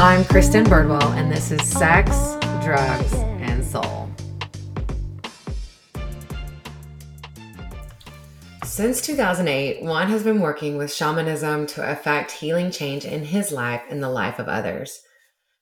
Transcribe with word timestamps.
I'm 0.00 0.24
Kristen 0.26 0.62
Birdwell, 0.62 1.12
and 1.16 1.28
this 1.28 1.50
is 1.50 1.60
Sex, 1.68 2.10
Drugs, 2.64 3.12
and 3.40 3.64
Soul. 3.64 4.08
Since 8.62 9.00
2008, 9.00 9.82
Juan 9.82 10.06
has 10.06 10.22
been 10.22 10.40
working 10.40 10.78
with 10.78 10.94
shamanism 10.94 11.66
to 11.66 11.90
effect 11.90 12.30
healing 12.30 12.70
change 12.70 13.06
in 13.06 13.24
his 13.24 13.50
life 13.50 13.82
and 13.90 14.00
the 14.00 14.08
life 14.08 14.38
of 14.38 14.46
others. 14.46 15.00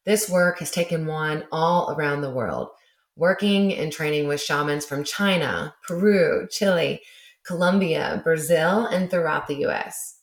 This 0.04 0.28
work 0.28 0.58
has 0.58 0.70
taken 0.70 1.06
Juan 1.06 1.44
all 1.50 1.96
around 1.96 2.20
the 2.20 2.30
world, 2.30 2.68
working 3.16 3.74
and 3.74 3.90
training 3.90 4.28
with 4.28 4.42
shamans 4.42 4.84
from 4.84 5.02
China, 5.02 5.74
Peru, 5.88 6.46
Chile, 6.50 7.00
Colombia, 7.46 8.20
Brazil, 8.22 8.84
and 8.84 9.10
throughout 9.10 9.46
the 9.46 9.64
US. 9.64 10.18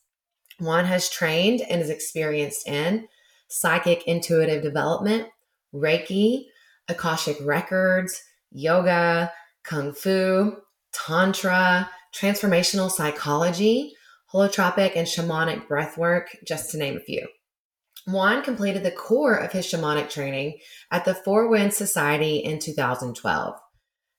Juan 0.60 0.86
has 0.86 1.10
trained 1.10 1.62
and 1.62 1.82
is 1.82 1.90
experienced 1.90 2.68
in 2.68 3.08
psychic 3.54 4.08
intuitive 4.08 4.64
development, 4.64 5.28
Reiki, 5.74 6.46
Akashic 6.88 7.38
records, 7.44 8.22
yoga, 8.52 9.32
Kung 9.64 9.94
Fu, 9.94 10.58
Tantra, 10.92 11.90
transformational 12.14 12.92
psychology, 12.92 13.94
holotropic, 14.34 14.96
and 14.96 15.08
shamanic 15.08 15.68
breathwork, 15.68 16.26
just 16.46 16.72
to 16.72 16.78
name 16.78 16.98
a 16.98 17.00
few. 17.00 17.28
Juan 18.06 18.44
completed 18.44 18.84
the 18.84 18.92
core 18.92 19.36
of 19.36 19.52
his 19.52 19.66
shamanic 19.66 20.10
training 20.10 20.60
at 20.92 21.06
the 21.06 21.16
Four 21.16 21.48
Winds 21.48 21.78
Society 21.78 22.38
in 22.38 22.60
2012. 22.60 23.56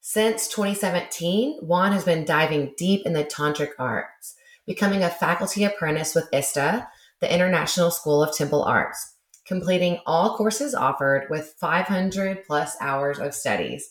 Since 0.00 0.48
2017, 0.48 1.60
Juan 1.60 1.92
has 1.92 2.05
been 2.05 2.24
diving 2.24 2.74
deep 2.77 3.05
in 3.05 3.12
the 3.12 3.24
tantric 3.24 3.70
arts, 3.78 4.34
becoming 4.66 5.02
a 5.02 5.10
faculty 5.10 5.64
apprentice 5.64 6.14
with 6.14 6.32
ISTA, 6.32 6.88
the 7.20 7.32
International 7.32 7.91
School 7.91 8.22
of 8.22 8.34
Temple 8.36 8.62
Arts, 8.62 9.13
completing 9.46 10.00
all 10.06 10.36
courses 10.36 10.74
offered 10.74 11.26
with 11.30 11.54
500 11.58 12.44
plus 12.46 12.76
hours 12.80 13.18
of 13.18 13.34
studies. 13.34 13.91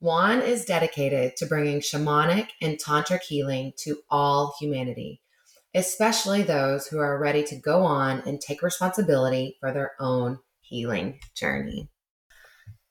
Juan 0.00 0.42
is 0.42 0.64
dedicated 0.64 1.36
to 1.36 1.46
bringing 1.46 1.80
shamanic 1.80 2.48
and 2.60 2.78
tantric 2.78 3.22
healing 3.22 3.72
to 3.78 3.98
all 4.10 4.54
humanity 4.58 5.22
especially 5.74 6.42
those 6.42 6.86
who 6.86 6.98
are 6.98 7.18
ready 7.18 7.42
to 7.44 7.56
go 7.56 7.82
on 7.82 8.22
and 8.26 8.40
take 8.40 8.62
responsibility 8.62 9.56
for 9.60 9.72
their 9.72 9.92
own 9.98 10.38
healing 10.60 11.18
journey. 11.34 11.88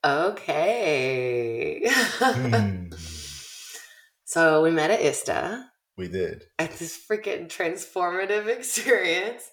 Okay. 0.04 1.81
Hmm. 1.86 2.88
so 4.26 4.64
we 4.64 4.72
met 4.72 4.92
at 4.92 5.02
ISTA. 5.02 5.66
We 5.98 6.08
did. 6.08 6.45
At 6.58 6.72
this 6.72 7.00
freaking 7.09 7.48
transformative 7.48 8.48
experience 8.58 9.44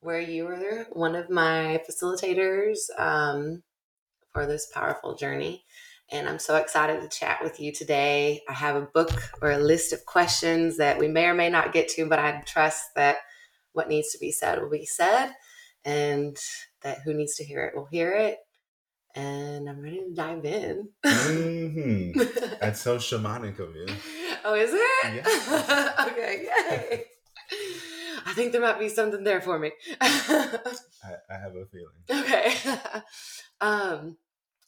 where 0.00 0.20
you 0.20 0.44
were 0.44 0.86
one 0.92 1.14
of 1.14 1.30
my 1.30 1.82
facilitators 1.88 2.76
um, 2.98 3.62
for 4.32 4.46
this 4.46 4.70
powerful 4.72 5.14
journey 5.14 5.64
and 6.10 6.28
I'm 6.28 6.38
so 6.38 6.56
excited 6.56 7.02
to 7.02 7.08
chat 7.08 7.40
with 7.42 7.60
you 7.60 7.70
today. 7.70 8.42
I 8.48 8.54
have 8.54 8.76
a 8.76 8.82
book 8.82 9.10
or 9.42 9.50
a 9.50 9.58
list 9.58 9.92
of 9.92 10.06
questions 10.06 10.78
that 10.78 10.98
we 10.98 11.06
may 11.06 11.26
or 11.26 11.34
may 11.34 11.50
not 11.50 11.72
get 11.72 11.88
to, 11.90 12.06
but 12.08 12.18
I 12.18 12.42
trust 12.46 12.82
that 12.96 13.18
what 13.72 13.88
needs 13.88 14.12
to 14.12 14.18
be 14.18 14.32
said 14.32 14.60
will 14.60 14.70
be 14.70 14.86
said 14.86 15.32
and 15.84 16.36
that 16.82 17.00
who 17.04 17.12
needs 17.12 17.36
to 17.36 17.44
hear 17.44 17.64
it 17.64 17.76
will 17.76 17.88
hear 17.90 18.12
it. 18.12 18.38
And 19.14 19.68
I'm 19.68 19.82
ready 19.82 20.00
to 20.00 20.14
dive 20.14 20.44
in. 20.44 20.88
mm-hmm. 21.04 22.20
That's 22.60 22.80
so 22.80 22.96
shamanic 22.96 23.58
of 23.58 23.74
you. 23.74 23.86
Oh, 24.44 24.54
is 24.54 24.70
it? 24.72 25.14
Yeah. 25.14 25.94
okay, 26.06 27.04
think 28.38 28.52
there 28.52 28.60
might 28.60 28.78
be 28.78 28.88
something 28.88 29.24
there 29.24 29.40
for 29.40 29.58
me. 29.58 29.72
I, 30.00 30.58
I 31.28 31.38
have 31.38 31.54
a 31.56 31.66
feeling. 31.66 31.98
Okay. 32.08 32.54
um, 33.60 34.16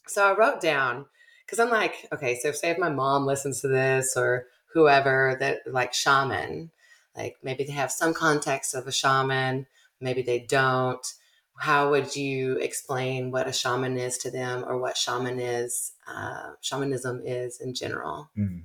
so 0.06 0.27
I 0.27 0.36
wrote 0.36 0.60
down 0.60 1.06
because 1.46 1.60
I'm 1.60 1.70
like, 1.70 2.08
okay, 2.12 2.38
so 2.38 2.52
say 2.52 2.70
if 2.70 2.78
my 2.78 2.90
mom 2.90 3.27
listens 3.27 3.60
to 3.60 3.68
this 3.68 4.16
or 4.16 4.46
whoever 4.74 5.36
that 5.40 5.61
like 5.67 5.95
shaman, 5.95 6.70
like 7.17 7.36
maybe 7.42 7.64
they 7.64 7.72
have 7.72 7.92
some 7.92 8.12
context 8.12 8.74
of 8.74 8.86
a 8.86 8.92
shaman, 8.92 9.67
maybe 10.00 10.22
they 10.22 10.40
don't. 10.40 11.06
How 11.56 11.90
would 11.90 12.16
you 12.16 12.56
explain 12.56 13.30
what 13.30 13.46
a 13.46 13.52
shaman 13.52 13.98
is 13.98 14.18
to 14.18 14.30
them 14.30 14.64
or 14.66 14.78
what 14.78 14.96
shaman 14.96 15.39
is, 15.39 15.92
uh, 16.08 16.52
shamanism 16.61 17.22
is 17.24 17.61
in 17.61 17.74
general? 17.74 18.30
Mm. 18.36 18.62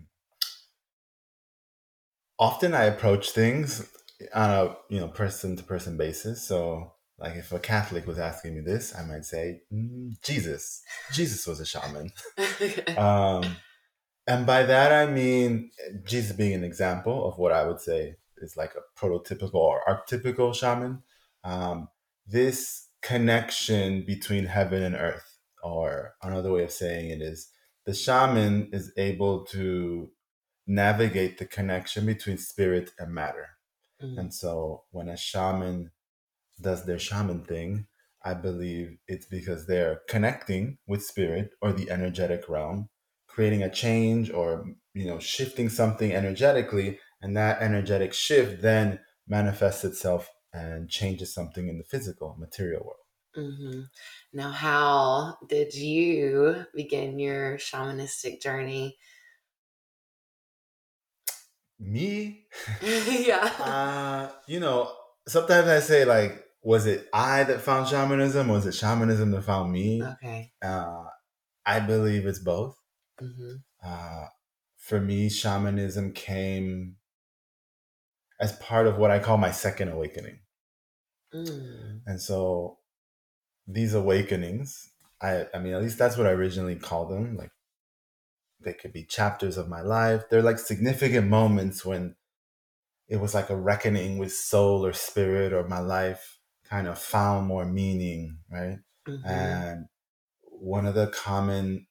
Often 2.39 2.73
I 2.73 2.83
approach 2.85 3.31
things 3.31 3.89
on 4.35 4.49
a 4.51 4.77
you 4.89 4.99
know 4.99 5.07
person 5.07 5.55
to 5.55 5.63
person 5.63 5.97
basis. 5.97 6.47
So 6.47 6.93
like 7.17 7.35
if 7.35 7.51
a 7.51 7.59
Catholic 7.59 8.05
was 8.05 8.19
asking 8.19 8.55
me 8.55 8.61
this, 8.61 8.93
I 8.95 9.05
might 9.05 9.25
say 9.25 9.61
mm, 9.73 10.11
Jesus. 10.21 10.81
Jesus 11.13 11.47
was 11.47 11.59
a 11.59 11.65
shaman. 11.65 12.11
um, 12.97 13.55
and 14.27 14.45
by 14.45 14.63
that 14.63 14.91
I 14.91 15.11
mean 15.11 15.71
Jesus 16.05 16.35
being 16.35 16.53
an 16.53 16.63
example 16.63 17.27
of 17.27 17.37
what 17.37 17.51
I 17.51 17.65
would 17.65 17.79
say 17.79 18.15
is 18.37 18.57
like 18.57 18.73
a 18.75 18.99
prototypical 18.99 19.55
or 19.55 19.81
archetypical 19.87 20.53
shaman. 20.53 21.03
Um, 21.43 21.87
this 22.27 22.87
connection 23.01 24.03
between 24.03 24.45
heaven 24.45 24.81
and 24.81 24.95
earth, 24.95 25.37
or 25.63 26.15
another 26.21 26.51
way 26.51 26.63
of 26.63 26.71
saying 26.71 27.09
it 27.09 27.21
is 27.21 27.51
the 27.85 27.93
shaman 27.93 28.69
is 28.73 28.91
able 28.97 29.45
to 29.45 30.11
navigate 30.67 31.37
the 31.37 31.45
connection 31.45 32.05
between 32.05 32.37
spirit 32.37 32.91
and 32.97 33.13
matter. 33.13 33.54
Mm-hmm. 34.03 34.19
And 34.19 34.33
so 34.33 34.83
when 34.91 35.09
a 35.09 35.17
shaman 35.17 35.91
does 36.61 36.85
their 36.85 36.99
shaman 36.99 37.43
thing, 37.43 37.87
I 38.23 38.33
believe 38.33 38.97
it's 39.07 39.27
because 39.27 39.67
they're 39.67 40.01
connecting 40.09 40.77
with 40.87 41.03
spirit 41.03 41.51
or 41.61 41.71
the 41.71 41.91
energetic 41.91 42.49
realm, 42.49 42.89
creating 43.27 43.61
a 43.61 43.69
change 43.69 44.31
or 44.31 44.65
you 44.93 45.05
know 45.05 45.19
shifting 45.19 45.69
something 45.69 46.11
energetically, 46.13 46.99
and 47.21 47.37
that 47.37 47.61
energetic 47.61 48.13
shift 48.13 48.61
then 48.61 48.99
manifests 49.27 49.83
itself 49.83 50.29
and 50.53 50.89
changes 50.89 51.33
something 51.33 51.67
in 51.67 51.77
the 51.77 51.83
physical 51.83 52.35
material 52.39 52.83
world. 52.83 53.05
Mm-hmm. 53.37 53.81
Now, 54.33 54.51
how 54.51 55.37
did 55.47 55.73
you 55.75 56.65
begin 56.73 57.19
your 57.19 57.57
shamanistic 57.57 58.41
journey? 58.41 58.97
Me? 61.79 62.45
yeah. 62.81 63.51
Uh, 63.59 64.29
you 64.47 64.59
know, 64.59 64.91
sometimes 65.27 65.67
I 65.67 65.79
say 65.79 66.05
like 66.05 66.45
was 66.65 66.87
it 66.87 67.07
I 67.13 67.43
that 67.43 67.61
found 67.61 67.87
shamanism? 67.87 68.49
Or 68.49 68.53
was 68.53 68.65
it 68.65 68.73
shamanism 68.73 69.31
that 69.31 69.43
found 69.43 69.71
me? 69.71 70.01
Okay. 70.03 70.51
Uh, 70.63 71.03
I 71.65 71.79
believe 71.79 72.25
it's 72.25 72.39
both. 72.39 72.75
Mm-hmm. 73.21 73.55
Uh, 73.85 74.25
for 74.77 74.99
me, 74.99 75.29
shamanism 75.29 76.11
came 76.13 76.95
as 78.39 78.53
part 78.53 78.87
of 78.87 78.97
what 78.97 79.11
I 79.11 79.19
call 79.19 79.37
my 79.37 79.51
second 79.51 79.89
awakening. 79.89 80.39
Mm. 81.33 82.01
And 82.05 82.21
so 82.21 82.79
these 83.67 83.93
awakenings, 83.93 84.91
I, 85.21 85.45
I 85.53 85.59
mean, 85.59 85.73
at 85.73 85.81
least 85.81 85.97
that's 85.97 86.17
what 86.17 86.27
I 86.27 86.31
originally 86.31 86.75
called 86.75 87.11
them. 87.11 87.37
Like 87.37 87.51
they 88.65 88.73
could 88.73 88.91
be 88.91 89.05
chapters 89.05 89.57
of 89.57 89.69
my 89.69 89.81
life. 89.81 90.23
They're 90.29 90.41
like 90.41 90.59
significant 90.59 91.27
moments 91.27 91.85
when 91.85 92.15
it 93.07 93.17
was 93.17 93.33
like 93.33 93.49
a 93.49 93.55
reckoning 93.55 94.17
with 94.17 94.33
soul 94.33 94.85
or 94.85 94.93
spirit 94.93 95.53
or 95.53 95.67
my 95.67 95.79
life 95.79 96.39
kind 96.67 96.87
of 96.87 96.99
found 96.99 97.47
more 97.47 97.65
meaning, 97.65 98.39
right? 98.51 98.79
Mm-hmm. 99.07 99.27
And 99.27 99.85
one 100.43 100.85
of 100.85 100.95
the 100.95 101.07
common, 101.07 101.87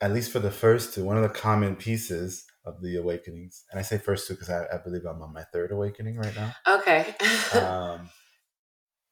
at 0.00 0.12
least 0.12 0.30
for 0.30 0.38
the 0.38 0.50
first 0.50 0.94
two, 0.94 1.04
one 1.04 1.16
of 1.16 1.22
the 1.22 1.28
common 1.28 1.76
pieces 1.76 2.44
of 2.64 2.82
the 2.82 2.96
awakenings, 2.96 3.64
and 3.70 3.78
I 3.80 3.82
say 3.82 3.96
first 3.96 4.28
two 4.28 4.34
because 4.34 4.50
I, 4.50 4.64
I, 4.72 4.76
believe 4.84 5.06
I'm 5.06 5.22
on 5.22 5.32
my 5.32 5.44
third 5.44 5.72
awakening 5.72 6.16
right 6.16 6.36
now. 6.36 6.54
Okay. 6.68 7.14
um, 7.58 8.10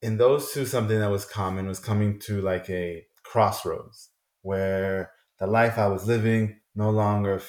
in 0.02 0.18
those 0.18 0.52
two, 0.52 0.66
something 0.66 0.98
that 0.98 1.10
was 1.10 1.24
common 1.24 1.66
was 1.66 1.80
coming 1.80 2.18
to 2.20 2.42
like 2.42 2.68
a 2.68 3.06
crossroads 3.24 4.10
where 4.42 5.12
the 5.38 5.46
life 5.46 5.78
I 5.78 5.88
was 5.88 6.06
living 6.06 6.60
no 6.78 6.90
longer 6.90 7.42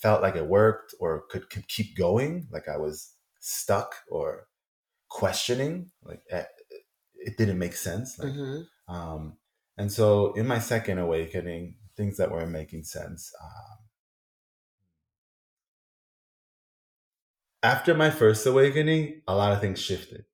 felt 0.00 0.22
like 0.22 0.36
it 0.36 0.46
worked 0.46 0.94
or 1.00 1.24
could, 1.28 1.50
could 1.50 1.66
keep 1.68 1.96
going, 1.96 2.46
like 2.52 2.68
I 2.68 2.76
was 2.76 3.12
stuck 3.40 3.96
or 4.08 4.46
questioning, 5.08 5.90
like 6.04 6.20
eh, 6.30 6.44
it 7.14 7.36
didn't 7.36 7.58
make 7.58 7.74
sense. 7.74 8.16
Like, 8.18 8.32
mm-hmm. 8.32 8.94
um, 8.94 9.36
and 9.76 9.90
so 9.90 10.32
in 10.34 10.46
my 10.46 10.60
second 10.60 10.98
awakening, 10.98 11.74
things 11.96 12.16
that 12.18 12.30
were 12.30 12.46
making 12.46 12.84
sense. 12.84 13.32
Um, 13.42 13.78
after 17.64 17.92
my 17.94 18.10
first 18.10 18.46
awakening, 18.46 19.22
a 19.26 19.34
lot 19.34 19.52
of 19.52 19.60
things 19.60 19.80
shifted. 19.80 20.24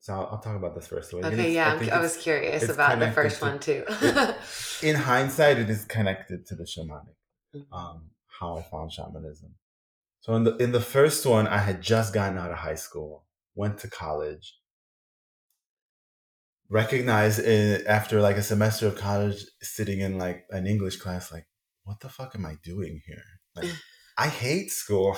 So 0.00 0.12
I'll, 0.12 0.28
I'll 0.32 0.38
talk 0.40 0.56
about 0.56 0.74
this 0.74 0.88
first 0.88 1.12
awakening. 1.14 1.40
Okay, 1.40 1.54
yeah, 1.54 1.78
I, 1.80 1.96
I 1.96 2.00
was 2.00 2.16
curious 2.18 2.68
about 2.68 2.98
the 2.98 3.10
first 3.12 3.38
to, 3.38 3.44
one 3.44 3.58
too. 3.58 3.84
it, 3.88 4.36
in 4.82 4.96
hindsight, 4.96 5.58
it 5.58 5.70
is 5.70 5.86
connected 5.86 6.44
to 6.48 6.56
the 6.56 6.64
shamanic. 6.64 7.14
Um, 7.72 8.10
how 8.40 8.58
I 8.58 8.62
found 8.62 8.92
shamanism. 8.92 9.54
So 10.20 10.34
in 10.34 10.44
the 10.44 10.56
in 10.56 10.72
the 10.72 10.80
first 10.80 11.26
one, 11.26 11.46
I 11.46 11.58
had 11.58 11.82
just 11.82 12.14
gotten 12.14 12.38
out 12.38 12.50
of 12.50 12.58
high 12.58 12.76
school, 12.76 13.24
went 13.54 13.78
to 13.78 13.90
college, 13.90 14.54
recognized 16.72 17.40
it 17.40 17.86
after 17.86 18.20
like 18.20 18.36
a 18.36 18.42
semester 18.42 18.86
of 18.86 18.96
college 18.96 19.44
sitting 19.60 20.00
in 20.00 20.18
like 20.18 20.44
an 20.50 20.66
English 20.66 20.96
class, 20.96 21.30
like, 21.30 21.46
what 21.84 22.00
the 22.00 22.08
fuck 22.08 22.34
am 22.34 22.46
I 22.46 22.56
doing 22.62 23.02
here? 23.06 23.24
Like, 23.54 23.70
I 24.18 24.28
hate 24.28 24.70
school. 24.70 25.16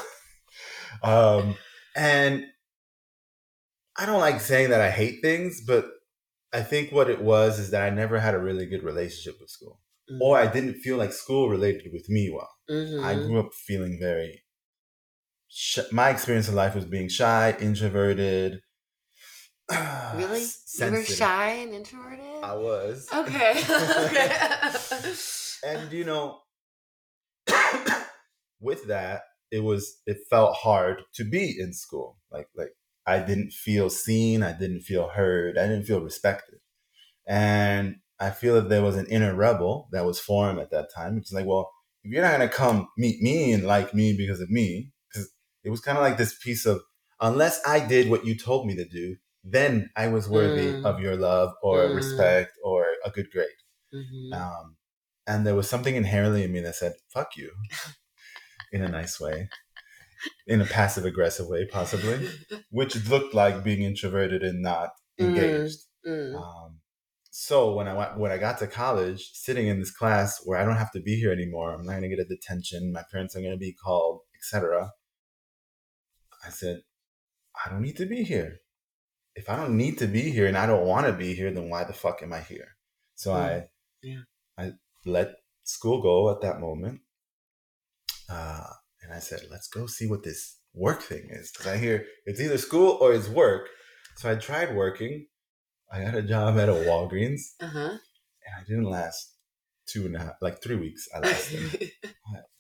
um, 1.03 1.55
and 1.95 2.45
I 3.97 4.07
don't 4.07 4.21
like 4.21 4.41
saying 4.41 4.71
that 4.71 4.81
I 4.81 4.91
hate 4.91 5.21
things, 5.23 5.63
but 5.65 5.87
I 6.53 6.63
think 6.63 6.91
what 6.91 7.09
it 7.09 7.21
was 7.21 7.59
is 7.59 7.71
that 7.71 7.83
I 7.83 7.91
never 7.91 8.19
had 8.19 8.35
a 8.35 8.39
really 8.39 8.67
good 8.67 8.83
relationship 8.83 9.41
with 9.41 9.51
school, 9.51 9.81
mm-hmm. 10.11 10.23
or 10.23 10.39
I 10.39 10.47
didn't 10.47 10.75
feel 10.75 10.97
like 10.97 11.13
school 11.13 11.49
related 11.49 11.93
with 11.93 12.09
me 12.09 12.31
well. 12.31 12.51
Mm-hmm. 12.71 13.05
I 13.05 13.15
grew 13.15 13.41
up 13.41 13.53
feeling 13.55 13.99
very. 14.01 14.43
Sh- 15.49 15.91
my 15.93 16.11
experience 16.11 16.49
in 16.49 16.55
life 16.55 16.75
was 16.75 16.85
being 16.85 17.09
shy, 17.09 17.57
introverted. 17.61 18.61
really, 20.15 20.41
sensitive. 20.41 20.93
you 20.93 20.99
were 20.99 21.05
shy 21.05 21.49
and 21.51 21.75
introverted. 21.75 22.43
I 22.43 22.55
was. 22.55 23.09
Okay. 23.15 23.63
and 25.65 25.93
you 25.93 26.05
know, 26.05 26.41
with 28.61 28.87
that, 28.89 29.23
it 29.51 29.63
was 29.63 30.01
it 30.07 30.19
felt 30.29 30.57
hard 30.57 31.03
to 31.15 31.25
be 31.25 31.55
in 31.59 31.73
school. 31.73 32.19
Like 32.31 32.49
like 32.57 32.71
I 33.07 33.21
didn't 33.21 33.53
feel 33.53 33.91
seen, 33.91 34.43
I 34.43 34.53
didn't 34.53 34.81
feel 34.81 35.09
heard, 35.09 35.59
I 35.59 35.69
didn't 35.69 35.85
feel 35.85 36.01
respected. 36.01 36.59
And 37.27 37.97
I 38.21 38.31
feel 38.31 38.55
that 38.55 38.69
there 38.69 38.83
was 38.83 38.97
an 38.97 39.07
inner 39.07 39.35
rebel 39.35 39.89
that 39.93 40.05
was 40.05 40.21
formed 40.21 40.59
at 40.59 40.71
that 40.71 40.89
time, 40.95 41.17
It's 41.19 41.33
like, 41.33 41.47
well, 41.47 41.71
if 42.03 42.13
you're 42.13 42.23
not 42.23 42.33
gonna 42.33 42.49
come 42.49 42.89
meet 42.97 43.21
me 43.23 43.53
and 43.53 43.65
like 43.65 43.95
me 43.95 44.17
because 44.17 44.41
of 44.41 44.51
me, 44.51 44.93
because 45.09 45.31
it 45.65 45.71
was 45.71 45.81
kind 45.81 45.99
of 45.99 46.05
like 46.05 46.17
this 46.17 46.37
piece 46.39 46.67
of 46.67 46.83
unless 47.21 47.61
I 47.67 47.85
did 47.87 48.11
what 48.11 48.27
you 48.27 48.37
told 48.37 48.67
me 48.67 48.77
to 48.77 48.85
do, 48.85 49.17
then 49.43 49.91
I 49.97 50.09
was 50.09 50.29
worthy 50.29 50.73
mm. 50.73 50.85
of 50.85 51.01
your 51.01 51.17
love 51.17 51.53
or 51.63 51.79
mm. 51.79 51.95
respect 51.95 52.53
or 52.63 52.87
a 53.05 53.11
good 53.11 53.31
grade. 53.31 53.49
Mm-hmm. 53.95 54.33
Um, 54.35 54.77
and 55.27 55.47
there 55.47 55.55
was 55.55 55.69
something 55.69 55.97
inherently 55.97 56.45
in 56.45 56.53
me 56.53 56.61
that 56.61 56.77
said, 56.77 56.95
fuck 57.09 57.37
you, 57.37 57.51
in 58.73 58.83
a 58.83 58.89
nice 58.89 59.19
way 59.19 59.49
in 60.47 60.61
a 60.61 60.67
passive 60.67 61.05
aggressive 61.05 61.47
way, 61.47 61.67
possibly, 61.67 62.29
which 62.71 63.09
looked 63.09 63.35
like 63.35 63.65
being 63.65 63.83
introverted 63.83 64.43
and 64.43 64.63
not 64.63 64.91
mm, 65.21 65.27
engaged. 65.27 65.79
Mm, 66.07 66.33
mm. 66.33 66.37
Um, 66.37 66.81
so 67.37 67.75
when 67.75 67.89
I 67.89 67.95
went, 67.95 68.17
when 68.17 68.31
I 68.31 68.39
got 68.39 68.59
to 68.59 68.69
college, 68.69 69.33
sitting 69.33 69.67
in 69.67 69.81
this 69.81 69.91
class 69.91 70.41
where 70.45 70.57
I 70.57 70.65
don't 70.65 70.77
have 70.77 70.93
to 70.93 71.01
be 71.01 71.17
here 71.17 71.33
anymore, 71.33 71.75
I'm 71.75 71.85
not 71.85 71.99
going 71.99 72.03
to 72.03 72.09
get 72.09 72.21
a 72.21 72.25
detention. 72.25 72.93
My 72.93 73.03
parents 73.11 73.35
are 73.35 73.41
going 73.41 73.51
to 73.51 73.59
be 73.59 73.73
called, 73.73 74.21
etc. 74.37 74.93
I 76.47 76.51
said, 76.51 76.83
I 77.57 77.71
don't 77.71 77.83
need 77.83 77.97
to 77.97 78.07
be 78.07 78.23
here. 78.23 78.59
If 79.35 79.51
I 79.51 79.57
don't 79.57 79.77
need 79.77 79.99
to 79.99 80.07
be 80.07 80.31
here 80.31 80.47
and 80.47 80.57
I 80.57 80.67
don't 80.67 80.87
want 80.87 81.09
to 81.09 81.13
be 81.13 81.35
here, 81.35 81.51
then 81.51 81.69
why 81.69 81.83
the 81.83 81.93
fuck 81.93 82.23
am 82.23 82.33
I 82.33 82.39
here? 82.39 82.77
So 83.17 83.33
mm. 83.33 83.35
I, 83.35 83.65
yeah. 84.01 84.21
I 84.57 84.71
let 85.05 85.35
school 85.65 86.01
go 86.01 86.31
at 86.31 86.41
that 86.43 86.61
moment. 86.61 87.01
Uh, 88.31 88.69
and 89.03 89.13
I 89.13 89.19
said, 89.19 89.41
let's 89.51 89.67
go 89.67 89.87
see 89.87 90.07
what 90.07 90.23
this 90.23 90.61
work 90.73 91.03
thing 91.03 91.27
is. 91.31 91.51
Because 91.51 91.67
I 91.67 91.79
hear 91.79 92.07
it's 92.27 92.41
either 92.41 92.59
school 92.59 92.97
or 93.01 93.13
it's 93.13 93.29
work. 93.29 93.71
So 94.19 94.31
I 94.31 94.37
tried 94.37 94.77
working. 94.77 95.27
I 95.95 96.03
got 96.03 96.15
a 96.15 96.23
job 96.23 96.59
at 96.59 96.69
a 96.69 96.73
Walgreens. 96.73 97.43
Uh-huh. 97.61 97.79
And 97.89 98.55
I 98.59 98.65
didn't 98.67 98.85
last 98.85 99.37
two 99.87 100.07
and 100.07 100.17
a 100.17 100.19
half, 100.19 100.35
like 100.41 100.61
three 100.63 100.77
weeks. 100.77 101.07
I 101.15 101.19
lasted. 101.21 101.91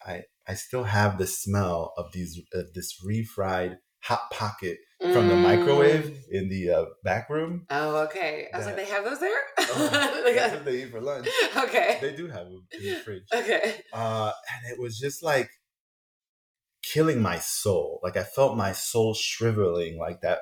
I, 0.06 0.12
I, 0.12 0.22
I 0.46 0.54
still 0.54 0.84
have 0.84 1.18
the 1.18 1.26
smell 1.26 1.92
of 1.96 2.12
these 2.12 2.40
uh, 2.56 2.62
this 2.74 3.02
refried 3.04 3.78
hot 4.04 4.30
pocket 4.30 4.78
from 5.00 5.28
the 5.28 5.34
microwave 5.34 6.04
mm. 6.04 6.18
in 6.30 6.48
the 6.48 6.70
uh, 6.70 6.84
back 7.02 7.28
room. 7.28 7.66
Oh, 7.70 8.04
okay. 8.04 8.48
I 8.52 8.58
was 8.58 8.66
like, 8.66 8.76
they 8.76 8.84
have 8.84 9.04
those 9.04 9.18
there. 9.18 9.40
oh, 9.58 9.88
that's 10.34 10.54
what 10.54 10.64
they 10.64 10.84
eat 10.84 10.90
for 10.90 11.00
lunch. 11.00 11.28
Okay, 11.56 11.98
they 12.00 12.14
do 12.14 12.28
have 12.28 12.44
them 12.44 12.66
in 12.72 12.84
the 12.84 12.94
fridge. 12.96 13.24
Okay, 13.34 13.80
uh, 13.92 14.30
and 14.52 14.72
it 14.72 14.80
was 14.80 14.98
just 14.98 15.22
like 15.22 15.50
killing 16.82 17.20
my 17.20 17.38
soul. 17.38 18.00
Like 18.02 18.16
I 18.16 18.22
felt 18.22 18.56
my 18.56 18.72
soul 18.72 19.14
shriveling 19.14 19.98
like 19.98 20.20
that 20.20 20.38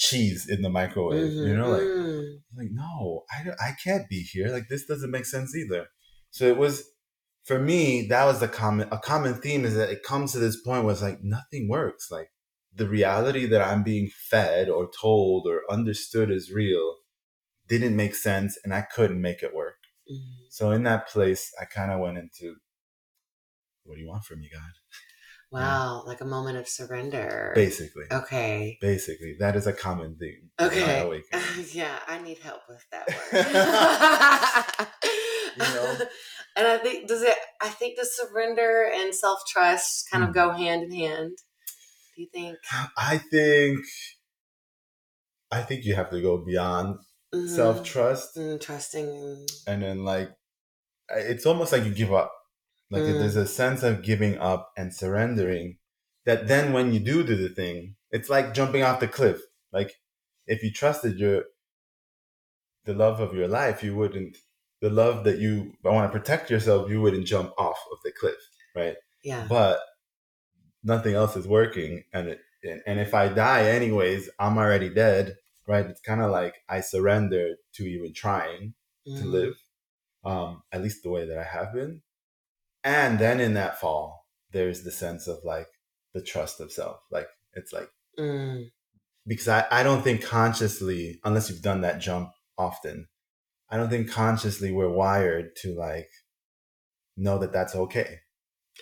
cheese 0.00 0.48
in 0.48 0.62
the 0.62 0.70
microwave. 0.70 1.30
Mm-hmm. 1.30 1.46
You 1.46 1.56
know, 1.56 1.70
like 1.70 1.82
mm. 1.82 2.34
like 2.56 2.68
no, 2.72 3.24
I 3.30 3.68
I 3.68 3.72
can't 3.84 4.08
be 4.08 4.22
here. 4.22 4.48
Like 4.48 4.68
this 4.68 4.86
doesn't 4.86 5.10
make 5.10 5.26
sense 5.26 5.54
either. 5.54 5.86
So 6.30 6.46
it 6.46 6.56
was 6.56 6.84
for 7.44 7.58
me 7.58 8.06
that 8.08 8.24
was 8.24 8.40
the 8.40 8.48
common 8.48 8.88
a 8.90 8.98
common 8.98 9.34
theme 9.34 9.64
is 9.64 9.76
that 9.76 9.90
it 9.90 10.02
comes 10.02 10.32
to 10.32 10.38
this 10.38 10.60
point 10.60 10.84
where 10.84 10.92
it's 10.92 11.02
like 11.02 11.22
nothing 11.22 11.68
works. 11.68 12.10
Like 12.10 12.30
the 12.74 12.88
reality 12.88 13.46
that 13.46 13.62
I'm 13.62 13.82
being 13.82 14.10
fed 14.30 14.68
or 14.68 14.90
told 15.00 15.46
or 15.46 15.62
understood 15.70 16.30
as 16.30 16.50
real 16.50 16.96
didn't 17.68 17.94
make 17.94 18.14
sense 18.14 18.58
and 18.64 18.74
I 18.74 18.82
couldn't 18.82 19.20
make 19.20 19.42
it 19.42 19.54
work. 19.54 19.76
Mm-hmm. 20.10 20.46
So 20.50 20.70
in 20.72 20.82
that 20.84 21.08
place, 21.08 21.52
I 21.60 21.66
kind 21.66 21.92
of 21.92 22.00
went 22.00 22.18
into, 22.18 22.56
what 23.84 23.94
do 23.94 24.00
you 24.00 24.08
want 24.08 24.24
from 24.24 24.40
me, 24.40 24.48
God? 24.52 24.72
Wow, 25.52 26.04
like 26.06 26.20
a 26.20 26.24
moment 26.24 26.58
of 26.58 26.68
surrender. 26.68 27.52
Basically. 27.56 28.04
Okay. 28.12 28.78
Basically, 28.80 29.34
that 29.40 29.56
is 29.56 29.66
a 29.66 29.72
common 29.72 30.16
theme. 30.16 30.50
Okay. 30.60 31.22
yeah, 31.72 31.98
I 32.06 32.22
need 32.22 32.38
help 32.38 32.60
with 32.68 32.84
that 32.92 33.08
you 35.56 35.74
know? 35.74 36.06
And 36.56 36.66
I 36.66 36.78
think 36.78 37.08
does 37.08 37.22
it 37.22 37.36
I 37.60 37.68
think 37.68 37.98
the 37.98 38.04
surrender 38.06 38.90
and 38.94 39.14
self-trust 39.14 40.08
kind 40.10 40.24
of 40.24 40.30
mm. 40.30 40.34
go 40.34 40.52
hand 40.52 40.84
in 40.84 40.92
hand. 40.92 41.32
Do 42.16 42.22
you 42.22 42.28
think? 42.32 42.58
I 42.96 43.18
think 43.18 43.80
I 45.50 45.62
think 45.62 45.84
you 45.84 45.94
have 45.94 46.10
to 46.10 46.20
go 46.20 46.38
beyond 46.38 46.98
mm-hmm. 47.34 47.48
self-trust. 47.48 48.36
Mm, 48.36 48.60
trusting. 48.60 49.46
And 49.66 49.82
then 49.82 50.04
like 50.04 50.30
it's 51.08 51.46
almost 51.46 51.72
like 51.72 51.84
you 51.84 51.92
give 51.92 52.12
up 52.12 52.32
like 52.90 53.02
mm. 53.02 53.18
there's 53.18 53.36
a 53.36 53.46
sense 53.46 53.82
of 53.82 54.02
giving 54.02 54.38
up 54.38 54.72
and 54.76 54.92
surrendering 54.92 55.76
that 56.26 56.48
then 56.48 56.72
when 56.72 56.92
you 56.92 57.00
do 57.00 57.22
do 57.22 57.36
the 57.36 57.48
thing, 57.48 57.96
it's 58.10 58.28
like 58.28 58.54
jumping 58.54 58.82
off 58.82 59.00
the 59.00 59.08
cliff. 59.08 59.40
Like 59.72 59.94
if 60.46 60.62
you 60.62 60.72
trusted 60.72 61.18
your 61.18 61.44
the 62.84 62.94
love 62.94 63.20
of 63.20 63.34
your 63.34 63.48
life, 63.48 63.82
you 63.82 63.96
wouldn't 63.96 64.36
the 64.80 64.90
love 64.90 65.24
that 65.24 65.38
you 65.38 65.74
want 65.84 66.10
to 66.10 66.18
protect 66.18 66.50
yourself, 66.50 66.90
you 66.90 67.00
wouldn't 67.00 67.26
jump 67.26 67.52
off 67.58 67.78
of 67.92 67.98
the 68.02 68.12
cliff, 68.12 68.38
right? 68.74 68.96
Yeah. 69.22 69.46
But 69.48 69.78
nothing 70.82 71.14
else 71.14 71.36
is 71.36 71.46
working, 71.46 72.04
and 72.12 72.28
it, 72.28 72.40
and 72.86 72.98
if 72.98 73.14
I 73.14 73.28
die 73.28 73.64
anyways, 73.64 74.30
I'm 74.38 74.58
already 74.58 74.88
dead, 74.88 75.36
right? 75.66 75.86
It's 75.86 76.00
kind 76.00 76.22
of 76.22 76.30
like 76.30 76.56
I 76.68 76.80
surrender 76.80 77.56
to 77.74 77.84
even 77.84 78.12
trying 78.12 78.74
mm. 79.06 79.18
to 79.18 79.26
live, 79.26 79.54
um, 80.24 80.62
at 80.72 80.82
least 80.82 81.02
the 81.02 81.10
way 81.10 81.26
that 81.26 81.38
I 81.38 81.44
have 81.44 81.72
been. 81.74 82.02
And 82.82 83.18
then 83.18 83.40
in 83.40 83.54
that 83.54 83.80
fall, 83.80 84.26
there's 84.52 84.82
the 84.82 84.90
sense 84.90 85.28
of 85.28 85.38
like 85.44 85.68
the 86.14 86.22
trust 86.22 86.60
of 86.60 86.72
self. 86.72 87.00
Like 87.10 87.28
it's 87.54 87.72
like 87.72 87.88
mm. 88.18 88.66
because 89.26 89.48
I, 89.48 89.66
I 89.70 89.82
don't 89.82 90.02
think 90.02 90.22
consciously, 90.24 91.20
unless 91.24 91.50
you've 91.50 91.62
done 91.62 91.82
that 91.82 92.00
jump 92.00 92.30
often, 92.56 93.08
I 93.70 93.76
don't 93.76 93.90
think 93.90 94.10
consciously 94.10 94.72
we're 94.72 94.88
wired 94.88 95.56
to 95.62 95.74
like 95.74 96.08
know 97.16 97.38
that 97.38 97.52
that's 97.52 97.74
okay. 97.74 98.20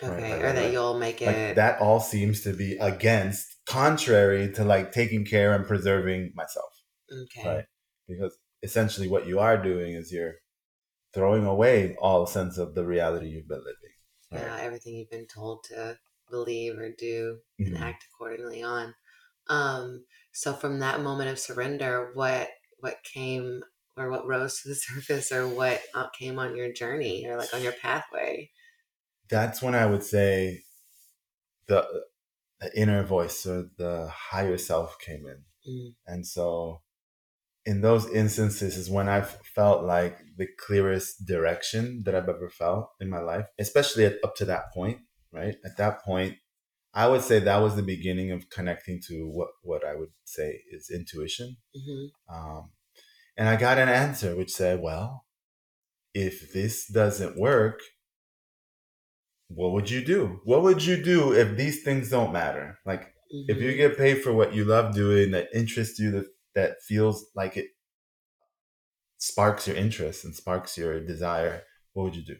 Okay, 0.01 0.09
right? 0.09 0.31
like, 0.31 0.39
or 0.39 0.53
that 0.53 0.63
like, 0.63 0.71
you'll 0.71 0.97
make 0.97 1.21
it. 1.21 1.25
Like 1.25 1.55
that 1.55 1.81
all 1.81 1.99
seems 1.99 2.41
to 2.41 2.53
be 2.53 2.77
against, 2.77 3.45
contrary 3.67 4.51
to 4.53 4.63
like 4.63 4.91
taking 4.91 5.25
care 5.25 5.53
and 5.53 5.65
preserving 5.65 6.31
myself. 6.35 6.71
Okay. 7.11 7.47
Right. 7.47 7.65
Because 8.07 8.37
essentially 8.63 9.07
what 9.07 9.27
you 9.27 9.39
are 9.39 9.61
doing 9.61 9.93
is 9.93 10.11
you're 10.11 10.35
throwing 11.13 11.45
away 11.45 11.95
all 11.99 12.25
sense 12.25 12.57
of 12.57 12.75
the 12.75 12.85
reality 12.85 13.27
you've 13.27 13.47
been 13.47 13.59
living. 13.59 13.88
Right? 14.31 14.41
Yeah, 14.41 14.57
everything 14.61 14.95
you've 14.95 15.09
been 15.09 15.27
told 15.27 15.63
to 15.65 15.97
believe 16.29 16.77
or 16.77 16.91
do 16.91 17.39
mm-hmm. 17.59 17.75
and 17.75 17.83
act 17.83 18.05
accordingly 18.13 18.63
on. 18.63 18.93
Um, 19.47 20.05
so 20.31 20.53
from 20.53 20.79
that 20.79 21.01
moment 21.01 21.29
of 21.29 21.39
surrender, 21.39 22.11
what 22.13 22.49
what 22.79 23.03
came 23.03 23.61
or 23.97 24.09
what 24.09 24.27
rose 24.27 24.61
to 24.61 24.69
the 24.69 24.75
surface 24.75 25.31
or 25.31 25.47
what 25.47 25.81
uh, 25.93 26.07
came 26.17 26.39
on 26.39 26.55
your 26.55 26.71
journey 26.71 27.25
or 27.27 27.37
like 27.37 27.53
on 27.53 27.61
your 27.61 27.73
pathway? 27.73 28.49
That's 29.29 29.61
when 29.61 29.75
I 29.75 29.85
would 29.85 30.03
say 30.03 30.63
the, 31.67 31.85
the 32.59 32.79
inner 32.79 33.03
voice 33.03 33.45
or 33.45 33.69
the 33.77 34.09
higher 34.09 34.57
self 34.57 34.97
came 34.99 35.25
in. 35.27 35.43
Mm. 35.71 35.93
And 36.07 36.25
so 36.25 36.81
in 37.65 37.81
those 37.81 38.09
instances 38.09 38.77
is 38.77 38.89
when 38.89 39.09
I've 39.09 39.37
felt 39.55 39.83
like 39.83 40.17
the 40.37 40.47
clearest 40.59 41.25
direction 41.25 42.03
that 42.05 42.15
I've 42.15 42.29
ever 42.29 42.49
felt 42.49 42.91
in 42.99 43.09
my 43.09 43.19
life, 43.19 43.45
especially 43.59 44.05
at, 44.05 44.15
up 44.23 44.35
to 44.37 44.45
that 44.45 44.71
point, 44.73 44.99
right? 45.31 45.55
At 45.65 45.77
that 45.77 46.03
point, 46.03 46.35
I 46.93 47.07
would 47.07 47.21
say 47.21 47.39
that 47.39 47.61
was 47.61 47.75
the 47.75 47.83
beginning 47.83 48.31
of 48.31 48.49
connecting 48.49 48.99
to 49.07 49.29
what, 49.29 49.49
what 49.61 49.85
I 49.85 49.95
would 49.95 50.09
say 50.25 50.61
is 50.71 50.89
intuition. 50.93 51.57
Mm-hmm. 51.75 52.35
Um, 52.35 52.71
and 53.37 53.47
I 53.47 53.55
got 53.55 53.77
an 53.77 53.89
answer 53.89 54.35
which 54.35 54.51
said, 54.51 54.81
well, 54.81 55.25
if 56.13 56.51
this 56.51 56.87
doesn't 56.87 57.37
work, 57.37 57.81
what 59.49 59.73
would 59.73 59.89
you 59.89 60.03
do? 60.03 60.39
What 60.43 60.63
would 60.63 60.83
you 60.83 61.01
do 61.01 61.33
if 61.33 61.55
these 61.55 61.83
things 61.83 62.09
don't 62.09 62.33
matter? 62.33 62.79
Like, 62.85 63.01
mm-hmm. 63.01 63.49
if 63.49 63.57
you 63.57 63.69
mm-hmm. 63.69 63.77
get 63.77 63.97
paid 63.97 64.23
for 64.23 64.33
what 64.33 64.53
you 64.53 64.65
love 64.65 64.95
doing, 64.95 65.31
that 65.31 65.49
interests 65.53 65.99
you, 65.99 66.11
that 66.11 66.25
that 66.55 66.81
feels 66.81 67.25
like 67.35 67.57
it 67.57 67.67
sparks 69.17 69.67
your 69.67 69.75
interest 69.75 70.23
and 70.23 70.35
sparks 70.35 70.77
your 70.77 70.99
desire, 70.99 71.63
what 71.93 72.03
would 72.03 72.15
you 72.15 72.23
do? 72.23 72.35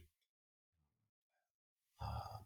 Uh, 2.02 2.40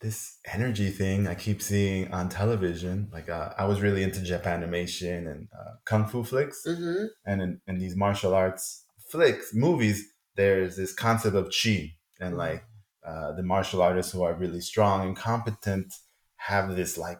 this 0.00 0.38
energy 0.46 0.90
thing 0.90 1.26
I 1.26 1.34
keep 1.34 1.62
seeing 1.62 2.12
on 2.12 2.28
television, 2.28 3.08
like 3.12 3.28
uh, 3.28 3.54
I 3.58 3.64
was 3.66 3.80
really 3.80 4.02
into 4.02 4.20
Japanimation 4.20 5.30
and 5.30 5.48
uh, 5.58 5.74
kung 5.84 6.06
fu 6.06 6.24
flicks, 6.24 6.62
Mm-hmm. 6.66 7.04
and 7.26 7.42
in, 7.42 7.60
in 7.66 7.78
these 7.78 7.96
martial 7.96 8.34
arts 8.34 8.84
flicks, 9.10 9.54
movies, 9.54 10.04
there's 10.36 10.76
this 10.76 10.92
concept 10.92 11.34
of 11.34 11.50
chi, 11.50 11.94
and 12.20 12.36
like 12.36 12.64
uh, 13.06 13.32
the 13.32 13.42
martial 13.42 13.82
artists 13.82 14.12
who 14.12 14.22
are 14.22 14.34
really 14.34 14.60
strong 14.60 15.06
and 15.06 15.16
competent 15.16 15.92
have 16.36 16.76
this 16.76 16.96
like 16.98 17.18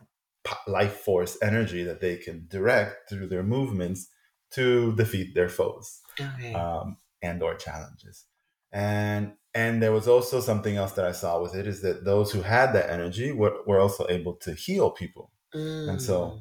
life 0.67 0.95
force 1.00 1.38
energy 1.43 1.83
that 1.85 2.00
they 2.00 2.17
can 2.17 2.47
direct 2.49 3.09
through 3.09 3.28
their 3.28 3.43
movements 3.43 4.09
to 4.52 4.95
defeat 4.97 5.35
their 5.35 5.49
foes 5.49 6.00
Okay. 6.21 6.52
um, 6.55 6.99
and 7.23 7.43
or 7.43 7.55
challenges. 7.55 8.26
And 8.73 9.35
and 9.55 9.83
there 9.83 9.93
was 9.93 10.07
also 10.09 10.40
something 10.40 10.76
else 10.76 10.93
that 10.93 11.07
i 11.07 11.12
saw 11.12 11.40
with 11.40 11.55
it 11.55 11.67
is 11.67 11.81
that 11.83 12.05
those 12.05 12.31
who 12.33 12.43
had 12.43 12.73
that 12.75 12.90
energy 12.90 13.33
were, 13.33 13.62
were 13.67 13.81
also 13.81 14.07
able 14.09 14.35
to 14.37 14.55
heal 14.55 14.90
people. 14.90 15.33
And 15.52 16.00
so- 16.02 16.40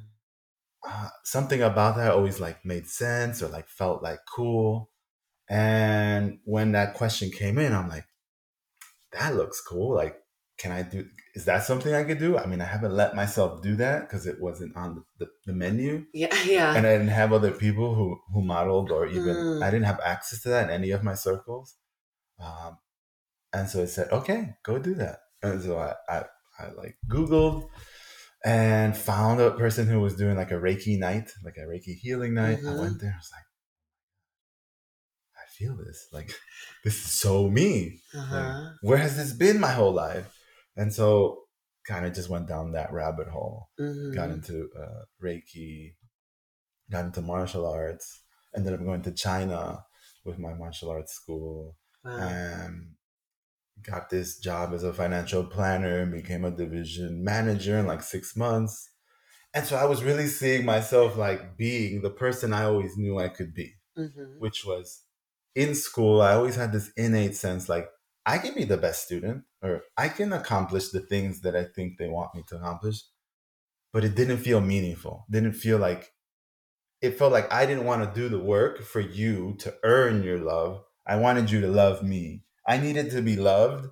uh, 0.88 1.10
something 1.24 1.62
about 1.62 1.96
that 1.98 2.12
always 2.12 2.40
like 2.40 2.64
made 2.66 2.88
sense 2.88 3.42
or 3.42 3.50
like 3.50 3.68
felt 3.68 4.04
like 4.04 4.20
cool. 4.36 4.92
And 5.50 6.40
when 6.46 6.74
that 6.74 6.96
question 6.96 7.32
came 7.32 7.58
in 7.60 7.74
i'm 7.74 7.90
like 7.90 8.08
that 9.14 9.36
looks 9.36 9.62
cool 9.62 9.96
like 9.96 10.18
can 10.58 10.72
i 10.72 10.82
do 10.82 11.08
is 11.36 11.46
that 11.46 11.64
something 11.64 11.94
i 11.94 12.04
could 12.04 12.18
do 12.20 12.38
i 12.38 12.46
mean 12.46 12.62
i 12.62 12.66
haven't 12.66 12.94
let 12.94 13.16
myself 13.16 13.62
do 13.62 13.76
that 13.76 14.02
because 14.02 14.26
it 14.26 14.42
wasn't 14.42 14.76
on 14.76 14.96
the, 14.96 15.04
the, 15.26 15.32
the 15.46 15.54
menu 15.54 16.06
yeah, 16.14 16.36
yeah. 16.46 16.74
and 16.76 16.86
I 16.88 16.94
didn't 16.94 17.10
have 17.22 17.32
other 17.34 17.52
people 17.52 17.96
who 17.96 18.18
who 18.34 18.42
modeled 18.44 18.92
or 18.92 19.06
even 19.08 19.36
Mm. 19.36 19.64
I 19.64 19.70
didn't 19.72 19.86
have 19.86 20.00
access 20.04 20.42
to 20.44 20.50
that 20.50 20.66
in 20.66 20.70
any 20.72 20.92
of 20.92 21.04
my 21.04 21.14
circles. 21.16 21.76
Um, 22.40 22.78
and 23.54 23.70
so 23.70 23.84
I 23.84 23.86
said, 23.86 24.12
okay, 24.12 24.56
go 24.64 24.80
do 24.80 24.94
that. 24.96 25.20
And 25.44 25.62
so 25.62 25.78
I, 25.80 25.94
I 26.10 26.26
I 26.60 26.70
like 26.72 26.98
Googled 27.08 27.70
and 28.46 28.96
found 28.98 29.40
a 29.42 29.52
person 29.52 29.88
who 29.88 30.00
was 30.00 30.16
doing 30.16 30.36
like 30.38 30.52
a 30.52 30.56
Reiki 30.68 30.98
night, 31.00 31.32
like 31.44 31.58
a 31.58 31.62
Reiki 31.72 31.96
healing 31.96 32.34
night. 32.34 32.60
I 32.68 32.72
Mhm. 32.72 32.80
went 32.82 33.02
there. 33.02 33.14
I 33.14 33.18
was 33.18 33.32
like, 33.34 33.46
I 35.36 35.46
feel 35.58 35.76
this. 35.76 36.08
Like 36.12 36.32
this 36.84 36.96
is 37.06 37.12
so 37.20 37.50
me. 37.50 38.02
uh-huh. 38.14 38.72
Where 38.82 38.98
has 38.98 39.18
this 39.18 39.34
been 39.34 39.60
my 39.60 39.72
whole 39.72 39.94
life? 39.94 40.37
And 40.78 40.94
so 40.94 41.44
kind 41.86 42.06
of 42.06 42.14
just 42.14 42.30
went 42.30 42.48
down 42.48 42.74
that 42.74 42.94
rabbit 42.94 43.28
hole 43.30 43.70
Mhm. 43.80 44.16
got 44.16 44.30
into 44.32 44.70
uh, 44.80 45.04
Reiki, 45.24 45.96
got 46.92 47.06
into 47.06 47.22
martial 47.22 47.66
arts, 47.68 48.22
ended 48.56 48.74
up 48.74 48.84
going 48.84 49.02
to 49.04 49.12
China 49.12 49.86
with 50.26 50.40
my 50.40 50.54
martial 50.54 50.90
arts 50.90 51.14
school, 51.14 51.78
Wow. 52.04 52.18
and 52.20 52.96
got 53.84 54.10
this 54.10 54.40
job 54.40 54.74
as 54.74 54.84
a 54.84 54.94
financial 54.94 55.46
planner 55.46 56.00
and 56.02 56.12
became 56.12 56.46
a 56.46 56.52
division 56.52 57.24
manager 57.24 57.78
in 57.78 57.88
like 57.88 58.02
six 58.04 58.36
months. 58.36 58.90
And 59.54 59.66
so 59.66 59.76
I 59.78 59.86
was 59.86 60.04
really 60.04 60.28
seeing 60.28 60.66
myself 60.66 61.18
like 61.18 61.58
being 61.58 62.02
the 62.02 62.12
person 62.12 62.54
I 62.54 62.66
always 62.66 62.98
knew 62.98 63.20
I 63.20 63.30
could 63.30 63.54
be, 63.54 63.76
Mhm. 63.98 64.40
which 64.40 64.66
was 64.66 65.04
in 65.56 65.76
school, 65.76 66.22
I 66.22 66.34
always 66.34 66.56
had 66.56 66.72
this 66.74 66.92
innate 66.98 67.36
sense 67.36 67.70
like 67.70 67.90
I 68.28 68.38
can 68.38 68.54
be 68.54 68.66
the 68.66 68.78
best 68.78 69.04
student 69.04 69.46
or 69.64 69.84
I 69.98 70.10
can 70.10 70.34
accomplish 70.34 70.90
the 70.90 71.00
things 71.00 71.42
that 71.42 71.56
I 71.56 71.64
think 71.64 71.98
they 71.98 72.10
want 72.10 72.36
me 72.36 72.44
to 72.50 72.58
accomplish 72.58 73.02
but 73.94 74.04
it 74.04 74.16
didn't 74.16 74.38
feel 74.38 74.62
meaningful. 74.62 75.26
Didn't 75.30 75.54
feel 75.54 75.78
like 75.80 76.12
it 77.02 77.18
felt 77.18 77.32
like 77.32 77.52
I 77.52 77.66
didn't 77.66 77.86
want 77.86 78.04
to 78.04 78.20
do 78.20 78.30
the 78.30 78.40
work 78.40 78.84
for 78.84 79.00
you 79.00 79.56
to 79.60 79.76
earn 79.84 80.24
your 80.24 80.40
love. 80.40 80.84
I 81.06 81.16
wanted 81.16 81.50
you 81.52 81.62
to 81.62 81.68
love 81.68 82.04
me. 82.04 82.44
I 82.68 82.78
needed 82.78 83.12
to 83.12 83.22
be 83.22 83.36
loved 83.36 83.88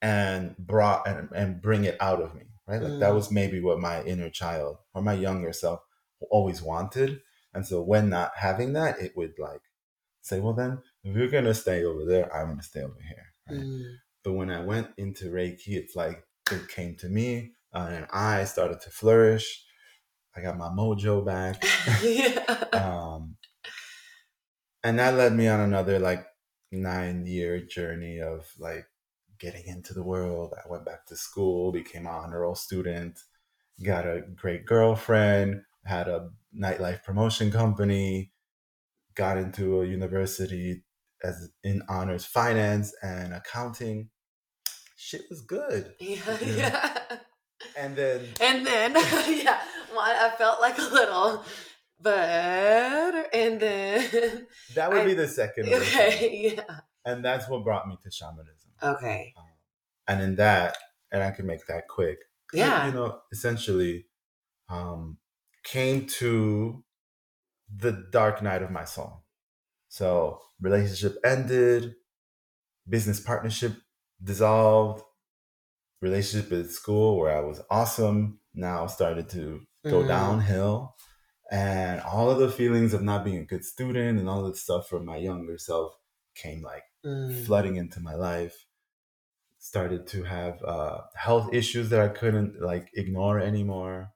and 0.00 0.56
brought 0.56 1.06
and, 1.06 1.28
and 1.34 1.60
bring 1.62 1.84
it 1.84 1.96
out 2.00 2.20
of 2.20 2.34
me. 2.34 2.42
Right? 2.66 2.82
Like 2.82 2.98
that 3.00 3.12
Mm. 3.12 3.14
was 3.14 3.30
maybe 3.30 3.60
what 3.60 3.78
my 3.78 4.02
inner 4.04 4.30
child 4.30 4.78
or 4.94 5.02
my 5.02 5.12
younger 5.12 5.52
self 5.52 5.80
always 6.30 6.62
wanted. 6.62 7.20
And 7.52 7.66
so 7.66 7.82
when 7.82 8.08
not 8.08 8.32
having 8.36 8.72
that, 8.72 8.98
it 8.98 9.16
would 9.16 9.34
like 9.38 9.60
say, 10.22 10.40
well 10.40 10.54
then 10.54 10.82
if 11.02 11.14
you're 11.16 11.28
gonna 11.28 11.54
stay 11.54 11.84
over 11.84 12.04
there, 12.06 12.34
I'm 12.34 12.48
gonna 12.48 12.62
stay 12.62 12.82
over 12.82 13.00
here. 13.00 13.33
Right? 13.48 13.60
Mm. 13.60 13.84
But 14.22 14.32
when 14.32 14.50
I 14.50 14.62
went 14.64 14.88
into 14.96 15.30
Reiki, 15.30 15.68
it's 15.68 15.94
like 15.94 16.24
it 16.50 16.68
came 16.68 16.96
to 16.96 17.08
me 17.08 17.52
uh, 17.72 17.88
and 17.90 18.06
I 18.12 18.44
started 18.44 18.80
to 18.82 18.90
flourish. 18.90 19.64
I 20.36 20.40
got 20.40 20.58
my 20.58 20.68
mojo 20.68 21.24
back. 21.24 21.62
Um, 22.74 23.36
and 24.82 24.98
that 24.98 25.14
led 25.14 25.32
me 25.32 25.48
on 25.48 25.60
another 25.60 25.98
like 25.98 26.26
nine 26.72 27.26
year 27.26 27.60
journey 27.60 28.20
of 28.20 28.50
like 28.58 28.86
getting 29.38 29.66
into 29.66 29.94
the 29.94 30.02
world. 30.02 30.54
I 30.56 30.68
went 30.68 30.84
back 30.84 31.06
to 31.06 31.16
school, 31.16 31.72
became 31.72 32.06
an 32.06 32.12
honor 32.12 32.40
roll 32.40 32.54
student, 32.54 33.18
got 33.82 34.06
a 34.06 34.22
great 34.34 34.66
girlfriend, 34.66 35.62
had 35.84 36.08
a 36.08 36.30
nightlife 36.56 37.02
promotion 37.02 37.50
company, 37.50 38.32
got 39.14 39.38
into 39.38 39.80
a 39.80 39.86
university 39.86 40.83
as 41.24 41.50
in 41.64 41.82
honors 41.88 42.24
finance 42.24 42.94
and 43.02 43.32
accounting. 43.34 44.10
Shit 44.96 45.22
was 45.30 45.40
good. 45.42 45.94
Yeah, 46.00 46.38
Yeah. 46.40 46.56
yeah. 46.56 47.16
And 47.78 47.96
then 47.96 48.20
And 48.40 48.66
then, 48.66 48.92
yeah, 49.44 49.60
well, 49.92 50.00
I 50.00 50.30
felt 50.36 50.60
like 50.60 50.78
a 50.78 50.82
little, 50.82 51.44
but, 52.00 53.28
and 53.34 53.58
then, 53.60 54.46
that 54.74 54.90
would 54.92 55.00
I- 55.02 55.04
be 55.06 55.14
the 55.14 55.26
second 55.28 55.66
version. 55.66 55.82
okay, 55.82 56.54
yeah. 56.56 56.80
And 57.06 57.24
that's 57.24 57.48
what 57.48 57.64
brought 57.64 57.88
me 57.88 57.96
to 58.02 58.10
shamanism. 58.10 58.70
Okay. 58.82 59.34
Um, 59.36 59.44
and 60.08 60.22
in 60.22 60.36
that, 60.36 60.76
and 61.12 61.22
I 61.22 61.30
can 61.30 61.46
make 61.46 61.66
that 61.66 61.88
quick. 61.88 62.18
it, 62.52 62.58
Yeah. 62.58 62.86
You 62.86 62.92
know, 62.92 63.20
essentially, 63.32 64.06
um, 64.68 65.18
came 65.64 66.06
to 66.20 66.84
the 67.74 67.92
dark 68.10 68.42
night 68.42 68.62
of 68.62 68.70
my 68.70 68.84
soul. 68.84 69.23
So 69.98 70.40
relationship 70.60 71.14
ended, 71.24 71.94
business 72.88 73.20
partnership 73.20 73.74
dissolved, 74.22 75.04
relationship 76.00 76.52
at 76.52 76.70
school 76.70 77.18
where 77.18 77.36
I 77.36 77.40
was 77.40 77.60
awesome 77.70 78.40
now 78.54 78.86
started 78.88 79.28
to 79.30 79.44
go 79.86 80.02
Mhm. 80.02 80.08
downhill. 80.08 80.96
And 81.50 82.00
all 82.02 82.30
of 82.30 82.38
the 82.40 82.50
feelings 82.50 82.94
of 82.94 83.02
not 83.02 83.24
being 83.24 83.38
a 83.38 83.44
good 83.52 83.64
student 83.64 84.18
and 84.18 84.28
all 84.28 84.42
the 84.44 84.56
stuff 84.56 84.88
from 84.88 85.04
my 85.06 85.18
younger 85.18 85.58
self 85.58 85.92
came 86.34 86.62
like 86.62 86.84
Mm. 87.04 87.46
flooding 87.46 87.76
into 87.76 88.00
my 88.00 88.14
life 88.14 88.56
started 89.58 90.06
to 90.08 90.24
have 90.24 90.62
uh, 90.64 91.02
health 91.16 91.52
issues 91.54 91.90
that 91.90 92.00
i 92.00 92.08
couldn't 92.08 92.60
like 92.60 92.86
ignore 92.94 93.38
anymore 93.40 94.12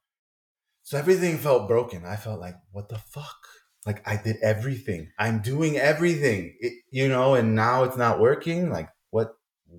so 0.83 0.99
everything 0.99 1.39
felt 1.39 1.69
broken 1.69 2.05
i 2.05 2.17
felt 2.17 2.41
like 2.41 2.57
what 2.73 2.89
the 2.89 2.99
fuck 2.99 3.41
like 3.89 4.01
i 4.07 4.17
did 4.27 4.37
everything. 4.53 5.03
I'm 5.19 5.39
doing 5.53 5.79
everything. 5.79 6.41
It, 6.61 6.75
you 6.99 7.09
know 7.09 7.29
and 7.39 7.49
now 7.67 7.77
it's 7.85 7.97
not 8.05 8.21
working 8.21 8.61
like 8.77 8.91
what 9.11 9.29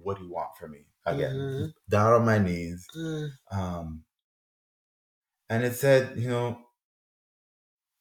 what 0.05 0.17
do 0.17 0.23
you 0.25 0.31
want 0.39 0.51
from 0.59 0.71
me 0.71 0.81
again? 1.05 1.35
Mhm. 1.35 1.73
down 1.95 2.13
on 2.17 2.25
my 2.25 2.39
knees. 2.47 2.85
Mm. 2.97 3.29
um 3.59 4.03
and 5.51 5.63
it 5.63 5.75
said 5.75 6.01
you 6.17 6.27
know 6.33 6.47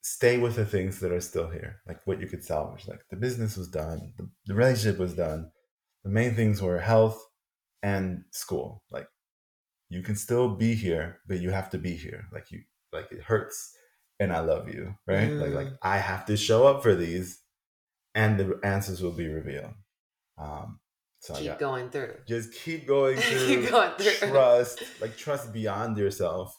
stay 0.02 0.38
with 0.38 0.56
the 0.56 0.64
things 0.64 1.00
that 1.00 1.12
are 1.12 1.20
still 1.20 1.50
here 1.50 1.72
like 1.86 2.00
what 2.06 2.20
you 2.20 2.26
could 2.26 2.44
salvage. 2.44 2.88
Like 2.88 3.02
the 3.10 3.16
business 3.26 3.56
was 3.56 3.68
done 3.68 3.98
the, 4.16 4.24
the 4.46 4.54
relationship 4.54 4.98
was 4.98 5.14
done 5.14 5.50
the 6.04 6.10
main 6.10 6.34
things 6.34 6.62
were 6.62 6.78
health 6.80 7.18
and 7.82 8.24
school. 8.30 8.82
Like 8.90 9.08
you 9.90 10.02
can 10.02 10.16
still 10.16 10.48
be 10.64 10.74
here 10.74 11.06
but 11.28 11.40
you 11.40 11.50
have 11.50 11.70
to 11.70 11.78
be 11.78 11.94
here. 12.04 12.22
Like 12.32 12.50
you 12.50 12.60
like 12.92 13.08
it 13.12 13.22
hurts 13.22 13.74
and 14.20 14.32
i 14.32 14.40
love 14.40 14.68
you 14.68 14.94
right 15.06 15.32
like 15.32 15.52
like 15.52 15.66
Mm. 15.68 15.78
i 15.82 15.98
have 15.98 16.26
to 16.26 16.36
show 16.36 16.66
up 16.66 16.82
for 16.82 16.94
these 16.94 17.40
and 18.14 18.38
the 18.38 18.58
answers 18.64 19.02
will 19.02 19.12
be 19.12 19.28
revealed 19.28 19.74
um 20.38 20.80
so 21.20 21.34
I 21.34 21.38
Keep 21.38 21.46
got, 21.48 21.58
going 21.58 21.90
through. 21.90 22.14
just 22.26 22.52
keep 22.52 22.86
going 22.86 23.16
through 23.28 23.46
Keep 23.62 23.70
going 23.70 23.92
through. 23.98 24.28
trust 24.30 24.82
like 25.00 25.16
trust 25.16 25.52
beyond 25.52 25.96
yourself 25.98 26.56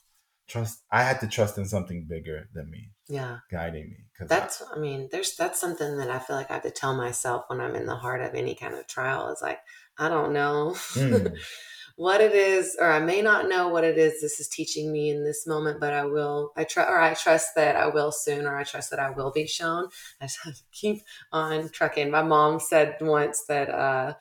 trust 0.48 0.84
i 0.92 1.04
had 1.04 1.20
to 1.22 1.28
trust 1.28 1.58
in 1.58 1.66
something 1.66 2.06
bigger 2.08 2.50
than 2.54 2.70
me 2.70 2.92
Yeah. 3.08 3.38
guiding 3.51 3.89
me 3.89 3.98
because 4.13 4.30
That's, 4.30 4.62
I 4.75 4.78
mean, 4.78 5.08
there's, 5.12 5.36
that's 5.36 5.60
something 5.62 5.98
that 5.98 6.10
I 6.10 6.20
feel 6.20 6.36
like 6.36 6.51
I 6.51 6.56
have 6.56 6.63
to 6.63 6.72
tell 6.72 6.94
myself 6.96 7.46
when 7.48 7.62
I'm 7.62 7.75
in 7.75 7.86
the 7.86 7.96
heart 7.96 8.22
of 8.22 8.36
any 8.36 8.54
kind 8.54 8.74
of 8.75 8.86
trial 8.86 9.30
is 9.32 9.42
like, 9.42 9.60
I 9.98 10.10
don't 10.10 10.34
know 10.34 10.75
Mm. 10.94 11.38
what 12.00 12.22
it 12.22 12.34
is, 12.34 12.77
or 12.79 12.89
I 12.89 13.01
may 13.01 13.22
not 13.22 13.50
know 13.50 13.68
what 13.68 13.84
it 13.84 13.98
is 13.98 14.22
this 14.22 14.39
is 14.39 14.48
teaching 14.48 14.89
me 14.89 15.10
in 15.10 15.25
this 15.25 15.46
moment, 15.46 15.82
but 15.82 15.91
I 15.91 16.06
will, 16.06 16.53
I 16.56 16.63
try, 16.63 16.86
or 16.86 16.98
I 16.98 17.13
trust 17.13 17.56
that 17.56 17.75
I 17.75 17.88
will 17.88 18.13
soon, 18.13 18.46
or 18.46 18.56
I 18.58 18.63
trust 18.63 18.89
that 18.91 19.01
I 19.01 19.10
will 19.10 19.32
be 19.32 19.46
shown. 19.46 19.89
I 20.22 20.25
just 20.27 20.39
have 20.46 20.56
to 20.56 20.62
keep 20.72 21.03
on 21.34 21.68
trucking. 21.68 22.10
My 22.10 22.24
mom 22.24 22.62
said 22.62 22.96
once 23.01 23.44
that, 23.50 23.70
uh, 23.70 24.13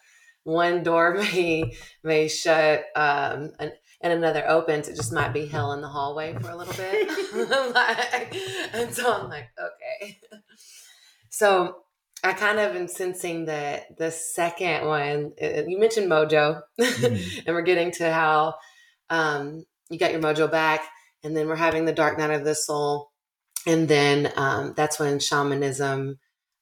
one 0.43 0.83
door 0.83 1.15
may 1.19 1.73
may 2.03 2.27
shut 2.27 2.87
um, 2.97 3.53
and, 3.61 3.73
and 4.01 4.13
another 4.13 4.45
opens. 4.49 4.89
It 4.89 4.97
just 4.97 5.13
might 5.13 5.33
be 5.33 5.47
hell 5.47 5.71
in 5.73 5.81
the 5.81 5.87
hallway 5.89 6.35
for 6.41 6.51
a 6.51 6.57
little 6.57 6.75
bit. 6.75 7.09
Like- 7.75 8.35
and 8.73 8.93
so 8.93 9.21
I'm 9.23 9.29
like, 9.29 9.51
okay. 9.57 10.19
So 11.31 11.85
I 12.25 12.33
kind 12.33 12.59
of 12.59 12.75
am 12.75 12.89
sensing 12.89 13.45
that 13.45 13.97
the 13.97 14.11
second 14.11 14.87
one, 14.87 15.33
uh, 15.41 15.63
you 15.67 15.79
mentioned 15.79 16.11
mojo, 16.11 16.63
mm-hmm. 16.81 17.41
and 17.47 17.55
we're 17.55 17.63
getting 17.63 17.93
to 17.93 18.13
how 18.13 18.55
um, 19.09 19.65
you 19.89 19.99
got 19.99 20.13
your 20.13 20.21
mojo 20.21 20.51
back, 20.51 20.85
and 21.23 21.37
then 21.37 21.47
we're 21.47 21.57
having 21.57 21.85
the 21.85 21.93
dark 21.93 22.19
night 22.19 22.31
of 22.31 22.45
the 22.45 22.55
soul, 22.55 23.11
and 23.67 23.89
then 23.89 24.33
um, 24.37 24.75
that's 24.77 24.99
when 24.99 25.21
shamanism 25.21 26.19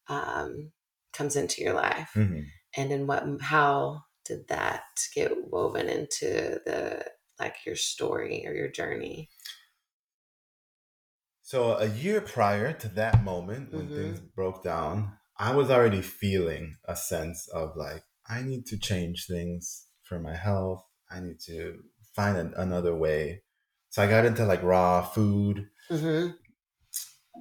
um, 0.08 0.72
comes 1.12 1.36
into 1.36 1.62
your 1.62 1.74
life, 1.74 2.10
mm-hmm. 2.14 2.42
and 2.76 2.90
then 2.90 3.06
what, 3.06 3.24
how 3.40 4.02
did 4.24 4.48
that 4.48 4.82
get 5.14 5.32
woven 5.50 5.88
into 5.88 6.60
the 6.66 7.04
like 7.38 7.56
your 7.64 7.76
story 7.76 8.44
or 8.46 8.52
your 8.52 8.68
journey? 8.68 9.30
So 11.42 11.76
a 11.76 11.86
year 11.86 12.20
prior 12.20 12.72
to 12.72 12.88
that 12.88 13.22
moment 13.22 13.72
when 13.72 13.86
mm-hmm. 13.86 13.94
things 13.94 14.20
broke 14.20 14.64
down, 14.64 15.12
I 15.38 15.54
was 15.54 15.70
already 15.70 16.02
feeling 16.02 16.76
a 16.86 16.96
sense 16.96 17.48
of 17.48 17.76
like, 17.76 18.02
I 18.28 18.42
need 18.42 18.66
to 18.66 18.78
change 18.78 19.26
things 19.26 19.86
for 20.02 20.18
my 20.18 20.34
health. 20.34 20.84
I 21.10 21.20
need 21.20 21.40
to 21.46 21.80
find 22.14 22.36
an, 22.36 22.54
another 22.56 22.94
way. 22.94 23.42
So 23.90 24.02
I 24.02 24.06
got 24.06 24.24
into 24.24 24.46
like 24.46 24.62
raw 24.62 25.02
food. 25.02 25.68
Mm-hmm. 25.90 26.32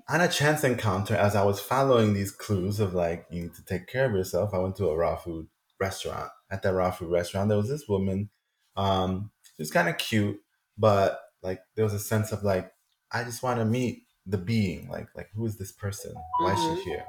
On 0.09 0.21
a 0.21 0.27
chance 0.27 0.63
encounter, 0.63 1.15
as 1.15 1.35
I 1.35 1.43
was 1.43 1.59
following 1.59 2.13
these 2.13 2.31
clues 2.31 2.79
of 2.79 2.93
like, 2.93 3.25
you 3.31 3.43
need 3.43 3.55
to 3.55 3.63
take 3.63 3.87
care 3.87 4.05
of 4.05 4.11
yourself, 4.11 4.53
I 4.53 4.59
went 4.59 4.75
to 4.77 4.89
a 4.89 4.95
raw 4.95 5.15
food 5.15 5.47
restaurant. 5.79 6.29
At 6.51 6.61
that 6.63 6.73
raw 6.73 6.91
food 6.91 7.11
restaurant, 7.11 7.49
there 7.49 7.57
was 7.57 7.69
this 7.69 7.87
woman. 7.87 8.29
Um, 8.75 9.31
she 9.55 9.61
was 9.61 9.71
kind 9.71 9.87
of 9.87 9.97
cute, 9.97 10.37
but 10.77 11.21
like 11.41 11.61
there 11.75 11.85
was 11.85 11.93
a 11.93 11.99
sense 11.99 12.33
of 12.33 12.43
like, 12.43 12.71
I 13.11 13.23
just 13.23 13.41
want 13.41 13.59
to 13.59 13.65
meet 13.65 14.03
the 14.25 14.37
being. 14.37 14.89
Like, 14.89 15.07
like 15.15 15.29
who 15.33 15.45
is 15.45 15.57
this 15.57 15.71
person? 15.71 16.13
Why 16.41 16.51
mm-hmm. 16.51 16.57
is 16.57 16.83
she 16.83 16.89
mm-hmm. 16.89 16.89
here? 16.89 17.05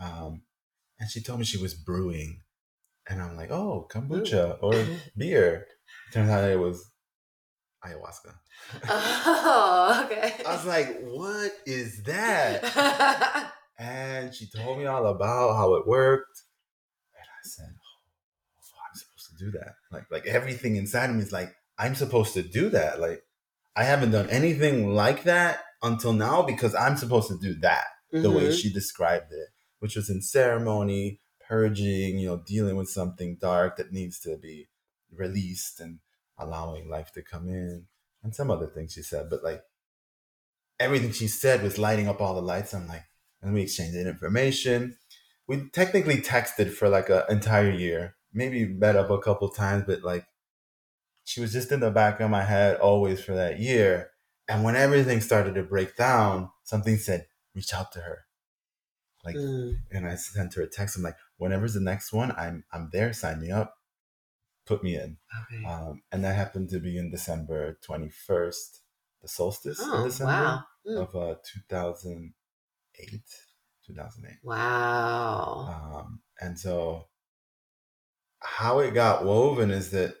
Um, 0.00 0.42
and 0.98 1.10
she 1.10 1.20
told 1.20 1.38
me 1.38 1.44
she 1.44 1.58
was 1.60 1.74
brewing. 1.74 2.42
And 3.08 3.20
I'm 3.20 3.36
like, 3.36 3.50
oh, 3.50 3.88
kombucha 3.90 4.58
or 4.62 4.86
beer. 5.16 5.66
Turns 6.12 6.30
out 6.30 6.48
it 6.48 6.58
was 6.58 6.90
ayahuasca. 7.84 8.34
Oh, 8.88 10.02
okay. 10.06 10.34
I 10.46 10.54
was 10.54 10.66
like, 10.66 11.00
what 11.02 11.52
is 11.66 12.02
that? 12.04 13.52
and 13.78 14.34
she 14.34 14.48
told 14.54 14.78
me 14.78 14.86
all 14.86 15.06
about 15.06 15.56
how 15.56 15.74
it 15.74 15.86
worked. 15.86 16.42
And 17.16 17.24
I 17.24 17.42
said, 17.42 17.72
oh, 17.72 18.78
I'm 18.86 18.94
supposed 18.94 19.38
to 19.38 19.44
do 19.44 19.50
that. 19.58 19.74
Like, 19.90 20.04
like 20.10 20.26
everything 20.26 20.76
inside 20.76 21.10
of 21.10 21.16
me 21.16 21.22
is 21.22 21.32
like, 21.32 21.52
I'm 21.78 21.94
supposed 21.94 22.34
to 22.34 22.42
do 22.42 22.68
that. 22.70 23.00
Like, 23.00 23.22
I 23.74 23.84
haven't 23.84 24.10
done 24.10 24.28
anything 24.28 24.94
like 24.94 25.24
that 25.24 25.60
until 25.82 26.12
now 26.12 26.42
because 26.42 26.74
I'm 26.74 26.96
supposed 26.96 27.28
to 27.28 27.38
do 27.38 27.58
that 27.60 27.86
mm-hmm. 28.12 28.22
the 28.22 28.30
way 28.30 28.42
mm-hmm. 28.44 28.52
she 28.52 28.72
described 28.72 29.32
it 29.32 29.48
which 29.80 29.96
was 29.96 30.08
in 30.08 30.22
ceremony, 30.22 31.20
purging, 31.46 32.18
you 32.18 32.28
know, 32.28 32.42
dealing 32.46 32.76
with 32.76 32.88
something 32.88 33.36
dark 33.40 33.76
that 33.76 33.92
needs 33.92 34.20
to 34.20 34.36
be 34.36 34.68
released 35.12 35.80
and 35.80 35.98
allowing 36.38 36.88
life 36.88 37.10
to 37.12 37.22
come 37.22 37.48
in, 37.48 37.86
and 38.22 38.34
some 38.34 38.50
other 38.50 38.68
things 38.68 38.92
she 38.92 39.02
said. 39.02 39.28
But 39.28 39.42
like 39.42 39.62
everything 40.78 41.12
she 41.12 41.28
said 41.28 41.62
was 41.62 41.78
lighting 41.78 42.08
up 42.08 42.20
all 42.20 42.34
the 42.34 42.40
lights. 42.40 42.72
I'm 42.72 42.88
like, 42.88 43.04
and 43.42 43.52
we 43.52 43.62
exchanged 43.62 43.96
information. 43.96 44.96
We 45.46 45.68
technically 45.70 46.18
texted 46.18 46.72
for 46.72 46.88
like 46.88 47.08
an 47.10 47.24
entire 47.28 47.70
year, 47.70 48.16
maybe 48.32 48.64
met 48.66 48.96
up 48.96 49.10
a 49.10 49.18
couple 49.18 49.48
times, 49.48 49.84
but 49.86 50.02
like 50.02 50.26
she 51.24 51.40
was 51.40 51.52
just 51.52 51.72
in 51.72 51.80
the 51.80 51.90
back 51.90 52.20
of 52.20 52.30
my 52.30 52.44
head 52.44 52.76
always 52.76 53.22
for 53.22 53.34
that 53.34 53.58
year. 53.58 54.10
And 54.48 54.64
when 54.64 54.76
everything 54.76 55.20
started 55.20 55.54
to 55.54 55.62
break 55.62 55.96
down, 55.96 56.50
something 56.64 56.96
said, 56.96 57.26
reach 57.54 57.74
out 57.74 57.92
to 57.92 58.00
her. 58.00 58.24
Like, 59.24 59.36
mm. 59.36 59.76
and 59.90 60.06
I 60.06 60.14
sent 60.14 60.54
her 60.54 60.62
a 60.62 60.68
text. 60.68 60.96
I'm 60.96 61.02
like, 61.02 61.16
whenever's 61.36 61.74
the 61.74 61.80
next 61.80 62.12
one, 62.12 62.32
I'm 62.32 62.64
I'm 62.72 62.88
there. 62.92 63.12
Sign 63.12 63.40
me 63.40 63.50
up. 63.50 63.74
Put 64.66 64.82
me 64.82 64.96
in. 64.96 65.18
Okay. 65.52 65.64
Um, 65.64 66.02
and 66.12 66.24
that 66.24 66.36
happened 66.36 66.70
to 66.70 66.78
be 66.78 66.96
in 66.96 67.10
December 67.10 67.78
21st, 67.86 68.80
the 69.22 69.28
solstice 69.28 69.80
oh, 69.82 69.98
in 69.98 70.04
December 70.04 70.32
wow. 70.32 70.64
mm. 70.86 71.02
of 71.02 71.16
uh, 71.16 71.34
2008. 71.68 73.20
2008. 73.86 74.38
Wow. 74.42 75.96
Um, 75.96 76.20
and 76.40 76.58
so, 76.58 77.08
how 78.38 78.78
it 78.78 78.94
got 78.94 79.24
woven 79.24 79.70
is 79.70 79.90
that 79.90 80.14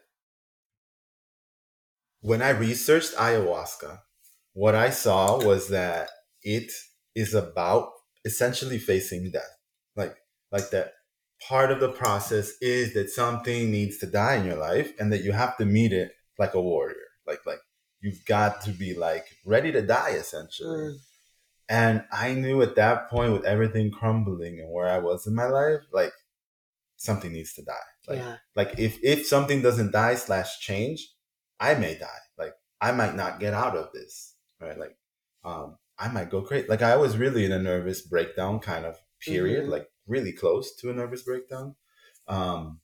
when 2.20 2.42
I 2.42 2.50
researched 2.50 3.14
ayahuasca, 3.14 4.00
what 4.52 4.74
I 4.74 4.90
saw 4.90 5.42
was 5.42 5.68
that 5.68 6.10
it 6.42 6.70
is 7.14 7.34
about 7.34 7.90
essentially 8.24 8.78
facing 8.78 9.30
death. 9.30 9.56
Like 9.96 10.16
like 10.52 10.70
that 10.70 10.92
part 11.46 11.70
of 11.70 11.80
the 11.80 11.90
process 11.90 12.52
is 12.60 12.94
that 12.94 13.10
something 13.10 13.70
needs 13.70 13.98
to 13.98 14.06
die 14.06 14.36
in 14.36 14.46
your 14.46 14.58
life 14.58 14.92
and 14.98 15.12
that 15.12 15.24
you 15.24 15.32
have 15.32 15.56
to 15.56 15.64
meet 15.64 15.92
it 15.92 16.12
like 16.38 16.54
a 16.54 16.60
warrior. 16.60 16.96
Like 17.26 17.40
like 17.46 17.60
you've 18.00 18.24
got 18.24 18.62
to 18.62 18.70
be 18.70 18.94
like 18.94 19.26
ready 19.44 19.72
to 19.72 19.82
die 19.82 20.10
essentially. 20.10 20.68
Mm. 20.68 20.96
And 21.68 22.04
I 22.10 22.34
knew 22.34 22.62
at 22.62 22.74
that 22.76 23.08
point 23.08 23.32
with 23.32 23.44
everything 23.44 23.92
crumbling 23.92 24.58
and 24.58 24.72
where 24.72 24.88
I 24.88 24.98
was 24.98 25.28
in 25.28 25.36
my 25.36 25.46
life, 25.46 25.82
like 25.92 26.12
something 26.96 27.32
needs 27.32 27.54
to 27.54 27.62
die. 27.62 27.74
Like 28.08 28.18
yeah. 28.18 28.36
like 28.56 28.78
if 28.78 28.98
if 29.02 29.26
something 29.26 29.62
doesn't 29.62 29.92
die 29.92 30.16
slash 30.16 30.58
change, 30.60 31.08
I 31.60 31.74
may 31.74 31.96
die. 31.96 32.08
Like 32.36 32.54
I 32.80 32.92
might 32.92 33.14
not 33.14 33.40
get 33.40 33.54
out 33.54 33.76
of 33.76 33.92
this. 33.92 34.34
Right. 34.60 34.78
Like 34.78 34.96
um 35.44 35.76
I 36.00 36.08
might 36.08 36.30
go 36.30 36.40
crazy. 36.40 36.66
Like 36.66 36.82
I 36.82 36.96
was 36.96 37.18
really 37.18 37.44
in 37.44 37.52
a 37.52 37.58
nervous 37.58 38.00
breakdown 38.00 38.58
kind 38.58 38.86
of 38.86 38.96
period, 39.20 39.64
mm-hmm. 39.64 39.72
like 39.72 39.86
really 40.06 40.32
close 40.32 40.74
to 40.76 40.90
a 40.90 40.94
nervous 40.94 41.22
breakdown. 41.22 41.76
Um, 42.26 42.80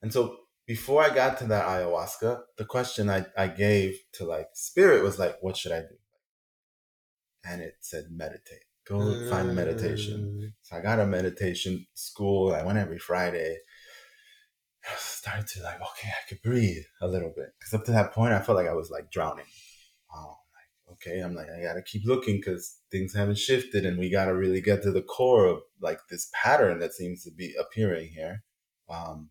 and 0.00 0.12
so 0.12 0.36
before 0.66 1.02
I 1.02 1.12
got 1.12 1.38
to 1.38 1.46
that 1.46 1.66
ayahuasca, 1.66 2.40
the 2.56 2.64
question 2.64 3.10
I, 3.10 3.26
I 3.36 3.48
gave 3.48 3.98
to 4.14 4.24
like 4.24 4.48
spirit 4.54 5.02
was 5.02 5.18
like, 5.18 5.38
what 5.40 5.56
should 5.56 5.72
I 5.72 5.80
do? 5.80 5.96
And 7.44 7.60
it 7.60 7.74
said 7.80 8.06
meditate. 8.10 8.64
Go 8.86 8.98
mm. 8.98 9.28
find 9.28 9.54
meditation. 9.54 10.40
Mm. 10.40 10.52
So 10.62 10.76
I 10.76 10.80
got 10.80 11.00
a 11.00 11.06
meditation 11.06 11.86
school. 11.94 12.54
I 12.54 12.62
went 12.62 12.78
every 12.78 12.98
Friday. 12.98 13.58
I 14.84 14.94
started 14.98 15.48
to 15.48 15.62
like, 15.64 15.80
okay, 15.80 16.10
I 16.10 16.28
could 16.28 16.42
breathe 16.42 16.84
a 17.00 17.08
little 17.08 17.32
bit. 17.34 17.48
Cause 17.60 17.74
up 17.74 17.84
to 17.86 17.92
that 17.92 18.12
point, 18.12 18.34
I 18.34 18.40
felt 18.40 18.56
like 18.56 18.68
I 18.68 18.74
was 18.74 18.90
like 18.90 19.10
drowning. 19.10 19.46
Um, 20.16 20.36
okay 20.96 21.20
i'm 21.20 21.34
like 21.34 21.48
i 21.50 21.62
gotta 21.62 21.82
keep 21.82 22.02
looking 22.04 22.36
because 22.36 22.78
things 22.90 23.14
haven't 23.14 23.38
shifted 23.38 23.84
and 23.84 23.98
we 23.98 24.10
gotta 24.10 24.34
really 24.34 24.60
get 24.60 24.82
to 24.82 24.90
the 24.90 25.02
core 25.02 25.46
of 25.46 25.60
like 25.80 25.98
this 26.10 26.30
pattern 26.32 26.78
that 26.78 26.92
seems 26.92 27.22
to 27.24 27.30
be 27.30 27.54
appearing 27.58 28.08
here. 28.08 28.42
Um, 28.88 29.30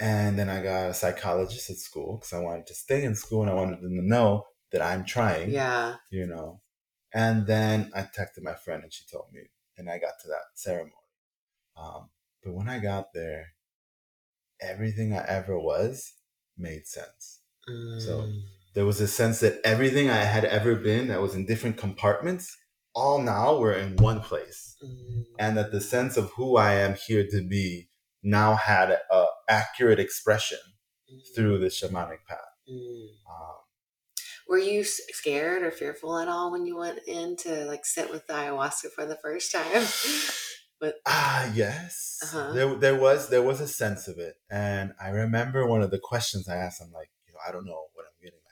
and 0.00 0.38
then 0.38 0.48
i 0.48 0.62
got 0.62 0.90
a 0.90 0.94
psychologist 0.94 1.70
at 1.70 1.76
school 1.76 2.18
because 2.18 2.32
i 2.32 2.40
wanted 2.40 2.66
to 2.66 2.74
stay 2.74 3.04
in 3.04 3.14
school 3.14 3.42
and 3.42 3.50
i 3.50 3.54
wanted 3.54 3.80
them 3.80 3.96
to 3.96 4.06
know 4.06 4.44
that 4.70 4.82
i'm 4.82 5.04
trying 5.04 5.50
yeah. 5.50 5.96
you 6.10 6.26
know. 6.26 6.60
And 7.14 7.46
then 7.46 7.90
i 7.94 8.02
texted 8.02 8.42
my 8.42 8.54
friend 8.54 8.82
and 8.82 8.92
she 8.92 9.04
told 9.10 9.26
me 9.32 9.40
and 9.76 9.88
i 9.88 9.98
got 9.98 10.14
to 10.22 10.28
that 10.28 10.42
ceremony. 10.54 10.92
Um, 11.76 12.10
but 12.42 12.54
when 12.54 12.68
i 12.68 12.78
got 12.78 13.12
there 13.14 13.54
everything 14.60 15.12
i 15.12 15.24
ever 15.26 15.58
was 15.58 16.12
made 16.56 16.86
sense. 16.86 17.40
Mm. 17.68 18.00
so 18.00 18.28
there 18.74 18.86
was 18.86 19.00
a 19.00 19.08
sense 19.08 19.40
that 19.40 19.60
everything 19.64 20.10
I 20.10 20.24
had 20.24 20.44
ever 20.44 20.74
been 20.74 21.08
that 21.08 21.20
was 21.20 21.34
in 21.34 21.46
different 21.46 21.76
compartments, 21.76 22.56
all 22.94 23.20
now 23.20 23.56
were 23.56 23.72
in 23.72 23.96
one 23.96 24.20
place. 24.20 24.76
Mm. 24.84 25.24
And 25.38 25.56
that 25.56 25.72
the 25.72 25.80
sense 25.80 26.16
of 26.16 26.30
who 26.36 26.56
I 26.56 26.74
am 26.74 26.94
here 26.94 27.26
to 27.30 27.42
be 27.46 27.88
now 28.22 28.54
had 28.54 28.90
a 28.90 29.26
accurate 29.48 29.98
expression 29.98 30.58
mm. 31.12 31.20
through 31.34 31.58
the 31.58 31.66
shamanic 31.66 32.24
path. 32.28 32.38
Mm. 32.70 33.08
Um, 33.28 33.56
were 34.48 34.58
you 34.58 34.84
scared 34.84 35.62
or 35.62 35.70
fearful 35.70 36.18
at 36.18 36.28
all 36.28 36.52
when 36.52 36.66
you 36.66 36.76
went 36.76 37.00
in 37.06 37.36
to 37.36 37.64
like 37.66 37.84
sit 37.84 38.10
with 38.10 38.26
the 38.26 38.34
ayahuasca 38.34 38.90
for 38.94 39.04
the 39.04 39.16
first 39.16 39.52
time? 39.52 39.84
but 40.80 40.96
ah 41.06 41.50
yes 41.54 42.18
uh-huh. 42.22 42.52
there, 42.52 42.74
there 42.76 42.96
was 42.96 43.28
there 43.28 43.42
was 43.42 43.60
a 43.60 43.68
sense 43.68 44.08
of 44.08 44.18
it 44.18 44.36
and 44.50 44.92
i 45.00 45.08
remember 45.08 45.66
one 45.66 45.82
of 45.82 45.90
the 45.90 45.98
questions 45.98 46.48
i 46.48 46.56
asked 46.56 46.80
i'm 46.80 46.92
like 46.92 47.10
you 47.26 47.32
know 47.32 47.40
i 47.46 47.52
don't 47.52 47.66
know 47.66 47.86
what 47.94 48.06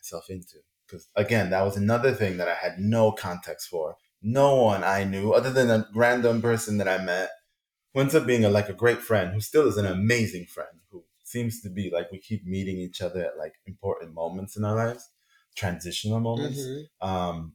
myself 0.07 0.31
into. 0.31 0.59
Because 0.87 1.09
again, 1.17 1.51
that 1.51 1.65
was 1.65 1.77
another 1.77 2.13
thing 2.13 2.37
that 2.37 2.49
I 2.49 2.55
had 2.55 2.79
no 2.79 3.13
context 3.13 3.69
for. 3.69 3.97
No 4.23 4.57
one 4.57 4.83
I 4.83 5.05
knew, 5.05 5.33
other 5.33 5.51
than 5.51 5.71
a 5.71 5.87
random 5.95 6.41
person 6.41 6.79
that 6.79 6.89
I 6.89 6.99
met, 6.99 7.31
who 7.93 8.01
ends 8.01 8.15
up 8.15 8.27
being 8.27 8.45
a, 8.45 8.51
like 8.51 8.69
a 8.69 8.75
great 8.75 9.01
friend, 9.03 9.33
who 9.33 9.41
still 9.41 9.69
is 9.69 9.77
an 9.77 9.87
amazing 9.87 10.47
friend, 10.47 10.81
who 10.91 11.05
seems 11.23 11.61
to 11.63 11.71
be 11.71 11.91
like 11.93 12.11
we 12.11 12.19
keep 12.19 12.47
meeting 12.47 12.77
each 12.77 13.03
other 13.03 13.25
at 13.25 13.39
like 13.39 13.55
important 13.67 14.15
moments 14.15 14.57
in 14.57 14.65
our 14.65 14.75
lives, 14.75 15.09
transitional 15.55 16.21
moments. 16.21 16.61
Mm-hmm. 16.61 17.09
Um, 17.09 17.53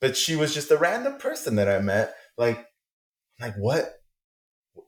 but 0.00 0.16
she 0.16 0.36
was 0.36 0.54
just 0.54 0.70
a 0.70 0.76
random 0.76 1.18
person 1.18 1.56
that 1.56 1.68
I 1.68 1.80
met. 1.80 2.14
Like, 2.36 2.66
like 3.40 3.54
what? 3.56 3.94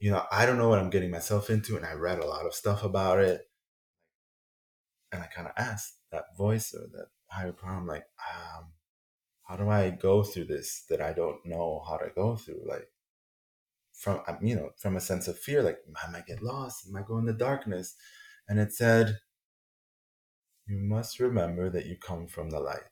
You 0.01 0.13
know, 0.13 0.25
I 0.31 0.47
don't 0.47 0.59
know 0.59 0.69
what 0.69 0.79
I'm 0.79 0.91
getting 0.91 1.11
myself 1.11 1.51
into, 1.51 1.77
and 1.77 1.85
I 1.85 1.93
read 1.93 2.21
a 2.21 2.27
lot 2.27 2.47
of 2.47 2.55
stuff 2.55 2.85
about 2.85 3.19
it. 3.19 3.43
And 5.13 5.23
I 5.23 5.27
kind 5.27 5.49
of 5.49 5.53
asked, 5.57 6.00
that 6.13 6.37
voice 6.37 6.75
or 6.75 6.87
that 6.93 7.09
higher 7.27 7.53
power. 7.53 7.77
I'm 7.77 7.87
like, 7.87 8.07
um, 8.35 8.73
how 9.49 9.57
do 9.57 9.69
I 9.69 9.91
go 9.91 10.23
through 10.23 10.47
this 10.47 10.85
that 10.89 11.01
I 11.01 11.13
don't 11.13 11.45
know 11.45 11.83
how 11.87 11.97
to 11.97 12.11
go 12.15 12.37
through? 12.37 12.63
Like, 12.67 12.89
from 14.01 14.23
you 14.41 14.57
know 14.57 14.71
from 14.79 14.97
a 14.97 15.01
sense 15.01 15.29
of 15.29 15.39
fear 15.39 15.63
like 15.63 15.79
i 16.03 16.11
might 16.11 16.27
get 16.27 16.43
lost 16.43 16.87
i 16.89 16.91
might 16.91 17.07
go 17.07 17.19
in 17.19 17.27
the 17.27 17.35
darkness 17.35 17.95
and 18.49 18.59
it 18.59 18.73
said 18.73 19.19
you 20.67 20.79
must 20.79 21.21
remember 21.21 21.69
that 21.69 21.87
you 21.87 21.97
come 21.97 22.27
from 22.27 22.49
the 22.49 22.61
light 22.61 22.89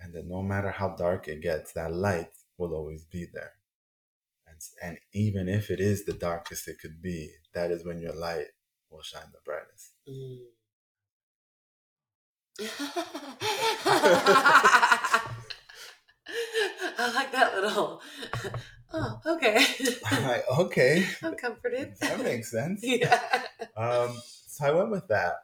and 0.00 0.12
that 0.14 0.26
no 0.26 0.42
matter 0.42 0.70
how 0.70 0.88
dark 0.88 1.28
it 1.28 1.40
gets 1.40 1.72
that 1.72 1.92
light 1.92 2.30
will 2.58 2.74
always 2.74 3.04
be 3.04 3.24
there 3.32 3.52
and, 4.48 4.58
and 4.82 4.98
even 5.12 5.48
if 5.48 5.70
it 5.70 5.78
is 5.78 6.04
the 6.04 6.12
darkest 6.12 6.66
it 6.66 6.78
could 6.80 7.00
be 7.00 7.30
that 7.54 7.70
is 7.70 7.86
when 7.86 8.00
your 8.00 8.14
light 8.14 8.46
will 8.90 9.02
shine 9.02 9.30
the 9.32 9.38
brightest 9.44 9.92
mm. 10.08 10.38
I 16.98 17.12
like 17.14 17.32
that 17.32 17.54
little 17.54 18.02
Oh, 18.92 19.20
okay. 19.26 19.64
I'm 20.06 20.42
okay. 20.66 21.06
I'm 21.22 21.34
comforted. 21.34 21.94
That 22.00 22.22
makes 22.22 22.50
sense. 22.50 22.80
yeah. 22.82 23.20
Um, 23.76 24.20
so 24.46 24.66
I 24.66 24.70
went 24.70 24.90
with 24.90 25.08
that. 25.08 25.36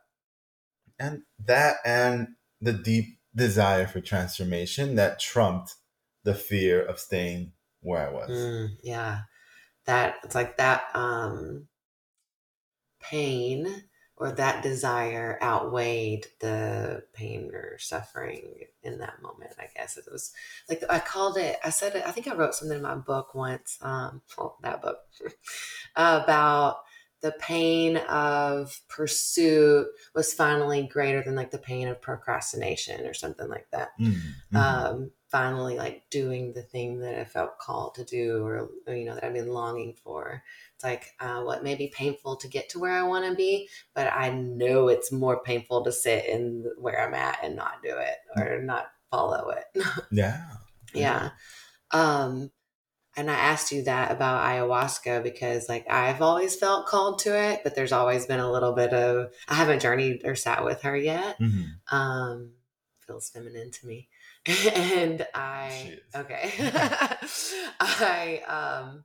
And 0.99 1.23
that 1.47 1.77
and 1.85 2.29
the 2.61 2.73
deep 2.73 3.19
desire 3.35 3.87
for 3.87 4.01
transformation 4.01 4.97
that 4.97 5.21
trumped 5.21 5.77
the 6.25 6.35
fear 6.35 6.85
of 6.85 6.99
staying 6.99 7.53
where 7.81 8.07
I 8.07 8.13
was. 8.13 8.31
Mm, 8.31 8.69
yeah. 8.83 9.21
That 9.87 10.17
it's 10.25 10.35
like 10.35 10.59
that 10.59 10.85
um 10.95 11.69
pain 13.01 13.85
or 14.21 14.33
that 14.33 14.63
desire 14.63 15.39
outweighed 15.41 16.27
the 16.41 17.03
pain 17.13 17.51
or 17.53 17.79
suffering 17.79 18.43
in 18.83 18.99
that 18.99 19.23
moment 19.23 19.53
i 19.59 19.67
guess 19.77 19.97
it 19.97 20.05
was 20.11 20.33
like 20.69 20.83
i 20.91 20.99
called 20.99 21.37
it 21.37 21.57
i 21.65 21.71
said 21.71 21.95
it 21.95 22.03
i 22.07 22.11
think 22.11 22.27
i 22.27 22.35
wrote 22.35 22.55
something 22.55 22.77
in 22.77 22.83
my 22.83 22.95
book 22.95 23.35
once 23.35 23.79
um 23.83 24.21
well, 24.39 24.57
that 24.63 24.83
book 24.83 24.99
about 25.97 26.79
the 27.21 27.33
pain 27.41 27.97
of 28.09 28.81
pursuit 28.89 29.89
was 30.15 30.33
finally 30.33 30.87
greater 30.87 31.23
than 31.23 31.35
like 31.35 31.51
the 31.51 31.59
pain 31.59 31.89
of 31.89 32.01
procrastination 32.01 33.07
or 33.07 33.15
something 33.15 33.49
like 33.49 33.67
that 33.73 33.91
mm-hmm. 34.01 34.57
um 34.57 35.11
finally 35.31 35.77
like 35.77 36.03
doing 36.11 36.53
the 36.53 36.63
thing 36.63 37.01
that 37.01 37.19
i 37.19 37.25
felt 37.25 37.59
called 37.59 37.95
to 37.95 38.05
do 38.05 38.45
or 38.45 38.71
you 38.89 39.05
know 39.05 39.15
that 39.15 39.25
i've 39.25 39.35
been 39.35 39.53
longing 39.53 39.95
for 40.03 40.43
it's 40.79 40.85
like 40.85 41.13
uh, 41.19 41.43
what 41.43 41.65
may 41.65 41.75
be 41.75 41.89
painful 41.89 42.37
to 42.37 42.47
get 42.47 42.69
to 42.69 42.79
where 42.79 42.93
I 42.93 43.03
want 43.03 43.25
to 43.25 43.35
be, 43.35 43.69
but 43.97 44.13
I 44.13 44.31
know 44.31 44.87
it's 44.87 45.11
more 45.11 45.43
painful 45.43 45.83
to 45.83 45.91
sit 45.91 46.27
in 46.27 46.71
where 46.79 47.05
I'm 47.05 47.15
at 47.15 47.41
and 47.43 47.57
not 47.57 47.83
do 47.83 47.97
it 47.99 48.15
or 48.41 48.63
not 48.63 48.87
follow 49.11 49.51
it. 49.51 49.85
yeah. 50.13 50.45
yeah. 50.95 51.31
Um, 51.91 52.53
and 53.17 53.29
I 53.29 53.35
asked 53.35 53.73
you 53.73 53.83
that 53.85 54.13
about 54.13 54.45
ayahuasca 54.45 55.25
because 55.25 55.69
like 55.69 55.91
I've 55.91 56.23
always 56.23 56.55
felt 56.55 56.87
called 56.87 57.19
to 57.21 57.37
it, 57.37 57.63
but 57.65 57.75
there's 57.75 57.91
always 57.91 58.27
been 58.27 58.39
a 58.39 58.53
little 58.53 58.73
bit 58.73 58.93
of 58.93 59.33
I 59.49 59.55
haven't 59.55 59.83
journeyed 59.83 60.21
or 60.25 60.37
sat 60.37 60.65
with 60.65 60.83
her 60.83 60.97
yet. 60.97 61.41
Mm-hmm. 61.41 61.97
Um, 61.97 62.53
feels 63.05 63.31
feminine 63.31 63.73
to 63.73 63.87
me. 63.89 64.09
and 64.75 65.27
I 65.35 65.99
okay. 66.15 66.53
I 67.81 68.43
um 68.49 69.05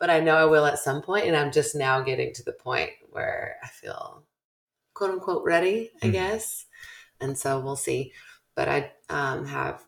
but 0.00 0.08
I 0.10 0.20
know 0.20 0.34
I 0.34 0.46
will 0.46 0.64
at 0.64 0.78
some 0.78 1.02
point, 1.02 1.26
and 1.26 1.36
I'm 1.36 1.52
just 1.52 1.76
now 1.76 2.00
getting 2.00 2.32
to 2.34 2.42
the 2.42 2.54
point 2.54 2.90
where 3.10 3.56
I 3.62 3.68
feel 3.68 4.24
quote 4.94 5.10
unquote 5.10 5.44
ready, 5.44 5.90
I 6.02 6.06
mm 6.06 6.12
guess. 6.12 6.66
And 7.20 7.38
so 7.38 7.60
we'll 7.60 7.76
see. 7.76 8.12
But 8.56 8.68
I 8.68 8.92
um, 9.10 9.44
have 9.46 9.84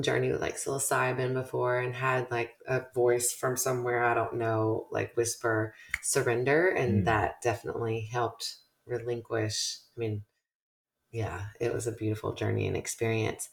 journeyed 0.00 0.32
with 0.32 0.42
like 0.42 0.56
psilocybin 0.56 1.32
before 1.32 1.80
and 1.80 1.94
had 1.94 2.30
like 2.30 2.52
a 2.68 2.82
voice 2.94 3.32
from 3.32 3.56
somewhere 3.56 4.04
I 4.04 4.12
don't 4.12 4.34
know, 4.34 4.86
like 4.90 5.16
whisper 5.16 5.74
surrender, 6.02 6.68
and 6.68 7.02
mm. 7.02 7.04
that 7.06 7.40
definitely 7.42 8.08
helped 8.12 8.56
relinquish. 8.86 9.78
I 9.96 10.00
mean, 10.00 10.24
yeah, 11.10 11.46
it 11.58 11.72
was 11.72 11.86
a 11.86 11.92
beautiful 11.92 12.34
journey 12.34 12.66
and 12.66 12.76
experience. 12.76 13.48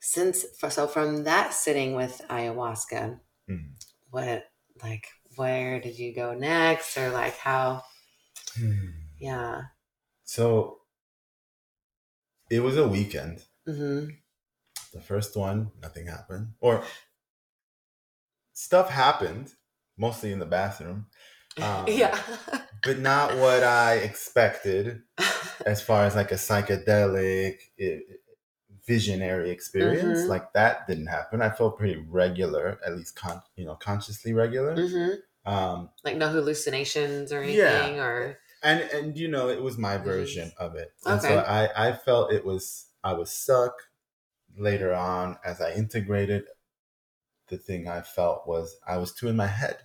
Since 0.00 0.46
so 0.68 0.86
from 0.86 1.24
that 1.24 1.52
sitting 1.52 1.94
with 1.94 2.20
ayahuasca, 2.28 3.20
mm. 3.48 3.70
what 4.10 4.44
like 4.82 5.06
where 5.36 5.80
did 5.80 5.98
you 5.98 6.14
go 6.14 6.34
next 6.34 6.96
or 6.96 7.10
like 7.10 7.36
how 7.36 7.82
hmm. 8.58 8.88
yeah 9.18 9.62
so 10.24 10.78
it 12.50 12.60
was 12.60 12.76
a 12.76 12.88
weekend 12.88 13.42
mm-hmm. 13.68 14.08
the 14.92 15.00
first 15.00 15.36
one 15.36 15.70
nothing 15.80 16.06
happened 16.06 16.48
or 16.60 16.82
stuff 18.52 18.90
happened 18.90 19.52
mostly 19.96 20.32
in 20.32 20.38
the 20.38 20.46
bathroom 20.46 21.06
um, 21.62 21.84
yeah 21.86 22.18
but 22.82 22.98
not 22.98 23.36
what 23.36 23.62
i 23.62 23.94
expected 23.94 25.02
as 25.66 25.82
far 25.82 26.04
as 26.04 26.14
like 26.16 26.32
a 26.32 26.36
psychedelic 26.36 27.56
it, 27.76 28.19
visionary 28.90 29.50
experience 29.50 30.18
mm-hmm. 30.18 30.28
like 30.28 30.52
that 30.52 30.88
didn't 30.88 31.06
happen. 31.06 31.40
I 31.40 31.50
felt 31.50 31.78
pretty 31.78 32.04
regular, 32.08 32.80
at 32.84 32.96
least 32.96 33.14
con- 33.14 33.40
you 33.54 33.64
know 33.64 33.76
consciously 33.76 34.32
regular. 34.32 34.74
Mm-hmm. 34.74 35.52
Um, 35.52 35.90
like 36.02 36.16
no 36.16 36.28
hallucinations 36.28 37.32
or 37.32 37.40
anything, 37.40 37.96
yeah. 37.96 38.02
or 38.02 38.38
and 38.64 38.80
and 38.92 39.16
you 39.16 39.28
know 39.28 39.48
it 39.48 39.62
was 39.62 39.78
my 39.78 39.96
version 39.96 40.48
mm-hmm. 40.48 40.64
of 40.64 40.74
it. 40.74 40.92
And 41.06 41.20
okay. 41.20 41.28
so 41.28 41.38
I 41.38 41.88
I 41.88 41.92
felt 41.92 42.32
it 42.32 42.44
was 42.44 42.86
I 43.04 43.12
was 43.12 43.30
stuck. 43.30 43.74
Later 44.58 44.92
on, 44.92 45.38
as 45.44 45.60
I 45.60 45.72
integrated, 45.74 46.42
the 47.48 47.56
thing 47.56 47.86
I 47.86 48.00
felt 48.00 48.48
was 48.48 48.76
I 48.84 48.96
was 48.96 49.14
too 49.14 49.28
in 49.28 49.36
my 49.36 49.46
head. 49.46 49.78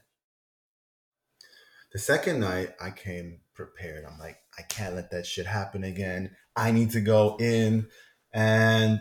The 1.94 2.00
second 2.00 2.40
night, 2.40 2.74
I 2.82 2.90
came 2.90 3.42
prepared. 3.54 4.06
I'm 4.06 4.18
like, 4.18 4.38
I 4.58 4.64
can't 4.64 4.96
let 4.96 5.12
that 5.12 5.28
shit 5.28 5.46
happen 5.46 5.84
again. 5.84 6.32
I 6.56 6.72
need 6.72 6.90
to 6.92 7.00
go 7.00 7.38
in 7.40 7.88
and 8.36 9.00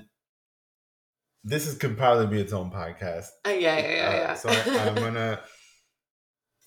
this 1.43 1.67
is 1.67 1.77
could 1.77 1.99
probably 1.99 2.29
be 2.29 2.41
its 2.41 2.53
own 2.53 2.71
podcast. 2.71 3.27
Uh, 3.45 3.51
yeah, 3.51 3.77
yeah, 3.79 3.95
yeah, 3.95 4.09
uh, 4.09 4.13
yeah. 4.13 4.35
so 4.35 4.49
I, 4.49 4.87
am 4.87 4.95
gonna 4.95 5.41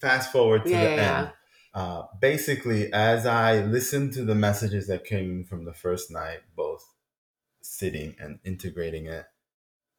fast 0.02 0.32
forward 0.32 0.66
to 0.66 0.70
yeah, 0.70 0.84
the 0.84 0.96
yeah, 0.96 1.18
end. 1.20 1.32
Uh, 1.74 2.04
basically, 2.20 2.92
as 2.92 3.26
I 3.26 3.60
listened 3.60 4.14
to 4.14 4.26
the 4.26 4.36
messages 4.36 4.88
that 4.88 5.06
came 5.06 5.46
from 5.46 5.64
the 5.64 5.74
first 5.74 6.12
night, 6.12 6.40
both 6.56 6.84
sitting 7.62 8.16
and 8.20 8.40
integrating 8.44 9.06
it, 9.06 9.26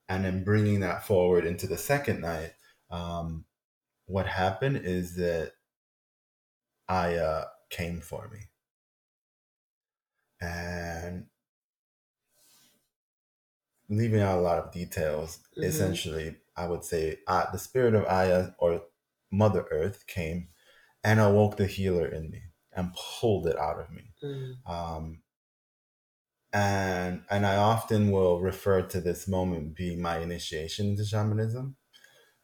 and 0.08 0.24
then 0.24 0.44
bringing 0.44 0.80
that 0.80 1.06
forward 1.06 1.46
into 1.46 1.66
the 1.66 1.78
second 1.78 2.20
night, 2.20 2.52
um, 2.90 3.46
what 4.04 4.26
happened 4.26 4.82
is 4.84 5.16
that 5.16 5.52
Aya 6.88 7.44
came 7.70 8.00
for 8.00 8.28
me. 8.28 8.40
And 10.40 11.26
leaving 13.88 14.20
out 14.20 14.38
a 14.38 14.42
lot 14.42 14.58
of 14.58 14.72
details, 14.72 15.38
mm-hmm. 15.56 15.64
essentially, 15.64 16.36
I 16.56 16.66
would 16.68 16.84
say 16.84 17.18
uh, 17.26 17.50
the 17.50 17.58
spirit 17.58 17.94
of 17.94 18.06
Aya 18.06 18.50
or 18.58 18.82
Mother 19.30 19.66
Earth 19.70 20.06
came 20.06 20.48
and 21.04 21.20
awoke 21.20 21.56
the 21.56 21.66
healer 21.66 22.06
in 22.06 22.30
me 22.30 22.42
and 22.72 22.94
pulled 22.94 23.46
it 23.46 23.58
out 23.58 23.80
of 23.80 23.90
me. 23.90 24.12
Mm. 24.22 24.70
Um, 24.70 25.22
and 26.52 27.22
and 27.30 27.44
I 27.44 27.56
often 27.56 28.10
will 28.10 28.40
refer 28.40 28.82
to 28.82 29.00
this 29.00 29.28
moment 29.28 29.76
being 29.76 30.00
my 30.00 30.18
initiation 30.18 30.88
into 30.88 31.04
shamanism. 31.04 31.76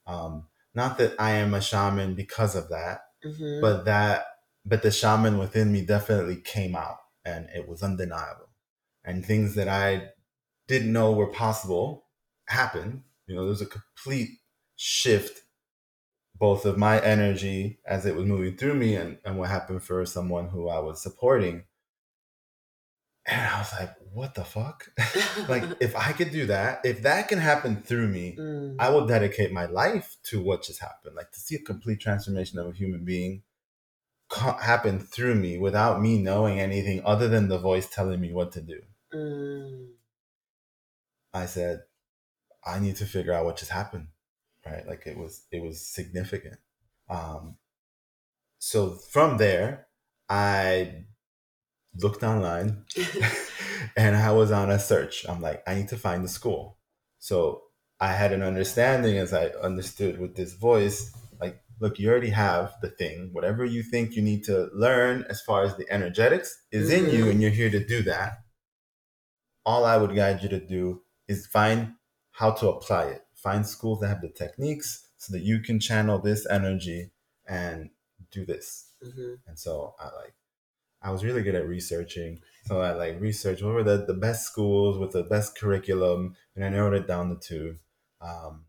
Um, 0.06 0.48
not 0.74 0.98
that 0.98 1.14
I 1.18 1.32
am 1.32 1.54
a 1.54 1.60
shaman 1.60 2.14
because 2.14 2.54
of 2.54 2.68
that, 2.68 3.00
mm-hmm. 3.24 3.60
but 3.60 3.84
that 3.86 4.26
but 4.66 4.82
the 4.82 4.90
shaman 4.90 5.38
within 5.38 5.72
me 5.72 5.84
definitely 5.84 6.36
came 6.36 6.76
out 6.76 6.98
and 7.24 7.48
it 7.54 7.68
was 7.68 7.82
undeniable. 7.82 8.50
And 9.04 9.24
things 9.24 9.54
that 9.54 9.68
I 9.68 10.10
didn't 10.66 10.92
know 10.92 11.12
were 11.12 11.26
possible 11.26 12.06
happen. 12.46 13.04
You 13.26 13.36
know, 13.36 13.46
there's 13.46 13.60
a 13.60 13.66
complete 13.66 14.30
shift 14.76 15.42
both 16.36 16.64
of 16.64 16.76
my 16.76 17.00
energy 17.00 17.78
as 17.86 18.06
it 18.06 18.16
was 18.16 18.26
moving 18.26 18.56
through 18.56 18.74
me 18.74 18.96
and, 18.96 19.18
and 19.24 19.38
what 19.38 19.48
happened 19.50 19.82
for 19.82 20.04
someone 20.04 20.48
who 20.48 20.68
I 20.68 20.80
was 20.80 21.02
supporting. 21.02 21.64
And 23.26 23.40
I 23.40 23.58
was 23.58 23.72
like, 23.72 23.94
what 24.12 24.34
the 24.34 24.44
fuck? 24.44 24.90
like, 25.48 25.64
if 25.80 25.96
I 25.96 26.12
could 26.12 26.30
do 26.30 26.46
that, 26.46 26.80
if 26.84 27.02
that 27.02 27.28
can 27.28 27.38
happen 27.38 27.82
through 27.82 28.08
me, 28.08 28.36
mm. 28.38 28.76
I 28.78 28.90
will 28.90 29.06
dedicate 29.06 29.52
my 29.52 29.66
life 29.66 30.16
to 30.24 30.42
what 30.42 30.64
just 30.64 30.80
happened. 30.80 31.16
Like, 31.16 31.30
to 31.32 31.40
see 31.40 31.54
a 31.54 31.60
complete 31.60 32.00
transformation 32.00 32.58
of 32.58 32.66
a 32.66 32.72
human 32.72 33.04
being 33.04 33.42
happen 34.30 34.98
through 34.98 35.36
me 35.36 35.56
without 35.56 36.02
me 36.02 36.18
knowing 36.18 36.60
anything 36.60 37.00
other 37.04 37.28
than 37.28 37.48
the 37.48 37.58
voice 37.58 37.88
telling 37.88 38.20
me 38.20 38.32
what 38.32 38.52
to 38.52 38.60
do. 38.60 38.80
Mm. 39.14 39.93
I 41.34 41.46
said, 41.46 41.82
I 42.64 42.78
need 42.78 42.96
to 42.96 43.06
figure 43.06 43.32
out 43.32 43.44
what 43.44 43.58
just 43.58 43.70
happened. 43.70 44.08
Right. 44.64 44.86
Like 44.86 45.06
it 45.06 45.18
was, 45.18 45.44
it 45.50 45.62
was 45.62 45.86
significant. 45.86 46.56
Um, 47.10 47.56
so 48.58 48.92
from 48.92 49.36
there, 49.36 49.88
I 50.30 51.04
looked 51.96 52.22
online 52.22 52.84
and 53.96 54.16
I 54.16 54.32
was 54.32 54.50
on 54.50 54.70
a 54.70 54.78
search. 54.78 55.26
I'm 55.28 55.42
like, 55.42 55.62
I 55.66 55.74
need 55.74 55.88
to 55.88 55.96
find 55.96 56.24
the 56.24 56.28
school. 56.28 56.78
So 57.18 57.62
I 58.00 58.12
had 58.12 58.32
an 58.32 58.42
understanding 58.42 59.18
as 59.18 59.32
I 59.32 59.46
understood 59.62 60.18
with 60.18 60.36
this 60.36 60.54
voice, 60.54 61.12
like 61.40 61.62
look, 61.80 61.98
you 61.98 62.10
already 62.10 62.30
have 62.30 62.74
the 62.82 62.90
thing. 62.90 63.30
Whatever 63.32 63.64
you 63.64 63.82
think 63.82 64.14
you 64.14 64.22
need 64.22 64.44
to 64.44 64.68
learn 64.74 65.24
as 65.28 65.40
far 65.40 65.64
as 65.64 65.76
the 65.76 65.90
energetics 65.90 66.62
is 66.70 66.90
mm-hmm. 66.90 67.06
in 67.06 67.10
you, 67.10 67.20
mm-hmm. 67.20 67.30
and 67.30 67.42
you're 67.42 67.50
here 67.50 67.70
to 67.70 67.84
do 67.84 68.02
that. 68.02 68.40
All 69.66 69.84
I 69.84 69.96
would 69.96 70.14
guide 70.14 70.42
you 70.42 70.48
to 70.50 70.60
do 70.60 71.02
is 71.28 71.46
find 71.46 71.94
how 72.32 72.50
to 72.52 72.68
apply 72.68 73.04
it. 73.04 73.22
Find 73.34 73.66
schools 73.66 74.00
that 74.00 74.08
have 74.08 74.22
the 74.22 74.28
techniques 74.28 75.08
so 75.16 75.32
that 75.32 75.42
you 75.42 75.60
can 75.60 75.80
channel 75.80 76.18
this 76.18 76.46
energy 76.48 77.10
and 77.46 77.90
do 78.30 78.44
this. 78.44 78.90
Mm-hmm. 79.04 79.34
And 79.46 79.58
so 79.58 79.94
I 80.00 80.04
like, 80.04 80.34
I 81.02 81.10
was 81.10 81.24
really 81.24 81.42
good 81.42 81.54
at 81.54 81.68
researching. 81.68 82.40
So 82.66 82.80
I 82.80 82.92
like 82.92 83.20
researched 83.20 83.62
what 83.62 83.74
were 83.74 83.84
the, 83.84 84.04
the 84.06 84.14
best 84.14 84.46
schools 84.46 84.98
with 84.98 85.12
the 85.12 85.22
best 85.22 85.58
curriculum, 85.58 86.34
and 86.56 86.64
I 86.64 86.70
narrowed 86.70 86.94
it 86.94 87.06
down 87.06 87.28
to 87.28 87.36
two. 87.36 87.76
Um, 88.20 88.64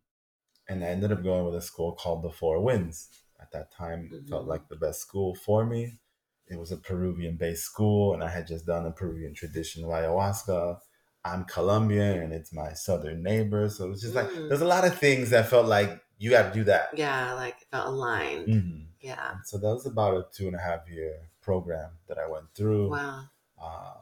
and 0.68 0.84
I 0.84 0.88
ended 0.88 1.12
up 1.12 1.24
going 1.24 1.46
with 1.46 1.56
a 1.56 1.62
school 1.62 1.94
called 1.94 2.24
the 2.24 2.32
Four 2.32 2.62
Winds. 2.62 3.10
At 3.40 3.52
that 3.52 3.72
time, 3.72 4.10
mm-hmm. 4.12 4.28
felt 4.28 4.48
like 4.48 4.68
the 4.68 4.76
best 4.76 5.02
school 5.02 5.36
for 5.36 5.66
me. 5.66 6.00
It 6.48 6.60
was 6.60 6.72
a 6.72 6.78
Peruvian 6.78 7.38
based 7.38 7.64
school, 7.64 8.14
and 8.14 8.24
I 8.24 8.30
had 8.30 8.48
just 8.48 8.66
done 8.66 8.86
a 8.86 8.92
Peruvian 8.92 9.34
tradition 9.34 9.84
of 9.84 9.90
ayahuasca. 9.90 10.80
I'm 11.26 11.44
Colombian, 11.46 12.20
and 12.20 12.32
it's 12.32 12.54
my 12.54 12.74
southern 12.74 13.24
neighbor. 13.24 13.68
So 13.70 13.86
it 13.86 13.90
was 13.90 14.02
just 14.02 14.14
mm. 14.14 14.18
like, 14.18 14.34
there's 14.34 14.62
a 14.62 14.66
lot 14.66 14.86
of 14.86 14.98
things 14.98 15.32
that 15.32 15.50
felt 15.50 15.66
like 15.66 16.00
you 16.18 16.30
got 16.30 16.54
to 16.54 16.58
do 16.58 16.64
that. 16.66 16.90
Yeah, 16.96 17.34
like 17.34 17.56
it 17.62 17.68
felt 17.72 17.88
aligned. 17.88 18.48
Mm-hmm. 18.48 18.82
Yeah. 19.02 19.32
And 19.32 19.40
so 19.44 19.58
that 19.58 19.68
was 19.68 19.86
about 19.86 20.16
a 20.16 20.26
two 20.34 20.48
and 20.48 20.56
a 20.56 20.60
half 20.60 20.90
year 20.90 21.30
program 21.42 21.92
that 22.08 22.18
I 22.18 22.30
went 22.30 22.46
through. 22.56 22.92
Wow. 22.92 23.24
Uh, 23.62 23.94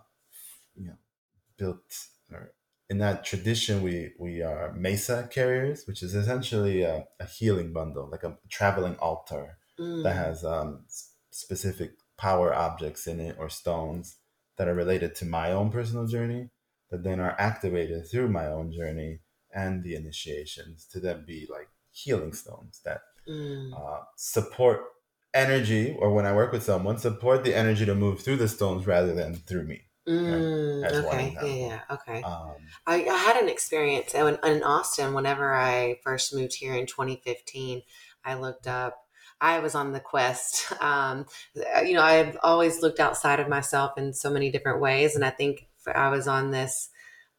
you 0.76 0.88
know, 0.88 0.98
built 1.58 1.80
in 2.94 3.00
that 3.00 3.26
tradition, 3.26 3.82
we 3.82 4.12
we 4.20 4.44
are 4.44 4.72
mesa 4.74 5.28
carriers, 5.32 5.86
which 5.88 6.04
is 6.04 6.14
essentially 6.14 6.84
a, 6.84 7.08
a 7.20 7.26
healing 7.26 7.74
bundle, 7.74 8.08
like 8.12 8.24
a 8.24 8.38
traveling 8.50 8.96
altar 8.98 9.58
mm. 9.80 10.04
that 10.04 10.16
has 10.16 10.46
um, 10.46 10.86
specific 11.32 11.94
power 12.18 12.54
objects 12.54 13.08
in 13.08 13.20
it 13.20 13.36
or 13.40 13.50
stones 13.50 14.18
that 14.58 14.68
are 14.68 14.76
related 14.76 15.16
to 15.16 15.26
my 15.26 15.52
own 15.52 15.72
personal 15.72 16.06
journey 16.06 16.50
that 16.94 17.04
then 17.04 17.20
are 17.20 17.36
activated 17.40 18.08
through 18.08 18.30
my 18.30 18.46
own 18.46 18.72
journey 18.72 19.18
and 19.52 19.84
the 19.84 19.96
initiations 19.96 20.86
to 20.86 21.00
then 21.00 21.24
be 21.26 21.48
like 21.50 21.68
healing 21.92 22.34
stones 22.34 22.82
that 22.86 23.02
mm. 23.28 23.74
uh, 23.74 24.02
support 24.16 24.82
energy 25.34 25.98
or 26.00 26.14
when 26.14 26.28
i 26.28 26.32
work 26.32 26.52
with 26.52 26.62
someone 26.62 27.00
support 27.00 27.44
the 27.44 27.56
energy 27.56 27.84
to 27.84 27.96
move 27.96 28.22
through 28.22 28.38
the 28.38 28.48
stones 28.48 28.86
rather 28.86 29.16
than 29.16 29.34
through 29.34 29.64
me 29.64 29.82
Mm, 30.08 31.06
okay. 31.06 31.34
Yeah, 31.42 31.68
yeah. 31.68 31.80
Okay. 31.90 32.22
Um, 32.24 32.56
I, 32.86 33.06
I, 33.06 33.16
had 33.16 33.38
an 33.38 33.48
experience 33.48 34.14
in, 34.14 34.38
in 34.44 34.62
Austin 34.62 35.14
whenever 35.14 35.54
I 35.54 36.00
first 36.04 36.36
moved 36.36 36.56
here 36.56 36.76
in 36.76 36.88
2015. 36.88 37.84
I 38.26 38.34
looked 38.34 38.68
up. 38.68 38.98
I 39.40 39.60
was 39.60 39.76
on 39.76 39.94
the 39.94 40.02
quest. 40.02 40.74
Um, 40.82 41.26
you 41.86 41.94
know, 41.94 42.02
I've 42.02 42.38
always 42.44 42.82
looked 42.82 43.00
outside 43.00 43.40
of 43.40 43.48
myself 43.48 43.98
in 43.98 44.12
so 44.12 44.30
many 44.30 44.52
different 44.52 44.82
ways, 44.82 45.16
and 45.16 45.24
I 45.24 45.30
think 45.30 45.70
I 45.88 46.10
was 46.10 46.28
on 46.28 46.52
this 46.52 46.90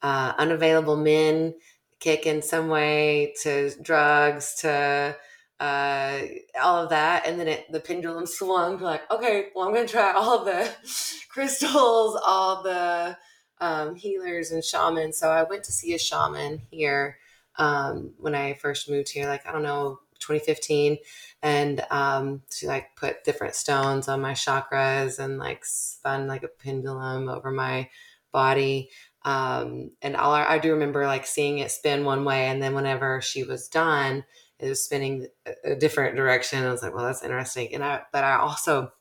uh, 0.02 0.32
unavailable 0.38 0.96
men 0.96 1.54
kick 2.00 2.26
in 2.26 2.42
some 2.42 2.68
way 2.68 3.34
to 3.42 3.70
drugs 3.82 4.56
to 4.60 5.16
uh, 5.60 6.20
all 6.62 6.82
of 6.82 6.90
that, 6.90 7.26
and 7.26 7.40
then 7.40 7.48
it, 7.48 7.70
the 7.72 7.80
pendulum 7.80 8.26
swung. 8.26 8.78
Like, 8.78 9.10
okay, 9.10 9.48
well, 9.54 9.66
I'm 9.66 9.74
going 9.74 9.86
to 9.86 9.92
try 9.92 10.12
all 10.12 10.44
the 10.44 10.70
crystals, 11.28 12.20
all 12.24 12.62
the 12.62 13.16
um, 13.60 13.94
healers 13.94 14.50
and 14.50 14.62
shamans. 14.62 15.18
So 15.18 15.30
I 15.30 15.44
went 15.44 15.64
to 15.64 15.72
see 15.72 15.94
a 15.94 15.98
shaman 15.98 16.62
here 16.70 17.18
um, 17.56 18.12
when 18.18 18.34
I 18.34 18.54
first 18.54 18.90
moved 18.90 19.10
here. 19.10 19.26
Like, 19.26 19.46
I 19.46 19.52
don't 19.52 19.62
know, 19.62 20.00
2015 20.20 20.98
and 21.42 21.84
um, 21.90 22.42
she 22.50 22.66
like 22.66 22.96
put 22.96 23.24
different 23.24 23.54
stones 23.54 24.08
on 24.08 24.20
my 24.20 24.32
chakras 24.32 25.18
and 25.18 25.38
like 25.38 25.64
spun 25.64 26.26
like 26.26 26.42
a 26.42 26.48
pendulum 26.48 27.28
over 27.28 27.50
my 27.50 27.88
body 28.34 28.90
um, 29.24 29.92
and 30.02 30.16
all 30.16 30.34
I, 30.34 30.44
I 30.44 30.58
do 30.58 30.72
remember 30.72 31.06
like 31.06 31.26
seeing 31.26 31.60
it 31.60 31.70
spin 31.70 32.04
one 32.04 32.24
way 32.24 32.48
and 32.48 32.62
then 32.62 32.74
whenever 32.74 33.22
she 33.22 33.42
was 33.44 33.68
done 33.68 34.24
it 34.58 34.68
was 34.68 34.84
spinning 34.84 35.26
a 35.64 35.74
different 35.74 36.16
direction. 36.16 36.64
I 36.64 36.70
was 36.70 36.82
like, 36.82 36.94
well, 36.94 37.04
that's 37.04 37.22
interesting. 37.22 37.74
And 37.74 37.84
I, 37.84 38.02
but 38.12 38.24
I 38.24 38.36
also, 38.36 38.92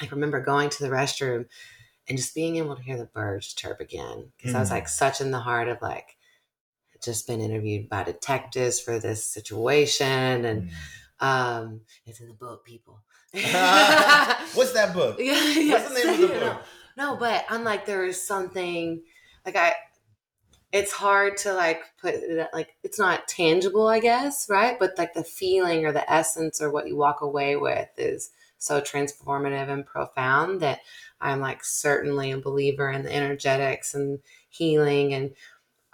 I 0.00 0.08
remember 0.10 0.40
going 0.40 0.70
to 0.70 0.82
the 0.82 0.88
restroom 0.88 1.46
and 2.08 2.18
just 2.18 2.34
being 2.34 2.56
able 2.56 2.76
to 2.76 2.82
hear 2.82 2.96
the 2.96 3.04
birds 3.04 3.52
chirp 3.54 3.80
again 3.80 4.32
because 4.36 4.52
mm. 4.52 4.56
I 4.56 4.60
was 4.60 4.70
like 4.70 4.84
mm. 4.84 4.90
such 4.90 5.20
in 5.20 5.30
the 5.30 5.38
heart 5.38 5.68
of 5.68 5.80
like 5.80 6.16
just 7.02 7.26
been 7.26 7.40
interviewed 7.40 7.88
by 7.88 8.02
detectives 8.02 8.80
for 8.80 8.98
this 8.98 9.28
situation 9.28 10.44
and 10.46 10.70
mm. 10.70 11.24
um 11.26 11.80
it's 12.06 12.20
in 12.20 12.28
the 12.28 12.34
book 12.34 12.64
people 12.64 13.02
what's 13.34 14.72
that 14.72 14.92
book 14.94 15.16
yeah, 15.20 15.34
what's 15.34 15.88
the 15.88 15.94
name 15.94 16.14
of 16.14 16.20
the 16.20 16.26
book 16.40 16.62
no 16.96 17.16
but 17.16 17.44
i'm 17.48 17.64
like 17.64 17.86
there 17.86 18.04
is 18.04 18.26
something 18.26 19.02
like 19.44 19.56
i 19.56 19.72
it's 20.74 20.92
hard 20.92 21.36
to 21.36 21.54
like 21.54 21.82
put 22.00 22.14
it 22.14 22.48
like 22.52 22.74
it's 22.82 22.98
not 22.98 23.28
tangible 23.28 23.86
i 23.86 24.00
guess 24.00 24.48
right? 24.50 24.76
But 24.78 24.98
like 24.98 25.14
the 25.14 25.22
feeling 25.22 25.86
or 25.86 25.92
the 25.92 26.12
essence 26.12 26.60
or 26.60 26.70
what 26.70 26.88
you 26.88 26.96
walk 26.96 27.20
away 27.20 27.54
with 27.54 27.88
is 27.96 28.30
so 28.58 28.80
transformative 28.80 29.68
and 29.68 29.86
profound 29.86 30.60
that 30.60 30.80
i'm 31.20 31.40
like 31.40 31.64
certainly 31.64 32.32
a 32.32 32.38
believer 32.38 32.90
in 32.90 33.04
the 33.04 33.14
energetics 33.14 33.94
and 33.94 34.18
healing. 34.48 35.14
And 35.14 35.30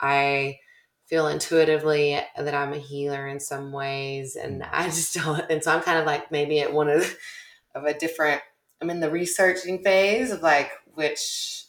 i 0.01 0.59
feel 1.05 1.27
intuitively 1.27 2.19
that 2.39 2.55
i'm 2.55 2.73
a 2.73 2.79
healer 2.79 3.27
in 3.27 3.39
some 3.39 3.73
ways 3.73 4.35
and 4.35 4.63
mm. 4.63 4.69
i 4.73 4.87
just 4.87 5.13
don't 5.23 5.45
and 5.51 5.63
so 5.63 5.73
i'm 5.73 5.83
kind 5.83 5.99
of 5.99 6.07
like 6.07 6.33
maybe 6.33 6.61
at 6.61 6.73
one 6.73 6.89
of 6.89 7.17
of 7.75 7.85
a 7.85 7.93
different 7.93 8.41
i'm 8.81 8.89
in 8.89 9.01
the 9.01 9.11
researching 9.11 9.83
phase 9.83 10.31
of 10.31 10.41
like 10.41 10.71
which 11.01 11.61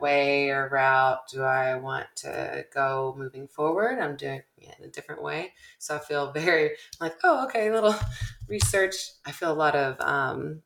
way 0.00 0.48
or 0.48 0.68
route 0.70 1.20
do 1.30 1.42
I 1.42 1.76
want 1.76 2.06
to 2.16 2.64
go 2.74 3.14
moving 3.16 3.46
forward. 3.46 3.98
I'm 3.98 4.16
doing 4.16 4.42
it 4.58 4.74
in 4.78 4.84
a 4.86 4.88
different 4.88 5.22
way. 5.22 5.52
So 5.78 5.96
I 5.96 5.98
feel 5.98 6.32
very 6.32 6.72
like, 7.00 7.14
oh, 7.22 7.44
okay, 7.44 7.70
little 7.70 7.94
research. 8.48 8.94
I 9.26 9.32
feel 9.32 9.52
a 9.52 9.54
lot 9.54 9.76
of 9.76 10.00
um, 10.00 10.62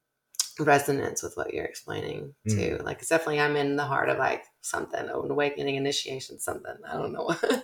resonance 0.61 1.23
with 1.23 1.37
what 1.37 1.53
you're 1.53 1.65
explaining 1.65 2.35
too. 2.49 2.79
Mm. 2.81 2.85
Like 2.85 3.01
it's 3.01 3.09
definitely 3.09 3.41
I'm 3.41 3.57
in 3.57 3.77
the 3.77 3.85
heart 3.85 4.09
of 4.09 4.19
like 4.19 4.45
something, 4.63 5.01
an 5.01 5.11
awakening, 5.11 5.75
initiation, 5.75 6.39
something. 6.39 6.77
I 6.89 6.95
don't 6.95 7.13
know. 7.13 7.35
yeah. 7.43 7.59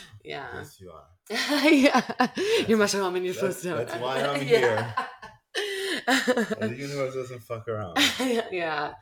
yeah. 0.24 0.46
Yes, 0.54 0.80
you 0.80 0.92
are. 0.92 1.04
yeah. 1.70 2.00
That's, 2.18 2.68
you're 2.68 2.78
much 2.78 2.92
home 2.92 3.16
you're 3.16 3.34
supposed 3.34 3.62
to 3.62 3.70
know. 3.70 3.76
That's 3.78 4.00
why 4.00 4.22
I'm 4.22 4.40
here. 4.40 4.94
the 6.06 6.74
universe 6.78 7.14
doesn't 7.14 7.42
fuck 7.42 7.68
around. 7.68 7.98
yeah 8.50 8.92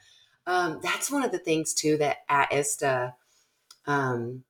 um, 0.47 0.81
that's 0.83 1.11
one 1.11 1.25
of 1.25 1.33
the 1.33 1.39
things 1.39 1.75
too 1.75 1.97
that 1.99 2.19
at 2.29 2.53
ISTA, 2.53 3.15
um, 3.87 4.45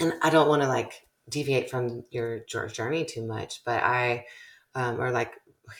and 0.00 0.14
I 0.22 0.30
don't 0.30 0.48
want 0.48 0.62
to 0.62 0.68
like 0.68 1.06
deviate 1.28 1.70
from 1.70 2.04
your 2.10 2.40
journey 2.40 3.04
too 3.04 3.26
much, 3.26 3.62
but 3.64 3.82
I, 3.82 4.26
um, 4.74 5.00
or 5.00 5.10
like 5.10 5.32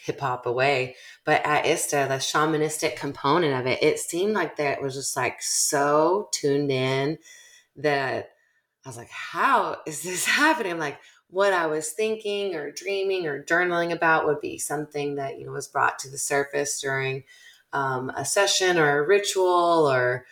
hip 0.02 0.20
hop 0.20 0.46
away, 0.46 0.96
but 1.24 1.44
at 1.44 1.66
ISTA, 1.66 2.06
the 2.08 2.16
shamanistic 2.16 2.96
component 2.96 3.58
of 3.58 3.66
it, 3.66 3.82
it 3.82 3.98
seemed 3.98 4.34
like 4.34 4.56
that 4.56 4.82
was 4.82 4.94
just 4.94 5.16
like 5.16 5.40
so 5.40 6.28
tuned 6.32 6.70
in 6.70 7.18
that 7.76 8.30
I 8.84 8.88
was 8.88 8.96
like, 8.96 9.10
how 9.10 9.78
is 9.86 10.02
this 10.02 10.24
happening? 10.26 10.72
I'm 10.72 10.78
like, 10.78 10.98
what 11.28 11.52
I 11.52 11.66
was 11.66 11.90
thinking 11.90 12.54
or 12.54 12.70
dreaming 12.70 13.26
or 13.26 13.42
journaling 13.42 13.92
about 13.92 14.26
would 14.26 14.40
be 14.40 14.58
something 14.58 15.16
that, 15.16 15.38
you 15.38 15.46
know, 15.46 15.52
was 15.52 15.68
brought 15.68 15.98
to 16.00 16.10
the 16.10 16.18
surface 16.18 16.80
during 16.80 17.24
um, 17.72 18.10
a 18.10 18.24
session 18.24 18.78
or 18.78 18.98
a 18.98 19.06
ritual 19.06 19.90
or 19.90 20.26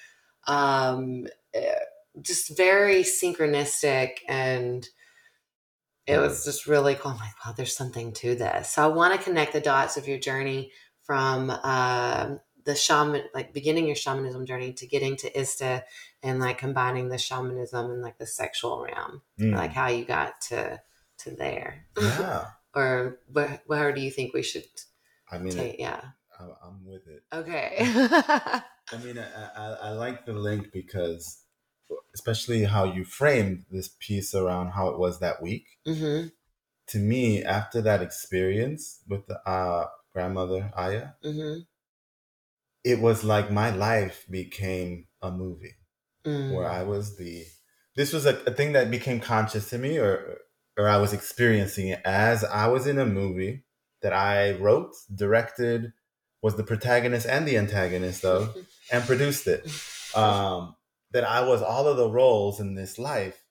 um, 0.47 1.27
eh, 1.53 1.75
just 2.21 2.57
very 2.57 3.03
synchronistic 3.03 4.19
and 4.29 4.89
it 6.07 6.19
was 6.19 6.45
just 6.45 6.67
really 6.67 6.95
cool. 6.95 7.13
I'm 7.13 7.17
like, 7.17 7.45
wow, 7.45 7.55
there's 7.57 7.77
something 7.77 8.13
to 8.15 8.35
this. 8.35 8.71
So 8.71 8.85
I 8.85 8.89
want 8.89 9.19
to 9.19 9.25
connect 9.25 9.53
the 9.53 9.61
dots 9.61 9.97
of 9.97 10.07
your 10.07 10.19
journey 10.19 10.71
from 11.03 11.51
uh, 11.51 12.35
the 12.65 12.75
shaman, 12.75 13.23
like 13.35 13.53
beginning 13.55 13.87
your 13.87 13.97
shamanism 13.97 14.45
journey 14.45 14.73
to 14.75 14.87
getting 14.87 15.17
to 15.17 15.39
ISTA 15.39 15.85
and 16.23 16.41
like 16.41 16.59
combining 16.59 17.09
the 17.09 17.19
shamanism 17.19 17.91
and 17.91 18.03
like 18.03 18.19
the 18.19 18.27
sexual 18.27 18.83
realm, 18.85 19.23
mm. 19.39 19.55
like 19.55 19.73
how 19.73 19.89
you 19.89 20.05
got 20.05 20.41
to 20.43 20.81
to 21.19 21.31
there. 21.31 21.87
Yeah. 21.99 22.47
or 22.75 23.21
where, 23.33 23.63
where 23.67 23.93
do 23.93 24.01
you 24.01 24.11
think 24.11 24.35
we 24.35 24.43
should? 24.43 24.65
I 25.31 25.39
mean, 25.39 25.55
take, 25.55 25.79
yeah. 25.79 26.01
I'm 26.63 26.85
with 26.85 27.07
it. 27.07 27.23
Okay. 27.33 27.77
I 27.81 28.97
mean, 29.03 29.19
I, 29.19 29.49
I, 29.57 29.77
I 29.83 29.91
like 29.91 30.27
the 30.27 30.33
link 30.33 30.69
because, 30.73 31.43
especially 32.15 32.65
how 32.65 32.85
you 32.85 33.05
framed 33.05 33.65
this 33.71 33.91
piece 34.01 34.35
around 34.35 34.73
how 34.73 34.89
it 34.89 34.99
was 34.99 35.21
that 35.21 35.43
week. 35.43 35.67
Mm-hmm. 35.87 36.29
To 36.89 36.99
me, 36.99 37.43
after 37.43 37.81
that 37.83 38.03
experience 38.03 39.01
with 39.09 39.27
the 39.27 39.41
uh, 39.49 39.87
grandmother 40.13 40.71
Aya, 40.77 41.09
mm-hmm. 41.25 41.61
it 42.85 43.01
was 43.01 43.25
like 43.25 43.51
my 43.51 43.71
life 43.71 44.27
became 44.31 45.07
a 45.23 45.31
movie 45.31 45.77
mm. 46.27 46.55
where 46.55 46.69
I 46.69 46.83
was 46.83 47.17
the. 47.17 47.45
This 47.97 48.13
was 48.13 48.27
a, 48.27 48.37
a 48.47 48.51
thing 48.51 48.73
that 48.73 48.91
became 48.91 49.21
conscious 49.21 49.71
to 49.71 49.79
me, 49.79 49.99
or 49.99 50.39
or 50.77 50.89
I 50.89 50.99
was 50.99 51.13
experiencing 51.13 51.89
it 51.89 52.01
as 52.05 52.45
I 52.45 52.67
was 52.67 52.87
in 52.87 52.99
a 52.99 53.07
movie 53.07 53.65
that 54.03 54.13
I 54.13 54.53
wrote, 54.53 54.93
directed, 55.15 55.93
was 56.45 56.57
the 56.57 56.63
protagonist 56.63 57.27
and 57.27 57.49
the 57.49 57.57
antagonist 57.57 58.23
of, 58.23 58.55
and 58.93 59.03
produced 59.05 59.47
it. 59.47 59.67
Um, 60.15 60.77
that 61.13 61.25
I 61.25 61.41
was 61.41 61.63
all 61.63 61.89
of 61.89 61.97
the 61.97 62.11
roles 62.11 62.61
in 62.61 62.75
this 62.75 62.99
life. 62.99 63.43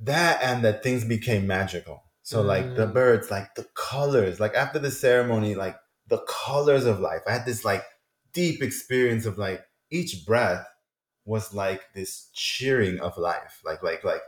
That 0.00 0.42
and 0.42 0.64
that 0.64 0.82
things 0.82 1.04
became 1.04 1.46
magical. 1.46 2.04
So 2.22 2.42
mm. 2.42 2.46
like 2.46 2.74
the 2.74 2.86
mm. 2.86 2.94
birds, 2.94 3.30
like 3.30 3.54
the 3.54 3.66
colors, 3.74 4.40
like 4.40 4.54
after 4.54 4.78
the 4.78 4.90
ceremony, 4.90 5.54
like 5.54 5.76
the 6.06 6.24
colors 6.26 6.86
of 6.86 7.00
life. 7.00 7.20
I 7.26 7.32
had 7.32 7.44
this 7.44 7.66
like 7.66 7.84
deep 8.32 8.62
experience 8.62 9.26
of 9.26 9.36
like 9.36 9.62
each 9.90 10.24
breath 10.24 10.66
was 11.26 11.52
like 11.52 11.82
this 11.94 12.30
cheering 12.32 12.98
of 12.98 13.18
life. 13.18 13.60
Like 13.62 13.82
like 13.82 14.04
like 14.04 14.22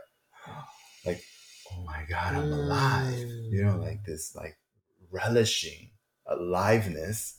like 1.07 1.23
oh 1.71 1.83
my 1.85 2.05
god, 2.07 2.35
I'm 2.35 2.53
alive. 2.53 3.17
You 3.49 3.63
know, 3.63 3.77
like 3.77 4.05
this 4.05 4.35
like 4.35 4.59
relishing 5.09 5.89
aliveness 6.27 7.38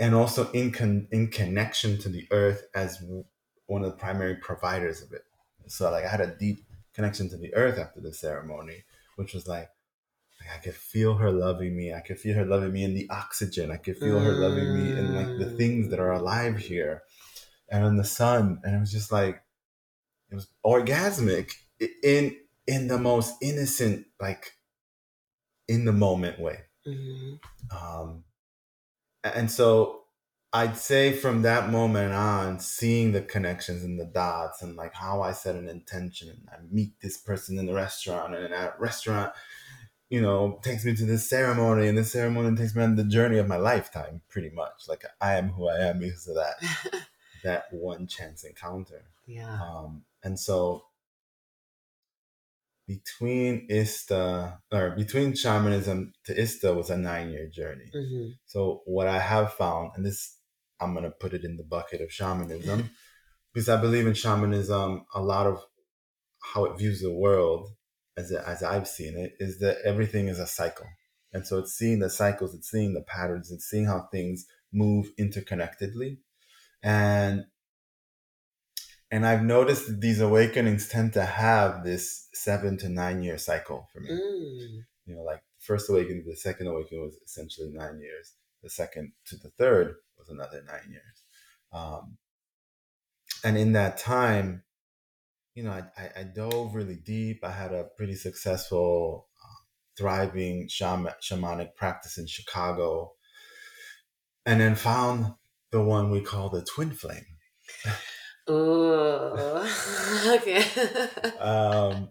and 0.00 0.14
also 0.14 0.50
in 0.52 0.72
con- 0.72 1.06
in 1.12 1.28
connection 1.28 1.98
to 1.98 2.08
the 2.08 2.26
earth 2.32 2.66
as 2.74 3.04
one 3.66 3.84
of 3.84 3.90
the 3.90 3.96
primary 3.96 4.36
providers 4.36 5.02
of 5.02 5.12
it. 5.12 5.22
So 5.68 5.90
like 5.90 6.04
I 6.04 6.08
had 6.08 6.22
a 6.22 6.34
deep 6.34 6.64
connection 6.94 7.28
to 7.28 7.36
the 7.36 7.54
earth 7.54 7.78
after 7.78 8.00
the 8.00 8.12
ceremony, 8.12 8.84
which 9.16 9.34
was 9.34 9.46
like, 9.46 9.68
like 10.40 10.58
I 10.58 10.58
could 10.58 10.74
feel 10.74 11.14
her 11.14 11.30
loving 11.30 11.76
me. 11.76 11.92
I 11.92 12.00
could 12.00 12.18
feel 12.18 12.34
her 12.34 12.46
loving 12.46 12.72
me 12.72 12.82
in 12.82 12.94
the 12.94 13.08
oxygen. 13.10 13.70
I 13.70 13.76
could 13.76 13.98
feel 13.98 14.18
her 14.18 14.32
loving 14.32 14.74
me 14.74 14.98
in 14.98 15.14
like 15.14 15.38
the 15.38 15.54
things 15.56 15.90
that 15.90 16.00
are 16.00 16.12
alive 16.12 16.56
here, 16.56 17.02
and 17.68 17.84
in 17.84 17.96
the 17.96 18.04
sun. 18.04 18.60
And 18.64 18.74
it 18.74 18.80
was 18.80 18.90
just 18.90 19.12
like 19.12 19.42
it 20.30 20.34
was 20.34 20.48
orgasmic 20.64 21.52
in 22.02 22.36
in 22.66 22.88
the 22.88 22.98
most 22.98 23.34
innocent, 23.42 24.06
like 24.18 24.52
in 25.68 25.84
the 25.84 25.92
moment 25.92 26.40
way. 26.40 26.60
Mm-hmm. 26.86 27.76
Um, 27.76 28.24
and 29.24 29.50
so 29.50 30.00
I'd 30.52 30.76
say 30.76 31.12
from 31.12 31.42
that 31.42 31.70
moment 31.70 32.12
on, 32.12 32.58
seeing 32.58 33.12
the 33.12 33.22
connections 33.22 33.84
and 33.84 34.00
the 34.00 34.04
dots 34.04 34.62
and 34.62 34.76
like 34.76 34.94
how 34.94 35.22
I 35.22 35.32
set 35.32 35.54
an 35.54 35.68
intention 35.68 36.28
and 36.28 36.48
I 36.50 36.56
meet 36.70 37.00
this 37.00 37.16
person 37.16 37.58
in 37.58 37.66
the 37.66 37.74
restaurant 37.74 38.34
and 38.34 38.52
that 38.52 38.80
restaurant, 38.80 39.32
you 40.08 40.20
know, 40.20 40.58
takes 40.64 40.84
me 40.84 40.96
to 40.96 41.04
this 41.04 41.28
ceremony 41.28 41.86
and 41.86 41.96
this 41.96 42.10
ceremony 42.10 42.56
takes 42.56 42.74
me 42.74 42.82
on 42.82 42.96
the 42.96 43.04
journey 43.04 43.38
of 43.38 43.46
my 43.46 43.58
lifetime, 43.58 44.22
pretty 44.28 44.50
much. 44.50 44.88
Like 44.88 45.04
I 45.20 45.34
am 45.34 45.50
who 45.50 45.68
I 45.68 45.88
am 45.88 46.00
because 46.00 46.26
of 46.26 46.34
that 46.34 46.56
that 47.44 47.66
one 47.70 48.08
chance 48.08 48.42
encounter. 48.42 49.04
Yeah. 49.26 49.56
Um, 49.62 50.02
and 50.24 50.38
so 50.38 50.84
between 52.90 53.68
ISTA 53.70 54.58
or 54.72 54.90
between 54.96 55.36
shamanism 55.36 56.12
to 56.24 56.36
ISTA 56.36 56.74
was 56.74 56.90
a 56.90 56.96
nine 56.96 57.30
year 57.30 57.48
journey. 57.48 57.88
Mm-hmm. 57.94 58.30
So 58.46 58.82
what 58.84 59.06
I 59.06 59.20
have 59.20 59.52
found, 59.52 59.92
and 59.94 60.04
this 60.04 60.36
I'm 60.80 60.92
gonna 60.92 61.12
put 61.12 61.32
it 61.32 61.44
in 61.44 61.56
the 61.56 61.62
bucket 61.62 62.00
of 62.00 62.12
shamanism, 62.12 62.90
because 63.54 63.68
I 63.68 63.80
believe 63.80 64.08
in 64.08 64.14
shamanism. 64.14 65.04
A 65.14 65.22
lot 65.22 65.46
of 65.46 65.62
how 66.42 66.64
it 66.64 66.78
views 66.78 67.00
the 67.00 67.14
world, 67.14 67.68
as 68.16 68.32
as 68.32 68.64
I've 68.64 68.88
seen 68.88 69.16
it, 69.16 69.34
is 69.38 69.60
that 69.60 69.78
everything 69.84 70.26
is 70.26 70.40
a 70.40 70.46
cycle, 70.46 70.88
and 71.32 71.46
so 71.46 71.58
it's 71.58 71.74
seeing 71.74 72.00
the 72.00 72.10
cycles, 72.10 72.54
it's 72.56 72.70
seeing 72.70 72.94
the 72.94 73.02
patterns, 73.02 73.52
it's 73.52 73.70
seeing 73.70 73.86
how 73.86 74.08
things 74.10 74.46
move 74.72 75.06
interconnectedly, 75.16 76.18
and 76.82 77.44
and 79.10 79.26
I've 79.26 79.42
noticed 79.42 79.88
that 79.88 80.00
these 80.00 80.20
awakenings 80.20 80.88
tend 80.88 81.12
to 81.14 81.24
have 81.24 81.84
this 81.84 82.28
seven 82.32 82.76
to 82.78 82.88
nine 82.88 83.22
year 83.22 83.38
cycle 83.38 83.88
for 83.92 84.00
me. 84.00 84.10
Mm. 84.10 84.84
You 85.06 85.16
know, 85.16 85.22
like 85.22 85.42
first 85.58 85.90
awakening 85.90 86.24
the 86.26 86.36
second 86.36 86.68
awakening 86.68 87.02
was 87.02 87.16
essentially 87.24 87.70
nine 87.72 88.00
years. 88.00 88.34
The 88.62 88.70
second 88.70 89.12
to 89.26 89.36
the 89.36 89.50
third 89.50 89.96
was 90.16 90.28
another 90.28 90.62
nine 90.66 90.90
years. 90.90 91.22
Um, 91.72 92.18
and 93.42 93.56
in 93.56 93.72
that 93.72 93.96
time, 93.98 94.62
you 95.54 95.64
know, 95.64 95.70
I, 95.72 95.82
I, 95.96 96.20
I, 96.20 96.22
dove 96.22 96.74
really 96.74 96.96
deep. 96.96 97.44
I 97.44 97.50
had 97.50 97.72
a 97.72 97.88
pretty 97.96 98.14
successful, 98.14 99.28
uh, 99.42 99.62
thriving 99.96 100.68
shaman, 100.68 101.12
shamanic 101.22 101.74
practice 101.76 102.18
in 102.18 102.26
Chicago, 102.26 103.12
and 104.46 104.60
then 104.60 104.74
found 104.74 105.34
the 105.70 105.82
one 105.82 106.10
we 106.10 106.20
call 106.20 106.50
the 106.50 106.62
twin 106.62 106.92
flame. 106.92 107.26
Ooh. 108.50 109.64
okay. 110.26 110.64
um, 111.38 112.08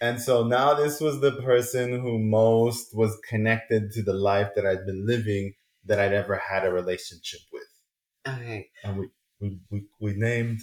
and 0.00 0.20
so 0.20 0.44
now 0.44 0.74
this 0.74 1.00
was 1.00 1.20
the 1.20 1.32
person 1.32 2.00
who 2.00 2.18
most 2.18 2.94
was 2.94 3.16
connected 3.28 3.90
to 3.92 4.02
the 4.02 4.12
life 4.12 4.50
that 4.54 4.66
I'd 4.66 4.86
been 4.86 5.06
living 5.06 5.54
that 5.86 5.98
I'd 5.98 6.12
ever 6.12 6.36
had 6.36 6.64
a 6.64 6.72
relationship 6.72 7.40
with. 7.52 7.62
Okay. 8.26 8.68
And 8.84 8.98
we 8.98 9.08
we 9.40 9.58
we, 9.70 9.86
we 10.00 10.14
named 10.14 10.60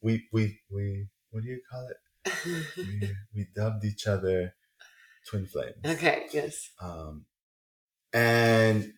we 0.00 0.26
we 0.32 0.60
we 0.70 1.06
what 1.30 1.42
do 1.42 1.48
you 1.48 1.60
call 1.70 1.88
it? 1.88 2.32
we, 2.76 3.10
we 3.34 3.46
dubbed 3.54 3.84
each 3.84 4.06
other 4.06 4.54
twin 5.28 5.46
flames. 5.46 5.76
Okay. 5.84 6.26
Yes. 6.32 6.70
Um, 6.80 7.26
and 8.12 8.92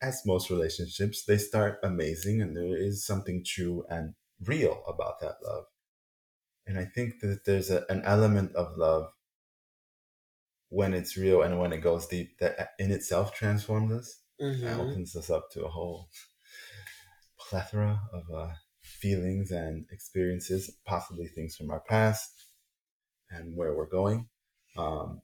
as 0.00 0.22
most 0.24 0.50
relationships, 0.50 1.24
they 1.24 1.38
start 1.38 1.78
amazing 1.82 2.40
and 2.40 2.56
there 2.56 2.76
is 2.76 3.04
something 3.04 3.44
true 3.44 3.84
and 3.88 4.14
real 4.44 4.82
about 4.86 5.20
that 5.20 5.36
love. 5.44 5.64
And 6.66 6.78
I 6.78 6.84
think 6.84 7.20
that 7.20 7.44
there's 7.44 7.70
a, 7.70 7.84
an 7.88 8.02
element 8.04 8.54
of 8.54 8.76
love 8.76 9.10
when 10.68 10.92
it's 10.92 11.16
real 11.16 11.42
and 11.42 11.58
when 11.58 11.72
it 11.72 11.78
goes 11.78 12.06
deep 12.06 12.38
that 12.38 12.70
in 12.78 12.90
itself 12.90 13.32
transforms 13.32 13.92
us 13.92 14.20
mm-hmm. 14.40 14.66
and 14.66 14.80
opens 14.80 15.16
us 15.16 15.30
up 15.30 15.50
to 15.52 15.64
a 15.64 15.68
whole 15.68 16.08
plethora 17.40 18.00
of 18.12 18.22
uh, 18.34 18.52
feelings 18.82 19.50
and 19.50 19.86
experiences, 19.90 20.70
possibly 20.86 21.26
things 21.26 21.56
from 21.56 21.70
our 21.70 21.80
past 21.88 22.30
and 23.30 23.56
where 23.56 23.74
we're 23.74 23.88
going. 23.88 24.28
Um, 24.76 25.22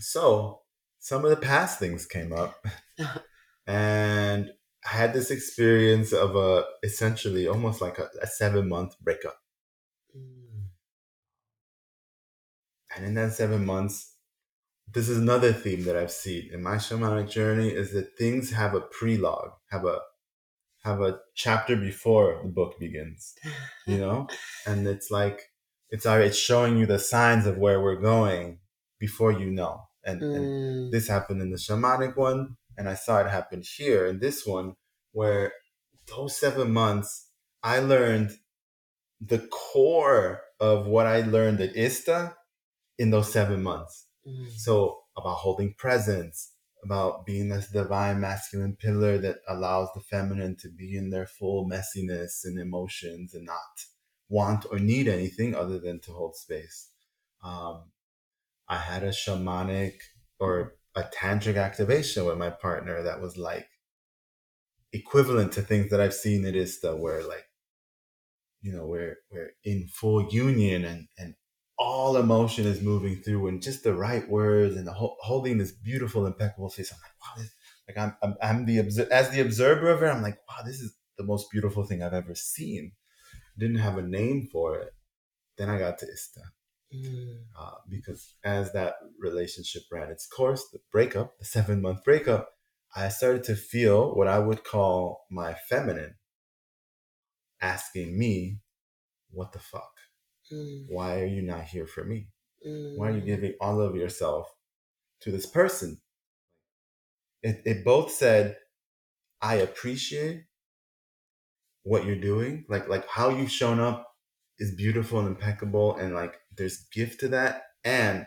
so 0.00 0.62
some 0.98 1.24
of 1.24 1.30
the 1.30 1.36
past 1.36 1.78
things 1.78 2.06
came 2.06 2.32
up 2.32 2.64
and 3.68 4.50
I 4.84 4.96
had 4.96 5.12
this 5.12 5.30
experience 5.30 6.14
of 6.14 6.34
a 6.34 6.64
essentially 6.82 7.46
almost 7.46 7.82
like 7.82 7.98
a, 7.98 8.08
a 8.22 8.26
seven 8.26 8.66
month 8.68 8.98
breakup. 8.98 9.36
Mm. 10.16 10.68
And 12.96 13.06
in 13.06 13.14
that 13.14 13.34
seven 13.34 13.66
months, 13.66 14.14
this 14.94 15.10
is 15.10 15.18
another 15.18 15.52
theme 15.52 15.84
that 15.84 15.96
I've 15.96 16.10
seen 16.10 16.48
in 16.50 16.62
my 16.62 16.76
shamanic 16.76 17.28
journey 17.28 17.68
is 17.68 17.92
that 17.92 18.16
things 18.16 18.52
have 18.52 18.74
a 18.74 18.80
prelogue, 18.80 19.52
have 19.70 19.84
a 19.84 19.98
have 20.84 21.02
a 21.02 21.18
chapter 21.34 21.76
before 21.76 22.40
the 22.42 22.48
book 22.48 22.78
begins, 22.80 23.34
you 23.86 23.98
know, 23.98 24.28
and 24.66 24.86
it's 24.86 25.10
like 25.10 25.42
it's 25.90 26.06
already 26.06 26.28
it's 26.28 26.38
showing 26.38 26.78
you 26.78 26.86
the 26.86 26.98
signs 26.98 27.46
of 27.46 27.58
where 27.58 27.82
we're 27.82 28.00
going 28.00 28.60
before 28.98 29.32
you 29.32 29.50
know. 29.50 29.82
And, 30.04 30.22
mm. 30.22 30.34
and 30.34 30.92
this 30.92 31.08
happened 31.08 31.42
in 31.42 31.50
the 31.50 31.58
shamanic 31.58 32.16
one, 32.16 32.56
and 32.78 32.88
I 32.88 32.94
saw 32.94 33.18
it 33.20 33.28
happen 33.28 33.62
here 33.76 34.06
in 34.06 34.20
this 34.20 34.46
one, 34.46 34.76
where 35.12 35.52
those 36.06 36.38
seven 36.38 36.72
months, 36.72 37.28
I 37.62 37.80
learned 37.80 38.30
the 39.20 39.40
core 39.50 40.40
of 40.60 40.86
what 40.86 41.06
I 41.06 41.22
learned 41.22 41.60
at 41.60 41.76
ISTA 41.76 42.36
in 42.96 43.10
those 43.10 43.32
seven 43.32 43.62
months. 43.62 44.06
Mm. 44.26 44.48
So 44.56 45.00
about 45.16 45.38
holding 45.38 45.74
presence, 45.74 46.52
about 46.84 47.26
being 47.26 47.48
this 47.48 47.68
divine 47.68 48.20
masculine 48.20 48.76
pillar 48.76 49.18
that 49.18 49.38
allows 49.48 49.88
the 49.94 50.00
feminine 50.00 50.56
to 50.60 50.68
be 50.70 50.96
in 50.96 51.10
their 51.10 51.26
full 51.26 51.68
messiness 51.68 52.44
and 52.44 52.58
emotions 52.58 53.34
and 53.34 53.44
not 53.44 53.56
want 54.28 54.66
or 54.70 54.78
need 54.78 55.08
anything 55.08 55.54
other 55.54 55.80
than 55.80 55.98
to 56.00 56.12
hold 56.12 56.36
space. 56.36 56.90
Um, 57.42 57.90
I 58.68 58.76
had 58.76 59.02
a 59.02 59.08
shamanic 59.08 59.94
or 60.38 60.74
a 60.98 61.10
tantric 61.14 61.56
activation 61.56 62.24
with 62.24 62.38
my 62.38 62.50
partner 62.50 63.02
that 63.02 63.20
was 63.20 63.36
like 63.36 63.68
equivalent 64.92 65.52
to 65.52 65.62
things 65.62 65.90
that 65.90 66.00
I've 66.00 66.14
seen 66.14 66.44
at 66.44 66.56
ISTA 66.56 66.96
where 66.96 67.22
like, 67.26 67.46
you 68.60 68.72
know, 68.72 68.86
we're 68.86 69.16
we're 69.30 69.52
in 69.64 69.86
full 69.88 70.28
union 70.32 70.84
and 70.84 71.06
and 71.16 71.34
all 71.78 72.16
emotion 72.16 72.66
is 72.66 72.82
moving 72.82 73.22
through 73.22 73.46
and 73.46 73.62
just 73.62 73.84
the 73.84 73.94
right 73.94 74.28
words 74.28 74.76
and 74.76 74.86
the 74.86 74.92
ho- 74.92 75.16
holding 75.20 75.58
this 75.58 75.70
beautiful 75.70 76.26
impeccable 76.26 76.70
face. 76.70 76.92
I'm 76.92 76.98
like, 77.00 77.12
wow, 77.22 77.42
this, 77.42 77.54
like 77.88 77.98
I'm, 77.98 78.16
I'm 78.22 78.36
I'm 78.42 78.66
the 78.66 78.78
as 79.12 79.30
the 79.30 79.40
observer 79.40 79.90
of 79.90 80.02
it. 80.02 80.08
I'm 80.08 80.22
like, 80.22 80.38
wow, 80.48 80.64
this 80.66 80.80
is 80.80 80.96
the 81.16 81.24
most 81.24 81.50
beautiful 81.52 81.84
thing 81.84 82.02
I've 82.02 82.12
ever 82.12 82.34
seen. 82.34 82.92
Didn't 83.56 83.78
have 83.78 83.98
a 83.98 84.02
name 84.02 84.48
for 84.52 84.78
it. 84.78 84.92
Then 85.58 85.70
I 85.70 85.78
got 85.78 85.98
to 85.98 86.06
ISTA 86.06 86.40
Mm. 86.94 87.36
Uh, 87.58 87.74
because 87.88 88.34
as 88.44 88.72
that 88.72 88.94
relationship 89.18 89.82
ran 89.92 90.10
its 90.10 90.26
course, 90.26 90.66
the 90.72 90.78
breakup, 90.90 91.38
the 91.38 91.44
seven 91.44 91.82
month 91.82 92.04
breakup, 92.04 92.50
I 92.96 93.08
started 93.08 93.44
to 93.44 93.56
feel 93.56 94.14
what 94.14 94.28
I 94.28 94.38
would 94.38 94.64
call 94.64 95.26
my 95.30 95.54
feminine 95.68 96.14
asking 97.60 98.18
me, 98.18 98.60
What 99.30 99.52
the 99.52 99.58
fuck? 99.58 99.92
Mm. 100.52 100.86
Why 100.88 101.20
are 101.20 101.26
you 101.26 101.42
not 101.42 101.64
here 101.64 101.86
for 101.86 102.04
me? 102.04 102.28
Mm. 102.66 102.96
Why 102.96 103.08
are 103.08 103.16
you 103.16 103.22
mm. 103.22 103.26
giving 103.26 103.54
all 103.60 103.80
of 103.80 103.94
yourself 103.94 104.48
to 105.20 105.30
this 105.30 105.46
person. 105.46 106.00
It, 107.42 107.62
it 107.64 107.84
both 107.84 108.10
said, 108.10 108.56
I 109.40 109.56
appreciate 109.56 110.44
what 111.82 112.04
you're 112.04 112.16
doing. 112.16 112.64
Like, 112.68 112.88
like 112.88 113.06
how 113.08 113.30
you've 113.30 113.52
shown 113.52 113.80
up 113.80 114.06
is 114.58 114.74
beautiful 114.74 115.20
and 115.20 115.28
impeccable. 115.28 115.96
And 115.96 116.14
like, 116.14 116.34
there's 116.58 116.86
gift 116.92 117.20
to 117.20 117.28
that. 117.28 117.62
And 117.84 118.26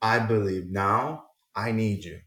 I 0.00 0.18
believe 0.20 0.70
now 0.70 1.24
I 1.54 1.72
need 1.72 2.04
you. 2.04 2.20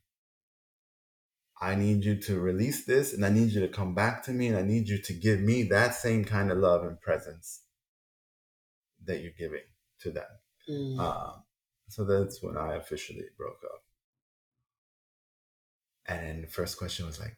I 1.61 1.75
need 1.75 2.03
you 2.03 2.17
to 2.21 2.39
release 2.39 2.85
this 2.85 3.13
and 3.13 3.25
I 3.25 3.29
need 3.29 3.51
you 3.51 3.61
to 3.61 3.67
come 3.67 3.95
back 3.95 4.23
to 4.23 4.31
me 4.31 4.47
and 4.47 4.57
I 4.57 4.61
need 4.61 4.87
you 4.87 5.01
to 5.01 5.13
give 5.13 5.39
me 5.39 5.63
that 5.63 5.95
same 5.95 6.25
kind 6.25 6.51
of 6.51 6.57
love 6.57 6.83
and 6.83 6.99
presence 6.99 7.61
that 9.05 9.21
you're 9.21 9.31
giving 9.37 9.63
to 10.01 10.11
them. 10.11 10.25
Mm. 10.69 10.99
Um, 10.99 11.43
so 11.87 12.03
that's 12.03 12.43
when 12.43 12.57
I 12.57 12.75
officially 12.75 13.25
broke 13.37 13.61
up. 13.63 13.81
And 16.07 16.43
the 16.43 16.47
first 16.47 16.77
question 16.77 17.05
was 17.05 17.19
like, 17.19 17.37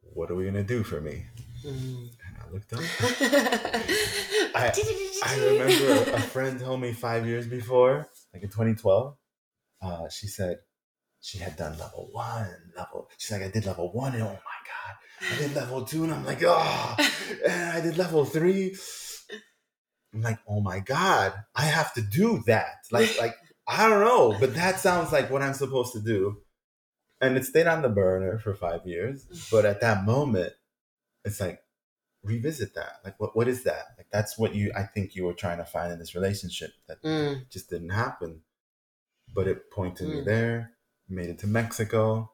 what 0.00 0.30
are 0.30 0.34
we 0.34 0.46
gonna 0.46 0.64
do 0.64 0.82
for 0.82 1.00
me? 1.00 1.26
Mm. 1.64 2.10
And 2.26 2.36
I 2.40 2.52
looked 2.52 2.72
up. 2.72 2.80
I, 4.54 4.72
I 5.24 5.38
remember 5.38 6.10
a 6.12 6.20
friend 6.20 6.60
told 6.60 6.80
me 6.80 6.92
five 6.92 7.26
years 7.26 7.46
before, 7.46 8.08
like 8.32 8.42
in 8.42 8.48
2012, 8.48 9.16
uh, 9.82 10.08
she 10.08 10.26
said 10.26 10.58
she 11.20 11.38
had 11.38 11.56
done 11.56 11.76
level 11.78 12.08
one, 12.12 12.48
level. 12.76 13.10
She's 13.18 13.32
like, 13.32 13.42
I 13.42 13.50
did 13.50 13.66
level 13.66 13.92
one, 13.92 14.14
and 14.14 14.22
oh 14.22 14.26
my 14.26 14.32
god, 14.34 15.32
I 15.32 15.38
did 15.38 15.54
level 15.54 15.84
two, 15.84 16.04
and 16.04 16.14
I'm 16.14 16.24
like, 16.24 16.42
oh, 16.44 16.96
and 17.46 17.70
I 17.70 17.80
did 17.80 17.98
level 17.98 18.24
three. 18.24 18.76
I'm 20.14 20.22
like, 20.22 20.38
oh 20.48 20.60
my 20.60 20.80
god, 20.80 21.34
I 21.54 21.64
have 21.64 21.92
to 21.94 22.02
do 22.02 22.42
that. 22.46 22.84
Like, 22.90 23.18
like 23.18 23.34
I 23.66 23.88
don't 23.88 24.04
know, 24.04 24.36
but 24.38 24.54
that 24.54 24.80
sounds 24.80 25.12
like 25.12 25.30
what 25.30 25.42
I'm 25.42 25.54
supposed 25.54 25.92
to 25.92 26.00
do. 26.00 26.38
And 27.20 27.36
it 27.36 27.44
stayed 27.44 27.66
on 27.66 27.82
the 27.82 27.88
burner 27.88 28.38
for 28.38 28.54
five 28.54 28.86
years. 28.86 29.26
But 29.50 29.66
at 29.66 29.80
that 29.80 30.04
moment, 30.04 30.52
it's 31.28 31.40
like, 31.40 31.62
revisit 32.24 32.74
that. 32.74 32.94
Like, 33.04 33.20
what, 33.20 33.36
what 33.36 33.46
is 33.46 33.62
that? 33.62 33.84
Like, 33.96 34.08
that's 34.10 34.36
what 34.36 34.54
you, 34.54 34.72
I 34.76 34.82
think 34.82 35.14
you 35.14 35.24
were 35.24 35.34
trying 35.34 35.58
to 35.58 35.64
find 35.64 35.92
in 35.92 36.00
this 36.00 36.14
relationship 36.14 36.72
that 36.88 37.02
mm. 37.02 37.48
just 37.50 37.70
didn't 37.70 37.90
happen. 37.90 38.42
But 39.32 39.46
it 39.46 39.70
pointed 39.70 40.08
mm. 40.08 40.14
me 40.14 40.20
there, 40.22 40.72
made 41.08 41.30
it 41.30 41.38
to 41.40 41.46
Mexico. 41.46 42.32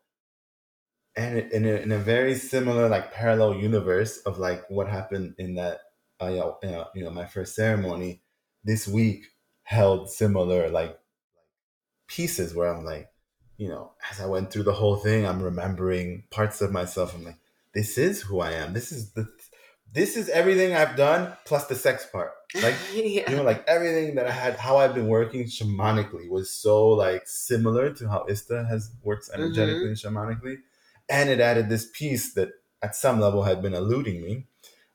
And 1.16 1.38
it, 1.38 1.52
in, 1.52 1.64
a, 1.64 1.74
in 1.74 1.92
a 1.92 1.98
very 1.98 2.34
similar, 2.34 2.88
like, 2.88 3.12
parallel 3.12 3.56
universe 3.56 4.18
of 4.18 4.38
like 4.38 4.64
what 4.70 4.88
happened 4.88 5.34
in 5.38 5.56
that, 5.56 5.80
uh, 6.22 6.28
you 6.28 6.36
know, 6.36 6.86
you 6.94 7.04
know, 7.04 7.10
my 7.10 7.26
first 7.26 7.54
ceremony 7.54 8.22
this 8.64 8.88
week 8.88 9.26
held 9.64 10.10
similar, 10.10 10.70
like, 10.70 10.98
pieces 12.06 12.54
where 12.54 12.72
I'm 12.72 12.84
like, 12.84 13.08
you 13.56 13.68
know, 13.68 13.92
as 14.10 14.20
I 14.20 14.26
went 14.26 14.50
through 14.50 14.64
the 14.64 14.72
whole 14.72 14.96
thing, 14.96 15.26
I'm 15.26 15.42
remembering 15.42 16.24
parts 16.30 16.60
of 16.60 16.72
myself. 16.72 17.14
I'm 17.14 17.24
like, 17.24 17.38
this 17.74 17.98
is 17.98 18.22
who 18.22 18.40
I 18.40 18.52
am. 18.52 18.72
This 18.72 18.92
is 18.92 19.12
the 19.12 19.28
this 19.92 20.16
is 20.16 20.28
everything 20.28 20.74
I've 20.74 20.96
done 20.96 21.32
plus 21.44 21.66
the 21.66 21.74
sex 21.74 22.06
part. 22.10 22.32
Like 22.54 22.74
yeah. 22.94 23.30
you 23.30 23.36
know, 23.36 23.42
like 23.42 23.64
everything 23.68 24.16
that 24.16 24.26
I 24.26 24.32
had, 24.32 24.56
how 24.56 24.78
I've 24.78 24.94
been 24.94 25.08
working 25.08 25.44
shamanically 25.44 26.28
was 26.28 26.50
so 26.50 26.88
like 26.88 27.22
similar 27.26 27.92
to 27.94 28.08
how 28.08 28.26
ISTA 28.28 28.66
has 28.68 28.90
works 29.02 29.30
energetically 29.32 29.86
mm-hmm. 29.86 29.88
and 29.88 29.96
shamanically. 29.96 30.56
And 31.08 31.30
it 31.30 31.40
added 31.40 31.68
this 31.68 31.88
piece 31.92 32.34
that 32.34 32.50
at 32.82 32.96
some 32.96 33.20
level 33.20 33.42
had 33.42 33.62
been 33.62 33.74
eluding 33.74 34.22
me. 34.22 34.46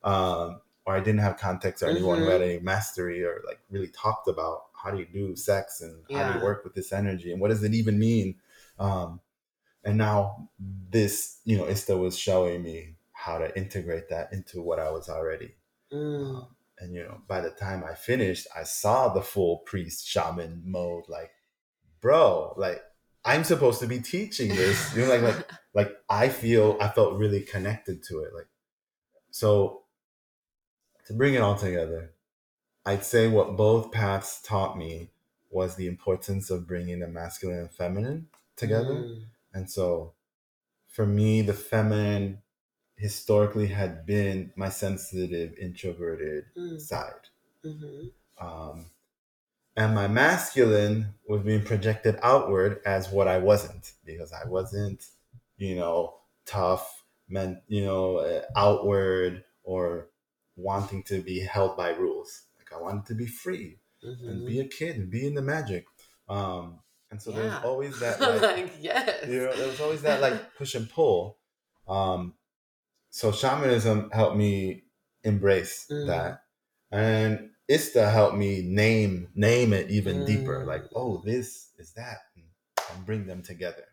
Um, 0.03 0.61
or 0.85 0.95
I 0.95 1.01
didn't 1.01 1.19
have 1.19 1.37
context 1.37 1.83
or 1.83 1.87
anyone 1.87 2.17
mm-hmm. 2.17 2.25
who 2.25 2.31
had 2.31 2.41
any 2.41 2.59
mastery 2.59 3.23
or 3.23 3.41
like 3.45 3.59
really 3.69 3.89
talked 3.89 4.27
about 4.27 4.63
how 4.73 4.89
do 4.89 4.97
you 4.97 5.05
do 5.05 5.35
sex 5.35 5.81
and 5.81 6.01
yeah. 6.09 6.23
how 6.23 6.31
do 6.31 6.39
you 6.39 6.43
work 6.43 6.63
with 6.63 6.73
this 6.73 6.91
energy 6.91 7.31
and 7.31 7.39
what 7.39 7.49
does 7.49 7.63
it 7.63 7.75
even 7.75 7.99
mean 7.99 8.35
um, 8.79 9.19
and 9.83 9.97
now 9.97 10.49
this 10.89 11.39
you 11.45 11.57
know 11.57 11.67
ISTA 11.67 11.97
was 11.97 12.17
showing 12.17 12.63
me 12.63 12.95
how 13.13 13.37
to 13.37 13.57
integrate 13.57 14.09
that 14.09 14.31
into 14.31 14.61
what 14.61 14.79
i 14.79 14.89
was 14.89 15.09
already 15.09 15.55
mm. 15.91 16.35
um, 16.35 16.47
and 16.79 16.93
you 16.93 17.03
know 17.03 17.21
by 17.27 17.41
the 17.41 17.49
time 17.49 17.83
i 17.83 17.93
finished 17.93 18.47
i 18.55 18.63
saw 18.63 19.09
the 19.13 19.21
full 19.21 19.57
priest 19.59 20.07
shaman 20.07 20.61
mode 20.65 21.03
like 21.07 21.31
bro 22.01 22.53
like 22.57 22.81
i'm 23.25 23.43
supposed 23.43 23.79
to 23.79 23.87
be 23.87 23.99
teaching 23.99 24.49
this 24.49 24.95
you 24.95 25.01
know 25.01 25.09
like 25.09 25.21
like 25.21 25.51
like 25.73 25.91
i 26.09 26.29
feel 26.29 26.77
i 26.79 26.87
felt 26.87 27.17
really 27.17 27.41
connected 27.41 28.01
to 28.03 28.19
it 28.19 28.33
like 28.33 28.47
so 29.31 29.83
to 31.05 31.13
bring 31.13 31.33
it 31.33 31.41
all 31.41 31.55
together 31.55 32.13
I'd 32.85 33.05
say 33.05 33.27
what 33.27 33.55
both 33.55 33.91
paths 33.91 34.41
taught 34.41 34.77
me 34.77 35.11
was 35.51 35.75
the 35.75 35.85
importance 35.87 36.49
of 36.49 36.67
bringing 36.67 36.99
the 36.99 37.07
masculine 37.07 37.59
and 37.59 37.71
feminine 37.71 38.27
together. 38.55 38.95
Mm. 38.95 39.23
And 39.59 39.69
so 39.69 40.13
for 40.87 41.05
me, 41.05 41.41
the 41.41 41.53
feminine 41.53 42.41
historically 42.95 43.67
had 43.67 44.05
been 44.05 44.53
my 44.55 44.69
sensitive, 44.69 45.53
introverted 45.57 46.45
mm. 46.57 46.79
side. 46.79 47.27
Mm-hmm. 47.65 48.07
Um, 48.45 48.85
and 49.75 49.93
my 49.93 50.07
masculine 50.07 51.13
was 51.27 51.41
being 51.41 51.63
projected 51.63 52.17
outward 52.23 52.79
as 52.85 53.09
what 53.09 53.27
I 53.27 53.37
wasn't 53.37 53.91
because 54.05 54.31
I 54.31 54.47
wasn't, 54.47 55.05
you 55.57 55.75
know, 55.75 56.15
tough, 56.45 57.03
meant, 57.27 57.57
you 57.67 57.83
know, 57.83 58.17
uh, 58.19 58.43
outward 58.55 59.43
or 59.63 60.07
wanting 60.55 61.03
to 61.03 61.21
be 61.21 61.41
held 61.41 61.75
by 61.75 61.89
rules. 61.89 62.43
Like 62.57 62.71
I 62.73 62.81
wanted 62.81 63.05
to 63.07 63.13
be 63.13 63.27
free 63.27 63.79
mm-hmm. 64.05 64.25
and 64.25 64.47
be 64.47 64.61
a 64.61 64.67
kid 64.67 64.95
and 64.95 65.09
be 65.09 65.27
in 65.27 65.35
the 65.35 65.41
magic. 65.41 65.85
Um, 66.29 66.79
and 67.11 67.21
so 67.21 67.31
yeah. 67.31 67.37
there 67.37 67.45
was 67.49 67.63
always 67.63 67.99
that 67.99 68.21
like, 68.41 68.41
like, 68.41 68.73
yes, 68.79 69.27
you 69.27 69.39
know, 69.39 69.55
there 69.55 69.67
was 69.67 69.81
always 69.81 70.01
that 70.03 70.21
like 70.21 70.55
push 70.55 70.75
and 70.75 70.89
pull. 70.89 71.37
Um, 71.87 72.35
so 73.09 73.31
shamanism 73.31 74.09
helped 74.11 74.37
me 74.37 74.83
embrace 75.23 75.87
mm. 75.91 76.07
that, 76.07 76.43
and 76.91 77.49
ISTA 77.67 78.09
helped 78.09 78.37
me 78.37 78.61
name 78.61 79.29
name 79.35 79.73
it 79.73 79.89
even 79.89 80.21
mm. 80.21 80.27
deeper. 80.27 80.65
Like, 80.65 80.83
oh, 80.95 81.21
this 81.25 81.71
is 81.77 81.93
that, 81.93 82.17
and 82.93 83.05
bring 83.05 83.25
them 83.25 83.41
together. 83.41 83.85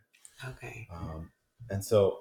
Okay. 0.47 0.87
Um, 0.93 1.31
and 1.71 1.83
so, 1.85 2.21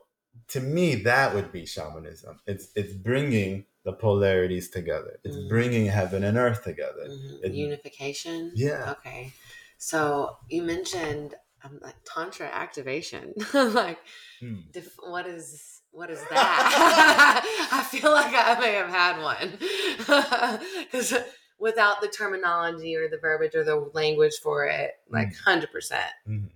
to 0.50 0.62
me, 0.62 0.96
that 0.96 1.34
would 1.34 1.52
be 1.52 1.66
shamanism. 1.66 2.40
It's 2.48 2.70
it's 2.76 2.94
bringing 2.94 3.66
the 3.84 3.94
polarities 3.94 4.70
together. 4.70 5.20
It's 5.24 5.36
mm-hmm. 5.36 5.48
bringing 5.48 5.86
heaven 5.86 6.24
and 6.24 6.38
earth 6.38 6.64
together. 6.64 7.08
Mm-hmm. 7.08 7.46
It, 7.46 7.52
Unification. 7.54 8.52
Yeah. 8.56 8.96
Okay. 9.00 9.34
So 9.78 10.38
you 10.50 10.64
mentioned 10.64 11.36
um, 11.64 11.80
like 11.82 11.96
tantra 12.06 12.48
activation. 12.48 13.34
like, 13.54 14.00
hmm. 14.40 14.62
def- 14.72 14.96
what 15.00 15.28
is 15.28 15.82
what 15.92 16.10
is 16.10 16.22
that? 16.30 17.70
I 17.72 17.82
feel 17.84 18.12
like 18.12 18.34
I 18.34 18.60
may 18.60 18.74
have 18.74 18.90
had 18.90 19.22
one 19.22 20.60
because 20.84 21.14
without 21.58 22.02
the 22.02 22.10
terminology 22.10 22.96
or 22.98 23.08
the 23.08 23.18
verbiage 23.18 23.56
or 23.56 23.64
the 23.64 23.90
language 23.94 24.36
for 24.44 24.66
it, 24.66 24.92
like 25.10 25.28
100 25.28 25.64
mm-hmm. 25.64 25.72
percent, 25.72 26.12
mm-hmm. 26.28 26.48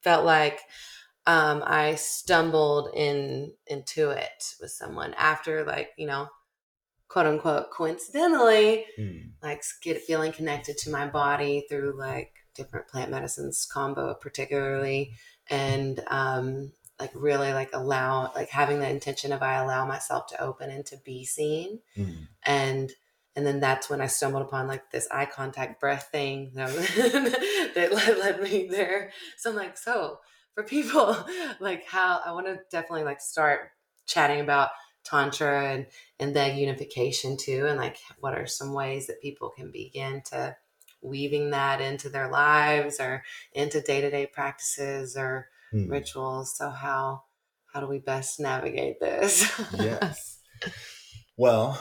felt 0.00 0.24
like 0.24 0.60
um, 1.26 1.62
I 1.64 1.94
stumbled 1.94 2.90
in 2.94 3.52
into 3.68 4.10
it 4.10 4.54
with 4.60 4.72
someone 4.72 5.14
after 5.16 5.64
like 5.64 5.90
you 5.96 6.06
know 6.06 6.28
quote 7.08 7.26
unquote 7.26 7.70
coincidentally 7.70 8.86
mm. 8.98 9.30
like 9.42 9.62
get 9.82 10.00
feeling 10.00 10.32
connected 10.32 10.78
to 10.78 10.90
my 10.90 11.06
body 11.06 11.66
through 11.68 11.96
like 11.98 12.32
different 12.62 12.88
plant 12.88 13.10
medicines 13.10 13.66
combo 13.70 14.14
particularly. 14.14 15.12
And 15.48 16.00
um 16.08 16.72
like 16.98 17.10
really 17.14 17.52
like 17.52 17.70
allow 17.72 18.30
like 18.34 18.50
having 18.50 18.78
the 18.78 18.88
intention 18.88 19.32
of 19.32 19.42
I 19.42 19.56
allow 19.56 19.86
myself 19.86 20.26
to 20.28 20.42
open 20.42 20.70
and 20.70 20.84
to 20.86 20.96
be 20.98 21.24
seen. 21.24 21.80
Mm. 21.96 22.28
and 22.44 22.92
and 23.36 23.46
then 23.46 23.60
that's 23.60 23.88
when 23.88 24.00
I 24.00 24.06
stumbled 24.06 24.42
upon 24.42 24.66
like 24.66 24.90
this 24.90 25.08
eye 25.10 25.24
contact 25.24 25.80
breath 25.80 26.08
thing 26.10 26.50
that, 26.54 26.68
that 27.74 27.92
led, 27.92 28.18
led 28.18 28.42
me 28.42 28.66
there. 28.68 29.12
So 29.38 29.50
I'm 29.50 29.56
like 29.56 29.78
so 29.78 30.18
for 30.54 30.62
people 30.62 31.16
like 31.60 31.86
how 31.86 32.20
I 32.24 32.32
want 32.32 32.46
to 32.46 32.60
definitely 32.70 33.04
like 33.04 33.20
start 33.20 33.70
chatting 34.06 34.40
about 34.40 34.70
tantra 35.04 35.72
and 35.72 35.86
and 36.18 36.36
the 36.36 36.52
unification 36.52 37.36
too 37.36 37.66
and 37.66 37.78
like 37.78 37.96
what 38.18 38.34
are 38.34 38.46
some 38.46 38.74
ways 38.74 39.06
that 39.06 39.22
people 39.22 39.48
can 39.48 39.70
begin 39.70 40.20
to 40.26 40.54
weaving 41.02 41.50
that 41.50 41.80
into 41.80 42.08
their 42.08 42.30
lives 42.30 43.00
or 43.00 43.22
into 43.52 43.80
day-to-day 43.80 44.26
practices 44.32 45.16
or 45.16 45.48
hmm. 45.70 45.88
rituals 45.88 46.56
so 46.56 46.70
how 46.70 47.22
how 47.72 47.80
do 47.80 47.86
we 47.86 47.98
best 47.98 48.40
navigate 48.40 49.00
this 49.00 49.50
yes 49.78 50.40
well 51.36 51.80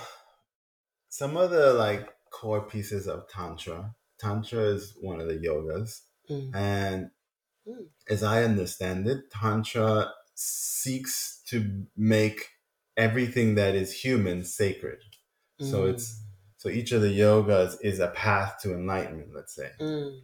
some 1.10 1.36
of 1.36 1.52
the 1.52 1.74
like 1.74 2.08
core 2.32 2.62
pieces 2.62 3.08
of 3.08 3.28
tantra 3.28 3.94
tantra 4.20 4.60
is 4.60 4.96
one 5.02 5.20
of 5.20 5.28
the 5.28 5.38
yogas 5.38 6.02
mm. 6.30 6.56
and 6.56 7.10
mm. 7.68 7.86
as 8.10 8.24
i 8.24 8.44
understand 8.44 9.08
it 9.08 9.30
tantra 9.32 10.10
seeks 10.40 11.42
to 11.48 11.86
make 11.98 12.48
everything 12.96 13.56
that 13.56 13.76
is 13.76 13.92
human 14.04 14.44
sacred. 14.46 15.00
Mm. 15.62 15.72
So 15.72 15.86
it's 15.86 16.24
so 16.60 16.68
each 16.68 16.92
of 16.92 17.02
the 17.02 17.18
yogas 17.18 17.78
is 17.82 18.02
a 18.02 18.10
path 18.10 18.58
to 18.64 18.74
enlightenment, 18.74 19.30
let's 19.34 19.56
say. 19.56 19.70
Mm. 19.80 20.20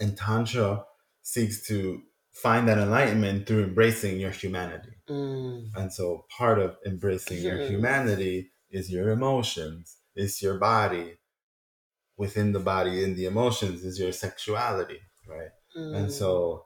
And 0.00 0.16
Tantra 0.16 0.84
seeks 1.22 1.66
to 1.68 2.00
find 2.32 2.66
that 2.66 2.78
enlightenment 2.78 3.46
through 3.46 3.64
embracing 3.64 4.18
your 4.18 4.30
humanity. 4.30 4.94
Mm. 5.06 5.68
And 5.76 5.92
so 5.92 6.24
part 6.34 6.58
of 6.58 6.76
embracing 6.86 7.42
your 7.42 7.58
humanity 7.58 8.52
is 8.70 8.90
your 8.90 9.10
emotions, 9.10 9.98
is 10.16 10.40
your 10.40 10.58
body. 10.58 11.18
Within 12.16 12.52
the 12.52 12.60
body, 12.60 13.04
in 13.04 13.14
the 13.14 13.26
emotions, 13.26 13.84
is 13.84 13.98
your 13.98 14.12
sexuality, 14.12 15.00
right? 15.28 15.50
Mm. 15.76 15.94
And 15.96 16.12
so 16.12 16.64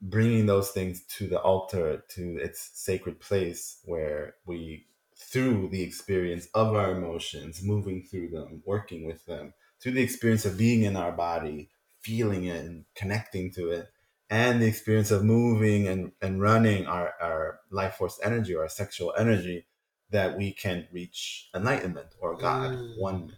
bringing 0.00 0.46
those 0.46 0.70
things 0.70 1.04
to 1.18 1.26
the 1.26 1.40
altar, 1.40 2.04
to 2.12 2.38
its 2.38 2.70
sacred 2.72 3.20
place 3.20 3.80
where 3.84 4.36
we, 4.46 4.86
through 5.18 5.68
the 5.68 5.82
experience 5.82 6.48
of 6.54 6.74
our 6.74 6.92
emotions, 6.92 7.62
moving 7.62 8.02
through 8.02 8.28
them, 8.30 8.62
working 8.64 9.04
with 9.04 9.26
them, 9.26 9.52
through 9.80 9.92
the 9.92 10.02
experience 10.02 10.44
of 10.44 10.56
being 10.56 10.82
in 10.82 10.96
our 10.96 11.12
body, 11.12 11.70
feeling 12.00 12.44
it 12.44 12.64
and 12.64 12.84
connecting 12.94 13.50
to 13.52 13.70
it, 13.70 13.88
and 14.30 14.62
the 14.62 14.66
experience 14.66 15.10
of 15.10 15.24
moving 15.24 15.88
and, 15.88 16.12
and 16.22 16.40
running 16.40 16.86
our, 16.86 17.14
our 17.20 17.60
life 17.70 17.94
force 17.94 18.20
energy 18.22 18.54
or 18.54 18.62
our 18.62 18.68
sexual 18.68 19.12
energy, 19.18 19.66
that 20.10 20.36
we 20.38 20.52
can 20.52 20.86
reach 20.92 21.50
enlightenment 21.54 22.14
or 22.20 22.36
God, 22.36 22.70
Mm. 22.70 23.00
one 23.00 23.32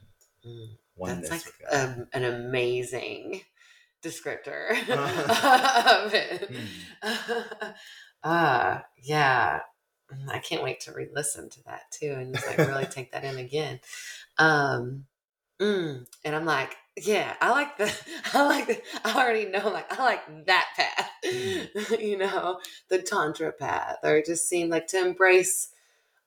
Mm. 0.47 0.79
oneness 0.97 1.29
That's 1.29 1.47
like 1.47 1.73
um, 1.73 2.07
an 2.13 2.25
amazing 2.25 3.43
descriptor 4.03 4.71
of 6.05 6.15
it. 6.15 6.51
Mm. 7.03 7.75
uh, 8.23 8.81
yeah. 9.03 9.61
Mm, 10.13 10.29
I 10.33 10.39
can't 10.39 10.63
wait 10.63 10.81
to 10.81 10.93
re-listen 10.93 11.49
to 11.51 11.65
that 11.65 11.91
too 11.91 12.13
and 12.17 12.35
just 12.35 12.47
like 12.47 12.59
really 12.59 12.87
take 12.87 13.13
that 13.13 13.25
in 13.25 13.39
again. 13.39 13.81
Um, 14.39 15.07
mm, 15.61 16.07
and 16.25 16.37
I'm 16.37 16.45
like, 16.45 16.77
yeah, 16.97 17.35
I 17.41 17.51
like 17.51 17.77
the, 17.79 17.93
I 18.35 18.43
like 18.47 18.67
the, 18.67 18.81
I 19.05 19.15
already 19.23 19.47
know, 19.47 19.69
like, 19.71 19.93
I 19.99 20.03
like 20.03 20.47
that 20.47 20.67
path, 20.77 21.11
Mm. 21.25 22.01
you 22.01 22.17
know, 22.19 22.61
the 22.89 22.99
Tantra 23.01 23.53
path, 23.53 23.99
or 24.03 24.17
it 24.17 24.27
just 24.27 24.49
seemed 24.49 24.71
like 24.71 24.87
to 24.89 24.99
embrace 24.99 25.71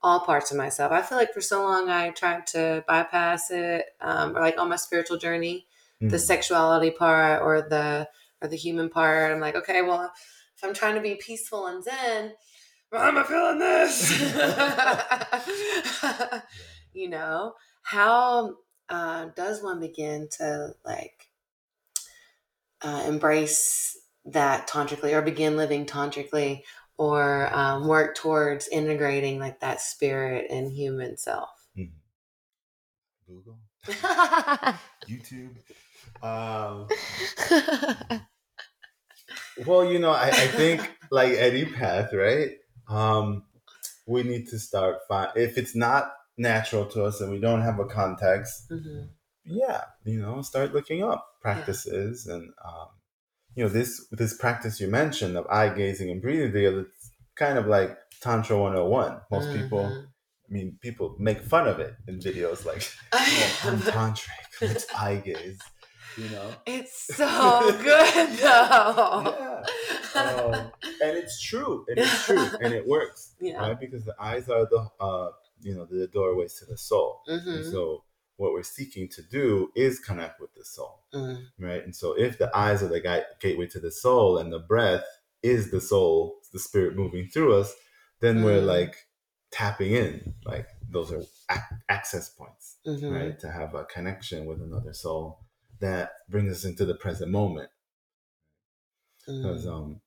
all 0.02 0.20
parts 0.20 0.52
of 0.52 0.58
myself. 0.58 0.92
I 0.92 1.02
feel 1.02 1.18
like 1.18 1.34
for 1.34 1.42
so 1.42 1.64
long 1.64 1.90
I 1.90 2.10
tried 2.12 2.46
to 2.48 2.84
bypass 2.88 3.50
it, 3.52 3.86
um, 4.02 4.36
or 4.38 4.42
like 4.42 4.60
on 4.60 4.70
my 4.70 4.76
spiritual 4.76 5.18
journey, 5.18 5.66
the 6.02 6.18
Mm. 6.18 6.20
sexuality 6.20 6.92
part 6.92 7.42
or 7.42 7.62
the 7.62 8.10
or 8.42 8.48
the 8.50 8.58
human 8.58 8.90
part. 8.90 9.32
I'm 9.32 9.40
like, 9.40 9.56
okay, 9.56 9.82
well, 9.82 10.12
if 10.56 10.64
I'm 10.64 10.74
trying 10.74 10.96
to 10.96 11.02
be 11.02 11.16
peaceful 11.16 11.68
and 11.68 11.82
zen, 11.84 12.34
why 12.94 13.08
am 13.08 13.18
I 13.18 13.24
feeling 13.24 13.58
this? 13.58 14.22
you 16.94 17.10
know, 17.10 17.56
how 17.82 18.58
uh, 18.88 19.30
does 19.36 19.64
one 19.64 19.80
begin 19.80 20.30
to 20.38 20.76
like 20.86 21.32
uh, 22.84 23.06
embrace 23.08 23.98
that 24.26 24.68
tantrically 24.68 25.16
or 25.16 25.24
begin 25.24 25.58
living 25.58 25.88
tantrically 25.88 26.64
or 26.96 27.50
um, 27.52 27.88
work 27.88 28.14
towards 28.14 28.68
integrating 28.68 29.40
like 29.40 29.60
that 29.62 29.82
spirit 29.82 30.52
and 30.52 30.72
human 30.72 31.18
self? 31.18 31.50
Google, 33.26 33.58
YouTube. 35.08 35.56
Um, 36.22 36.88
well, 39.66 39.84
you 39.92 39.98
know, 39.98 40.12
I, 40.12 40.28
I 40.28 40.48
think 40.48 40.96
like 41.10 41.32
any 41.32 41.66
path, 41.66 42.14
right? 42.14 42.52
Um, 42.88 43.44
we 44.06 44.24
need 44.24 44.48
to 44.50 44.60
start 44.60 44.98
find 45.08 45.30
if 45.36 45.58
it's 45.58 45.76
not 45.76 46.14
natural 46.38 46.86
to 46.88 47.04
us 47.06 47.22
and 47.22 47.32
we 47.32 47.40
don't 47.40 47.62
have 47.62 47.80
a 47.80 47.86
context. 47.86 48.70
Mhm. 48.70 49.10
Yeah, 49.46 49.82
you 50.06 50.20
know, 50.22 50.42
start 50.42 50.74
looking 50.74 51.04
up 51.04 51.26
practices 51.42 52.28
and 52.28 52.52
um, 52.66 52.88
you 53.56 53.64
know 53.64 53.70
this 53.70 54.08
this 54.12 54.36
practice 54.38 54.80
you 54.80 54.88
mentioned 54.88 55.38
of 55.38 55.46
eye 55.48 55.70
gazing 55.70 56.10
and 56.10 56.22
breathing 56.22 56.52
together. 56.52 56.82
It's 56.82 57.12
kind 57.36 57.58
of 57.58 57.68
like 57.68 57.98
Tantra 58.22 58.58
101. 58.58 59.22
Most 59.32 59.52
people, 59.54 59.84
Mhm. 59.84 60.06
I 60.50 60.54
mean, 60.54 60.78
people 60.82 61.16
make 61.20 61.42
fun 61.42 61.68
of 61.68 61.80
it 61.80 61.94
in 62.08 62.20
videos 62.20 62.66
like, 62.66 62.84
oh, 63.12 63.60
I'm 63.66 63.80
tantric, 63.96 64.30
let's 64.62 64.86
eye 64.94 65.18
gaze, 65.18 65.60
you 66.18 66.30
know. 66.30 66.54
It's 66.66 67.16
so 67.16 67.72
good 67.84 68.30
though. 68.40 69.36
Yeah. 69.40 69.53
Um, 70.16 70.54
and 71.02 71.18
it's 71.18 71.42
true. 71.42 71.86
It 71.88 71.98
is 72.00 72.24
true, 72.26 72.50
and 72.62 72.74
it 72.74 72.88
works, 72.88 73.34
yeah. 73.40 73.60
right? 73.60 73.80
Because 73.80 74.04
the 74.06 74.16
eyes 74.20 74.50
are 74.50 74.66
the, 74.66 74.88
uh, 75.00 75.32
you 75.62 75.76
know, 75.76 75.86
the 75.86 76.08
doorways 76.08 76.54
to 76.56 76.66
the 76.66 76.78
soul. 76.78 77.22
Mhm. 77.30 77.70
so, 77.72 78.04
what 78.38 78.52
we're 78.54 78.64
seeking 78.64 79.08
to 79.10 79.22
do 79.22 79.72
is 79.76 80.00
connect 80.00 80.42
with 80.42 80.54
the 80.56 80.66
soul, 80.66 81.04
Mm. 81.14 81.46
right? 81.60 81.84
And 81.84 81.96
so, 81.96 82.14
if 82.14 82.38
the 82.38 82.56
eyes 82.58 82.82
are 82.84 82.88
the 82.90 83.00
gateway 83.40 83.68
to 83.68 83.80
the 83.80 83.92
soul, 83.92 84.38
and 84.38 84.52
the 84.52 84.60
breath 84.60 85.06
is 85.42 85.72
the 85.72 85.82
soul, 85.82 86.40
the 86.52 86.60
spirit 86.60 86.96
moving 86.96 87.28
through 87.30 87.54
us, 87.56 87.74
then 88.22 88.44
we're 88.44 88.62
Mm. 88.62 88.66
like 88.68 88.96
tapping 89.52 89.92
in. 89.92 90.34
Like 90.46 90.68
those 90.90 91.12
are 91.12 91.22
ac- 91.52 91.76
access 91.90 92.30
points, 92.30 92.78
Mhm. 92.88 93.12
right? 93.12 93.40
To 93.40 93.52
have 93.52 93.76
a 93.76 93.86
connection 93.86 94.46
with 94.46 94.62
another 94.62 94.94
soul 94.94 95.40
that 95.80 96.14
brings 96.30 96.52
us 96.52 96.66
into 96.66 96.86
the 96.86 96.96
present 96.96 97.30
moment 97.32 97.70
because 99.26 99.66
Mm. 99.66 99.72
um, 99.74 100.02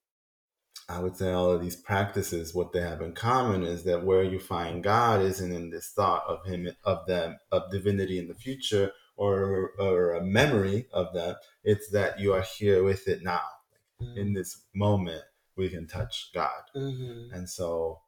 I 0.88 1.00
would 1.00 1.16
say 1.16 1.32
all 1.32 1.50
of 1.50 1.60
these 1.60 1.74
practices, 1.76 2.54
what 2.54 2.72
they 2.72 2.80
have 2.80 3.02
in 3.02 3.12
common 3.12 3.64
is 3.64 3.82
that 3.84 4.04
where 4.04 4.22
you 4.22 4.38
find 4.38 4.84
God 4.84 5.20
isn't 5.20 5.52
in 5.52 5.70
this 5.70 5.88
thought 5.88 6.24
of 6.28 6.44
Him, 6.46 6.68
of 6.84 7.06
them, 7.06 7.38
of 7.50 7.70
divinity 7.72 8.18
in 8.18 8.28
the 8.28 8.34
future, 8.34 8.92
or 9.16 9.72
or 9.78 10.14
a 10.14 10.24
memory 10.24 10.86
of 10.92 11.12
that. 11.14 11.38
It's 11.64 11.90
that 11.90 12.20
you 12.20 12.32
are 12.34 12.42
here 12.58 12.84
with 12.84 13.08
it 13.08 13.22
now, 13.22 13.42
in 14.14 14.32
this 14.34 14.62
moment. 14.74 15.22
We 15.56 15.70
can 15.70 15.86
touch 15.88 16.30
God, 16.34 16.62
Mhm. 16.76 17.32
and 17.32 17.48
so 17.50 18.02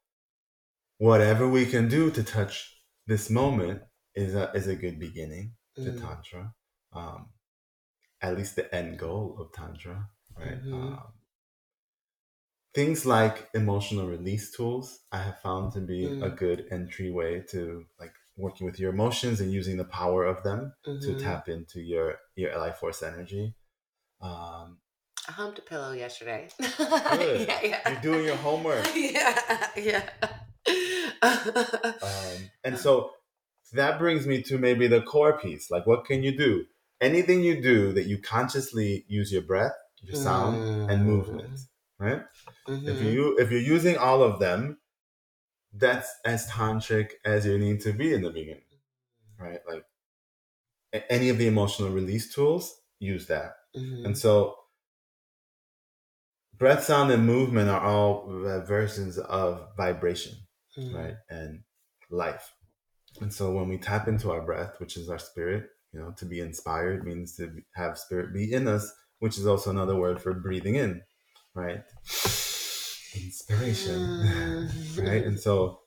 whatever 0.99 1.49
we 1.49 1.65
can 1.67 1.89
do 1.89 2.11
to 2.11 2.23
touch 2.23 2.81
this 3.07 3.31
moment 3.31 3.83
is 4.15 4.35
a 4.35 4.53
is 4.53 4.67
a 4.69 4.77
good 4.77 4.99
beginning 5.01 5.57
to 5.77 5.93
Mm. 5.93 6.01
tantra. 6.01 6.55
Um, 6.93 7.31
at 8.21 8.37
least 8.37 8.55
the 8.57 8.73
end 8.75 8.99
goal 8.99 9.37
of 9.41 9.53
tantra, 9.53 10.11
right? 10.37 10.63
Mhm. 10.63 10.73
Um, 10.75 11.13
things 12.79 13.05
like 13.05 13.37
emotional 13.63 14.07
release 14.17 14.47
tools 14.57 14.87
I 15.11 15.21
have 15.29 15.39
found 15.47 15.65
to 15.77 15.81
be 15.93 16.01
a 16.07 16.31
Mm. 16.31 16.37
good 16.45 16.59
entryway 16.79 17.33
to 17.53 17.61
like 18.03 18.15
working 18.45 18.65
with 18.69 18.79
your 18.83 18.91
emotions 18.97 19.37
and 19.43 19.51
using 19.61 19.77
the 19.83 19.91
power 20.01 20.23
of 20.33 20.39
them 20.47 20.61
to 21.05 21.09
Mhm. 21.11 21.19
tap 21.27 21.43
into 21.57 21.79
your 21.93 22.07
your 22.41 22.51
life 22.65 22.77
force 22.83 23.01
energy. 23.13 23.45
Um, 24.29 24.67
I 25.29 25.33
humped 25.41 25.59
a 25.59 25.63
pillow 25.71 25.93
yesterday. 26.05 26.43
Good. 26.59 27.49
yeah, 27.51 27.61
yeah. 27.71 27.81
You're 27.91 28.01
doing 28.11 28.25
your 28.31 28.41
homework. 28.49 28.87
yeah, 28.95 29.35
yeah. 29.91 30.05
um, 32.11 32.37
and 32.67 32.79
so 32.85 33.11
that 33.81 33.99
brings 34.03 34.23
me 34.31 34.37
to 34.49 34.55
maybe 34.67 34.87
the 34.95 35.03
core 35.13 35.37
piece. 35.45 35.65
Like, 35.75 35.85
what 35.91 36.05
can 36.09 36.23
you 36.27 36.33
do? 36.47 36.53
Anything 37.01 37.39
you 37.49 37.55
do 37.73 37.93
that 37.97 38.07
you 38.11 38.17
consciously 38.35 39.05
use 39.09 39.29
your 39.33 39.43
breath, 39.53 39.77
your 40.07 40.17
sound, 40.29 40.57
and 40.91 40.99
movement, 41.13 41.55
right? 41.99 42.23
If 42.67 43.01
Mhm. 43.01 43.13
you 43.13 43.39
if 43.39 43.51
you're 43.51 43.61
using 43.61 43.97
all 43.97 44.23
of 44.23 44.39
them, 44.41 44.79
that's 45.73 46.11
as 46.25 46.47
tantric 46.49 47.13
as 47.25 47.47
you 47.47 47.59
need 47.59 47.81
to 47.83 47.93
be 47.93 48.15
in 48.15 48.23
the 48.23 48.31
beginning, 48.31 48.65
right? 49.39 49.61
Like 49.69 49.85
any 51.11 51.29
of 51.29 51.39
the 51.39 51.47
emotional 51.47 51.91
release 51.91 52.33
tools, 52.35 52.83
use 52.99 53.27
that. 53.27 53.57
Mhm. 53.77 54.07
And 54.07 54.19
so, 54.19 54.57
breath, 56.57 56.85
sound, 56.85 57.11
and 57.11 57.27
movement 57.27 57.69
are 57.69 57.81
all 57.81 58.27
versions 58.67 59.19
of 59.19 59.69
vibration, 59.77 60.35
Mhm. 60.77 60.95
right? 60.95 61.17
And 61.29 61.65
life. 62.11 62.55
And 63.21 63.33
so, 63.33 63.53
when 63.53 63.69
we 63.69 63.79
tap 63.79 64.09
into 64.09 64.31
our 64.31 64.43
breath, 64.43 64.81
which 64.81 64.97
is 64.97 65.09
our 65.11 65.19
spirit, 65.19 65.71
you 65.93 66.01
know, 66.01 66.13
to 66.13 66.25
be 66.25 66.41
inspired 66.41 67.05
means 67.05 67.37
to 67.37 67.63
have 67.75 67.99
spirit 67.99 68.33
be 68.33 68.53
in 68.53 68.69
us, 68.69 68.91
which 69.21 69.39
is 69.39 69.47
also 69.47 69.71
another 69.71 69.97
word 69.97 70.21
for 70.21 70.35
breathing 70.35 70.77
in, 70.77 71.03
right? 71.59 71.83
Inspiration, 73.15 73.99
Mm. 73.99 74.99
right? 75.07 75.25
And 75.25 75.39
so, 75.39 75.81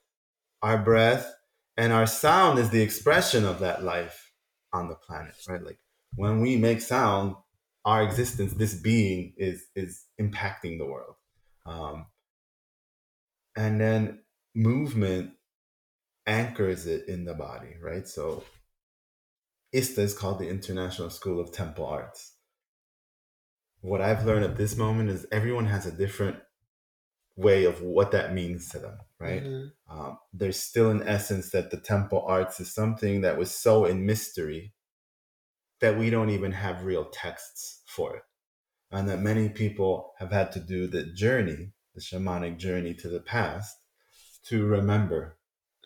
our 0.61 0.78
breath 0.78 1.34
and 1.78 1.93
our 1.93 2.05
sound 2.05 2.59
is 2.59 2.69
the 2.69 2.82
expression 2.82 3.45
of 3.45 3.59
that 3.59 3.84
life 3.84 4.32
on 4.74 4.89
the 4.89 4.95
planet, 4.95 5.36
right? 5.47 5.63
Like 5.63 5.80
when 6.15 6.41
we 6.41 6.57
make 6.57 6.82
sound, 6.82 7.36
our 7.86 8.03
existence, 8.03 8.53
this 8.53 8.76
being, 8.76 9.34
is 9.38 9.65
is 9.76 10.05
impacting 10.19 10.78
the 10.78 10.86
world. 10.86 11.15
Um, 11.65 12.05
and 13.55 13.80
then 13.82 14.19
movement 14.55 15.32
anchors 16.28 16.86
it 16.86 17.07
in 17.07 17.26
the 17.26 17.34
body, 17.34 17.76
right? 17.82 18.07
So 18.07 18.43
ISTA 19.74 20.01
is 20.01 20.13
called 20.17 20.39
the 20.39 20.49
International 20.49 21.09
School 21.09 21.39
of 21.39 21.51
Temple 21.51 21.86
Arts. 21.86 22.34
What 23.82 24.02
I've 24.02 24.26
learned 24.26 24.46
at 24.46 24.58
this 24.58 24.78
moment 24.78 25.10
is 25.10 25.26
everyone 25.32 25.66
has 25.66 25.86
a 25.86 25.92
different 25.92 26.38
way 27.36 27.66
of 27.66 27.82
what 27.82 28.12
that 28.12 28.34
means 28.34 28.70
to 28.70 28.80
them, 28.80 29.00
right? 29.20 29.44
Mhm. 29.44 29.72
Um, 29.90 30.20
there's 30.34 30.60
still 30.60 30.90
an 30.92 31.04
essence 31.08 31.52
that 31.52 31.72
the 31.72 31.80
temple 31.80 32.24
arts 32.28 32.60
is 32.60 32.74
something 32.74 33.22
that 33.22 33.38
was 33.38 33.52
so 33.56 33.86
in 33.86 34.06
mystery 34.06 34.74
that 35.80 35.98
we 35.98 36.10
don't 36.10 36.30
even 36.30 36.52
have 36.52 36.86
real 36.86 37.06
texts 37.06 37.84
for 37.88 38.16
it. 38.18 38.24
and 38.94 39.08
that 39.08 39.22
many 39.22 39.48
people 39.48 40.14
have 40.20 40.32
had 40.32 40.52
to 40.52 40.60
do 40.60 40.86
the 40.86 41.04
journey, 41.14 41.72
the 41.96 42.02
shamanic 42.02 42.58
journey 42.58 42.94
to 42.94 43.08
the 43.08 43.22
past, 43.22 43.78
to 44.44 44.66
remember 44.66 45.38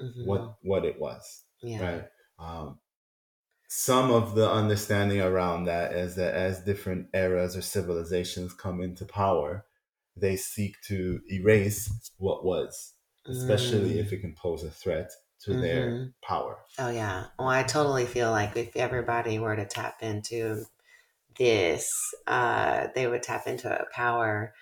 mm-hmm. 0.02 0.26
what 0.26 0.56
what 0.64 0.84
it 0.86 1.00
was. 1.00 1.44
Yeah. 1.62 1.82
Right. 1.82 2.06
Um, 2.40 2.80
some 3.68 4.12
of 4.12 4.36
the 4.36 4.50
understanding 4.50 5.22
around 5.22 5.66
that 5.66 5.94
is 5.94 6.16
that 6.16 6.34
as 6.34 6.62
different 6.62 7.08
eras 7.14 7.56
or 7.56 7.62
civilizations 7.62 8.54
come 8.54 8.82
into 8.82 9.06
power, 9.06 9.66
they 10.16 10.36
seek 10.36 10.76
to 10.88 11.20
erase 11.32 12.12
what 12.18 12.46
was, 12.46 12.94
especially 13.28 13.96
mm. 13.96 13.98
if 13.98 14.14
it 14.14 14.20
can 14.22 14.34
pose 14.34 14.64
a 14.64 14.70
threat 14.70 15.12
to 15.42 15.52
mm-hmm. 15.52 15.62
their 15.62 16.14
power. 16.22 16.60
Oh 16.80 16.90
yeah. 16.90 17.26
Well, 17.38 17.50
I 17.50 17.64
totally 17.64 18.06
feel 18.06 18.32
like 18.32 18.56
if 18.56 18.76
everybody 18.76 19.40
were 19.40 19.56
to 19.56 19.66
tap 19.66 20.02
into 20.02 20.66
this, 21.38 21.92
uh, 22.28 22.88
they 22.96 23.08
would 23.08 23.24
tap 23.24 23.48
into 23.48 23.70
a 23.70 23.86
power 23.92 24.54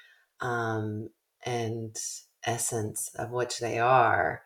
um, 0.42 1.10
and 1.46 1.96
essence 2.46 3.12
of 3.16 3.32
which 3.32 3.60
they 3.60 3.80
are 3.80 4.42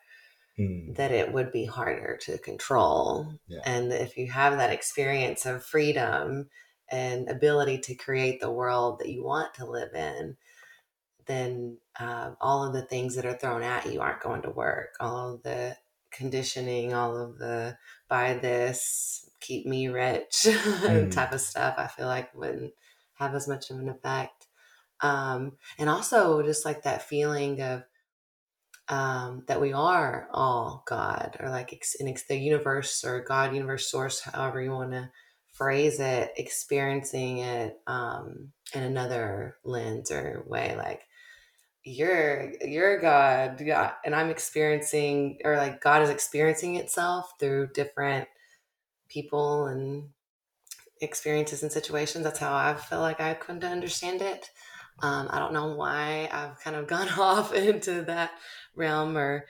mm. 0.58 0.96
that 0.96 1.12
it 1.12 1.32
would 1.32 1.52
be 1.52 1.66
harder 1.66 2.18
to 2.22 2.38
control. 2.38 3.34
Yeah. 3.48 3.62
And 3.66 3.92
if 3.92 4.18
you 4.18 4.32
have 4.32 4.58
that 4.58 4.72
experience 4.72 5.46
of 5.46 5.66
freedom 5.66 6.50
and 6.90 7.30
ability 7.30 7.80
to 7.80 7.96
create 7.96 8.40
the 8.40 8.52
world 8.52 9.00
that 9.00 9.10
you 9.10 9.24
want 9.24 9.54
to 9.56 9.70
live 9.70 9.94
in, 9.94 10.38
then 11.26 11.78
uh, 12.00 12.32
all 12.40 12.66
of 12.66 12.74
the 12.74 12.82
things 12.82 13.16
that 13.16 13.26
are 13.26 13.38
thrown 13.38 13.62
at 13.62 13.92
you 13.92 14.00
aren't 14.02 14.22
going 14.22 14.42
to 14.44 14.50
work. 14.50 14.96
All 15.00 15.34
of 15.34 15.44
the 15.44 15.76
conditioning, 16.12 16.94
all 16.94 17.18
of 17.18 17.38
the 17.38 17.78
buy 18.08 18.34
this, 18.36 19.30
keep 19.40 19.66
me 19.66 19.88
rich 19.88 20.32
mm. 20.46 21.12
type 21.12 21.34
of 21.34 21.42
stuff, 21.42 21.76
I 21.78 21.88
feel 21.88 22.08
like 22.08 22.34
wouldn't 22.34 22.74
have 23.16 23.36
as 23.36 23.48
much 23.48 23.70
of 23.70 23.80
an 23.80 23.90
effect. 23.90 24.48
Um, 25.02 25.54
and 25.78 25.90
also 25.90 26.42
just 26.42 26.66
like 26.66 26.84
that 26.84 27.04
feeling 27.04 27.62
of 27.62 27.84
um, 28.90 29.44
that 29.48 29.62
we 29.62 29.74
are 29.74 30.28
all 30.32 30.84
God 30.88 31.38
or 31.40 31.50
like 31.50 31.74
ex- 31.74 31.96
in 31.96 32.08
ex- 32.08 32.28
the 32.28 32.38
universe 32.38 33.04
or 33.04 33.24
God, 33.24 33.54
universe, 33.54 33.92
source, 33.92 34.22
however 34.22 34.62
you 34.62 34.72
want 34.72 34.92
to 34.92 35.10
phrase 35.54 36.00
it, 36.00 36.32
experiencing 36.38 37.40
it 37.40 37.80
um, 37.88 38.52
in 38.74 38.84
another 38.84 39.58
lens 39.64 40.12
or 40.12 40.44
way. 40.48 40.76
Like 40.78 41.02
you're 41.84 42.54
you're 42.62 43.00
God, 43.00 43.62
yeah, 43.62 43.94
and 44.06 44.16
I'm 44.16 44.30
experiencing 44.30 45.40
or 45.44 45.58
like 45.58 45.82
God 45.82 46.02
is 46.02 46.10
experiencing 46.10 46.76
itself 46.76 47.32
through 47.40 47.70
different 47.74 48.28
people 49.10 49.66
and 49.66 50.10
experiences 51.02 51.64
and 51.64 51.72
situations. 51.72 52.24
That's 52.24 52.40
how 52.40 52.54
I 52.54 52.76
feel 52.76 53.00
like 53.00 53.22
I 53.22 53.34
come 53.34 53.60
to 53.62 53.68
understand 53.68 54.22
it. 54.22 54.50
Um, 55.00 55.28
I 55.30 55.40
don't 55.40 55.54
know 55.54 55.76
why 55.76 56.28
I've 56.32 56.60
kind 56.60 56.76
of 56.76 56.88
gone 56.94 57.10
off 57.10 57.54
into 57.54 58.04
that 58.04 58.32
realm 58.78 59.18
or 59.18 59.46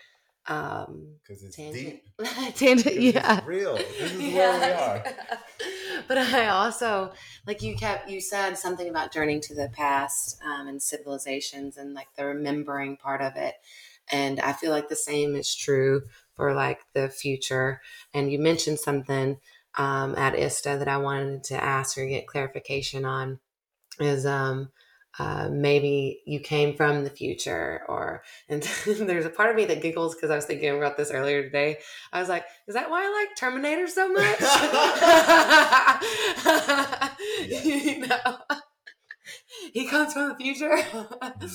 um 0.47 1.15
because 1.21 1.43
it's 1.43 1.55
tangent. 1.55 2.01
deep. 2.17 2.27
Tangent 2.55 3.01
yeah. 3.01 3.41
real. 3.45 3.75
This 3.75 4.13
is 4.13 4.21
yeah. 4.21 4.57
where 4.57 4.59
we 4.59 4.73
are. 4.73 5.03
But 6.07 6.19
i 6.19 6.47
also 6.47 7.11
like 7.45 7.61
you 7.61 7.75
kept 7.75 8.09
you 8.09 8.21
said 8.21 8.57
something 8.57 8.87
about 8.87 9.11
journeying 9.11 9.41
to 9.41 9.55
the 9.55 9.69
past 9.73 10.39
um, 10.45 10.67
and 10.67 10.81
civilizations 10.81 11.75
and 11.75 11.93
like 11.93 12.07
the 12.15 12.25
remembering 12.25 12.95
part 12.95 13.21
of 13.21 13.35
it. 13.35 13.55
And 14.09 14.39
i 14.39 14.53
feel 14.53 14.71
like 14.71 14.87
the 14.87 14.95
same 14.95 15.35
is 15.35 15.53
true 15.53 16.03
for 16.35 16.53
like 16.53 16.79
the 16.93 17.09
future. 17.09 17.81
And 18.13 18.31
you 18.31 18.39
mentioned 18.39 18.79
something 18.79 19.37
um, 19.77 20.15
at 20.15 20.35
ISTA 20.35 20.77
that 20.77 20.87
i 20.87 20.97
wanted 20.97 21.43
to 21.45 21.61
ask 21.61 21.97
or 21.97 22.05
get 22.05 22.27
clarification 22.27 23.03
on 23.03 23.39
is 23.99 24.25
um 24.25 24.69
uh, 25.19 25.49
maybe 25.51 26.21
you 26.25 26.39
came 26.39 26.75
from 26.75 27.03
the 27.03 27.09
future 27.09 27.81
or 27.87 28.23
and 28.49 28.61
there's 28.61 29.25
a 29.25 29.29
part 29.29 29.49
of 29.49 29.55
me 29.55 29.65
that 29.65 29.81
giggles 29.81 30.13
because 30.15 30.29
i 30.29 30.35
was 30.35 30.45
thinking 30.45 30.77
about 30.77 30.97
this 30.97 31.11
earlier 31.11 31.43
today. 31.43 31.77
I 32.13 32.19
was 32.19 32.29
like 32.29 32.45
is 32.67 32.75
that 32.75 32.89
why 32.89 33.05
i 33.05 33.09
like 33.09 33.35
terminator 33.35 33.87
so 33.87 34.11
much? 34.11 34.39
You 37.63 38.07
know? 38.07 38.37
He 39.73 39.87
comes 39.87 40.13
from 40.13 40.29
the 40.29 40.35
future? 40.35 40.77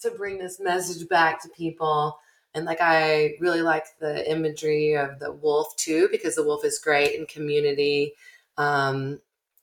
To 0.00 0.10
bring 0.10 0.36
this 0.36 0.60
message 0.60 1.08
back 1.08 1.42
to 1.42 1.48
people. 1.48 2.18
And 2.54 2.66
like 2.66 2.82
i 2.82 3.32
really 3.40 3.62
like 3.62 3.86
the 3.98 4.30
imagery 4.30 4.92
of 4.92 5.18
the 5.18 5.32
wolf 5.32 5.74
too 5.76 6.08
because 6.12 6.34
the 6.34 6.44
wolf 6.44 6.66
is 6.66 6.78
great 6.78 7.18
in 7.18 7.24
community. 7.26 8.12
Um, 8.58 9.20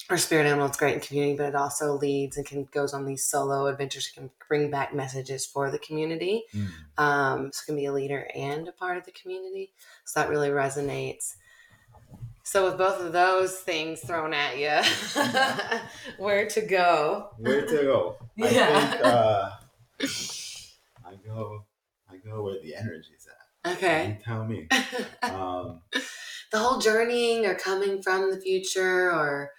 our 0.10 0.18
spirit 0.18 0.46
animal 0.46 0.70
is 0.70 0.78
great 0.78 0.96
in 0.96 1.00
community, 1.00 1.38
but 1.38 1.50
it 1.50 1.56
also 1.56 1.94
leads 1.94 2.38
and 2.38 2.46
can 2.46 2.68
goes 2.72 2.94
on 2.94 3.06
these 3.06 3.24
solo 3.24 3.68
adventures, 3.68 4.08
can 4.08 4.30
bring 4.48 4.70
back 4.70 4.94
messages 4.94 5.46
for 5.46 5.72
the 5.72 5.80
community. 5.80 6.44
Mm. 6.54 6.68
Um, 6.98 7.52
so 7.54 7.62
it 7.64 7.66
can 7.66 7.76
be 7.76 7.86
a 7.86 7.94
leader 7.94 8.28
and 8.36 8.68
a 8.68 8.72
part 8.74 8.98
of 8.98 9.06
the 9.06 9.12
community. 9.12 9.72
So 10.06 10.20
that 10.20 10.30
really 10.30 10.50
resonates. 10.50 11.36
So 12.44 12.66
with 12.66 12.78
both 12.78 13.00
of 13.00 13.14
those 13.14 13.56
things 13.60 14.02
thrown 14.02 14.34
at 14.34 14.58
you, 14.58 14.82
where 16.18 16.48
to 16.48 16.62
go? 16.62 17.30
Where 17.38 17.66
to 17.66 17.74
go? 17.74 18.18
Yeah. 18.36 18.50
I 18.70 18.92
think 18.92 19.06
uh, 19.06 19.50
I 21.06 21.16
go. 21.26 21.66
I 22.10 22.18
go 22.18 22.44
where 22.44 22.62
the 22.62 22.76
energy's 22.76 23.28
at. 23.66 23.74
Okay. 23.74 24.18
You 24.20 24.26
tell 24.26 24.46
me. 24.46 24.68
Um, 25.24 25.80
the 26.52 26.60
whole 26.60 26.80
journeying 26.80 27.46
or 27.46 27.56
coming 27.56 28.02
from 28.02 28.30
the 28.30 28.40
future 28.40 29.10
or 29.10 29.52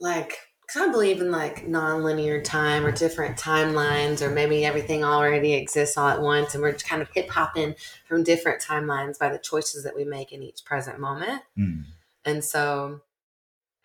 like 0.00 0.38
because 0.66 0.88
I 0.88 0.90
believe 0.90 1.20
in 1.20 1.30
like 1.30 1.68
non-linear 1.68 2.42
time 2.42 2.84
or 2.84 2.90
different 2.90 3.38
timelines, 3.38 4.20
or 4.20 4.30
maybe 4.30 4.64
everything 4.64 5.04
already 5.04 5.54
exists 5.54 5.96
all 5.96 6.08
at 6.08 6.20
once, 6.20 6.54
and 6.54 6.62
we're 6.62 6.74
kind 6.74 7.02
of 7.02 7.08
hip 7.14 7.28
hopping 7.28 7.76
from 8.06 8.24
different 8.24 8.60
timelines 8.60 9.18
by 9.18 9.28
the 9.28 9.38
choices 9.38 9.84
that 9.84 9.94
we 9.94 10.04
make 10.04 10.32
in 10.32 10.42
each 10.42 10.64
present 10.64 10.98
moment. 10.98 11.42
Mm. 11.56 11.84
And 12.24 12.44
so 12.44 13.02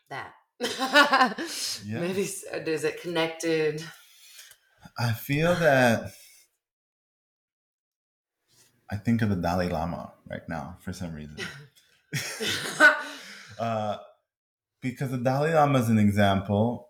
that 0.09 0.33
yeah. 0.59 1.99
maybe 1.99 2.21
is 2.21 2.83
it 2.83 3.01
connected? 3.01 3.83
I 4.97 5.13
feel 5.13 5.53
that 5.55 6.13
I 8.89 8.95
think 8.97 9.21
of 9.21 9.29
the 9.29 9.35
Dalai 9.35 9.69
Lama 9.69 10.13
right 10.27 10.47
now 10.49 10.77
for 10.81 10.93
some 10.93 11.13
reason. 11.13 11.37
uh, 13.59 13.97
because 14.81 15.11
the 15.11 15.17
Dalai 15.17 15.53
Lama 15.53 15.79
is 15.79 15.89
an 15.89 15.99
example, 15.99 16.89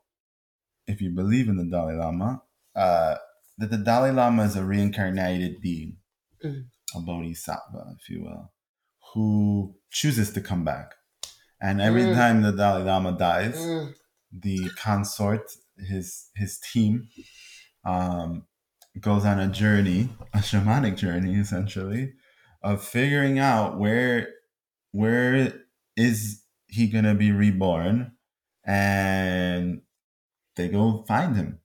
if 0.87 1.01
you 1.01 1.11
believe 1.11 1.47
in 1.47 1.57
the 1.57 1.65
Dalai 1.65 1.95
Lama, 1.95 2.41
uh, 2.75 3.15
that 3.57 3.69
the 3.69 3.77
Dalai 3.77 4.11
Lama 4.11 4.43
is 4.43 4.55
a 4.55 4.63
reincarnated 4.63 5.61
being, 5.61 5.97
mm. 6.43 6.63
a 6.95 6.99
bodhisattva, 6.99 7.95
if 7.99 8.09
you 8.09 8.23
will, 8.23 8.51
who 9.13 9.75
chooses 9.91 10.31
to 10.33 10.41
come 10.41 10.63
back. 10.63 10.93
And 11.61 11.81
every 11.81 12.03
mm. 12.03 12.15
time 12.15 12.41
the 12.41 12.51
Dalai 12.51 12.83
Lama 12.83 13.17
dies, 13.17 13.57
mm. 13.57 13.93
the 14.31 14.69
consort, 14.77 15.51
his 15.77 16.29
his 16.35 16.59
team, 16.59 17.07
um, 17.85 18.45
goes 18.99 19.25
on 19.25 19.39
a 19.39 19.47
journey, 19.47 20.09
a 20.33 20.39
shamanic 20.39 20.97
journey, 20.97 21.35
essentially, 21.35 22.13
of 22.63 22.83
figuring 22.83 23.37
out 23.37 23.77
where 23.77 24.29
where 24.91 25.53
is 25.95 26.40
he 26.71 26.87
gonna 26.87 27.13
be 27.13 27.31
reborn 27.31 28.13
and 28.65 29.81
they 30.55 30.67
go 30.67 31.03
find 31.07 31.35
him. 31.35 31.59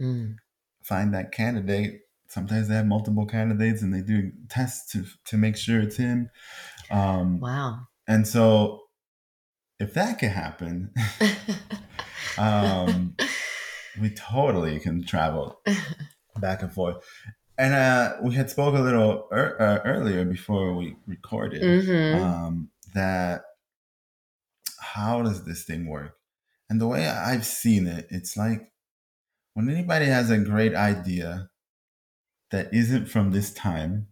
Mm. 0.00 0.36
find 0.82 1.14
that 1.14 1.30
candidate. 1.30 2.00
Sometimes 2.26 2.66
they 2.66 2.74
have 2.74 2.86
multiple 2.86 3.26
candidates 3.26 3.82
and 3.82 3.94
they 3.94 4.00
do 4.00 4.32
tests 4.48 4.90
to, 4.92 5.04
to 5.26 5.36
make 5.36 5.56
sure 5.56 5.80
it's 5.80 5.96
him. 5.96 6.30
Um, 6.90 7.38
wow. 7.38 7.80
and 8.08 8.26
so 8.26 8.80
if 9.78 9.94
that 9.94 10.18
can 10.18 10.30
happen 10.30 10.92
um, 12.38 13.16
we 14.00 14.10
totally 14.10 14.78
can 14.80 15.04
travel 15.04 15.60
back 16.38 16.62
and 16.62 16.72
forth. 16.72 17.04
And 17.58 17.74
uh, 17.74 18.16
we 18.22 18.34
had 18.34 18.50
spoke 18.50 18.74
a 18.74 18.80
little 18.80 19.28
er- 19.30 19.56
uh, 19.60 19.88
earlier 19.88 20.24
before 20.24 20.74
we 20.74 20.96
recorded 21.06 21.62
mm-hmm. 21.62 22.22
um, 22.22 22.70
that 22.94 23.42
how 24.94 25.22
does 25.22 25.44
this 25.44 25.64
thing 25.64 25.86
work? 25.86 26.16
And 26.68 26.80
the 26.80 26.86
way 26.86 27.06
I've 27.06 27.46
seen 27.46 27.86
it, 27.86 28.06
it's 28.10 28.36
like 28.36 28.72
when 29.54 29.68
anybody 29.68 30.06
has 30.06 30.30
a 30.30 30.38
great 30.38 30.74
idea 30.74 31.50
that 32.50 32.72
isn't 32.72 33.06
from 33.06 33.30
this 33.30 33.52
time, 33.52 34.08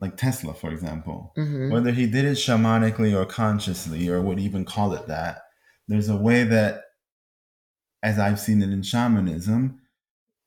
like 0.00 0.16
Tesla, 0.16 0.54
for 0.54 0.70
example, 0.70 1.32
mm-hmm. 1.36 1.70
whether 1.70 1.90
he 1.90 2.06
did 2.06 2.24
it 2.24 2.36
shamanically 2.36 3.14
or 3.14 3.26
consciously 3.26 4.08
or 4.08 4.20
would 4.20 4.38
even 4.38 4.64
call 4.64 4.92
it 4.94 5.06
that, 5.08 5.42
there's 5.88 6.08
a 6.08 6.16
way 6.16 6.44
that, 6.44 6.84
as 8.02 8.18
I've 8.18 8.40
seen 8.40 8.62
it 8.62 8.70
in 8.70 8.82
shamanism, 8.82 9.80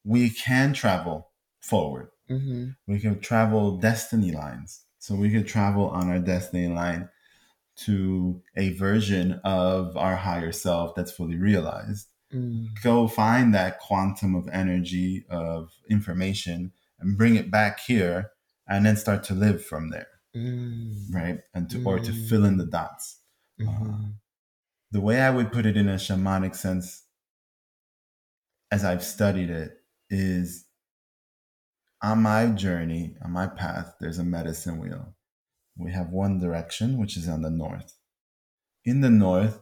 we 0.03 0.29
can 0.29 0.73
travel 0.73 1.29
forward. 1.61 2.09
Mm-hmm. 2.29 2.69
We 2.87 2.99
can 2.99 3.19
travel 3.19 3.77
destiny 3.77 4.31
lines. 4.31 4.81
So 4.99 5.15
we 5.15 5.29
could 5.29 5.47
travel 5.47 5.89
on 5.89 6.09
our 6.09 6.19
destiny 6.19 6.67
line 6.67 7.09
to 7.75 8.41
a 8.55 8.73
version 8.73 9.39
of 9.43 9.97
our 9.97 10.15
higher 10.15 10.51
self 10.51 10.95
that's 10.95 11.11
fully 11.11 11.37
realized. 11.37 12.07
mm. 12.33 12.67
go 12.83 13.07
find 13.07 13.53
that 13.53 13.79
quantum 13.79 14.35
of 14.35 14.47
energy 14.51 15.25
of 15.29 15.71
information 15.89 16.71
and 16.99 17.17
bring 17.17 17.35
it 17.35 17.51
back 17.51 17.79
here 17.79 18.31
and 18.67 18.85
then 18.85 18.95
start 18.95 19.23
to 19.23 19.33
live 19.33 19.63
from 19.63 19.89
there 19.89 20.07
mm. 20.35 20.93
right 21.11 21.39
and 21.53 21.69
to 21.69 21.83
or 21.83 21.99
to 21.99 22.11
mm. 22.11 22.29
fill 22.29 22.45
in 22.45 22.57
the 22.57 22.65
dots 22.65 23.19
mm-hmm. 23.59 23.89
uh, 23.89 24.07
the 24.91 25.01
way 25.01 25.21
i 25.21 25.29
would 25.29 25.51
put 25.51 25.65
it 25.65 25.77
in 25.77 25.89
a 25.89 25.95
shamanic 25.95 26.55
sense 26.55 27.03
as 28.71 28.83
i've 28.83 29.03
studied 29.03 29.49
it 29.49 29.71
is 30.09 30.65
on 32.01 32.21
my 32.21 32.47
journey 32.47 33.15
on 33.23 33.31
my 33.31 33.47
path 33.47 33.95
there's 33.99 34.19
a 34.19 34.23
medicine 34.23 34.79
wheel 34.79 35.15
we 35.77 35.91
have 35.91 36.09
one 36.09 36.39
direction 36.39 36.97
which 36.97 37.17
is 37.17 37.27
on 37.27 37.41
the 37.41 37.49
north. 37.49 37.95
In 38.85 39.01
the 39.01 39.09
north 39.09 39.61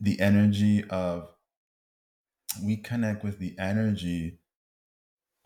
the 0.00 0.20
energy 0.20 0.84
of 0.90 1.28
we 2.62 2.76
connect 2.76 3.24
with 3.24 3.38
the 3.38 3.54
energy 3.58 4.38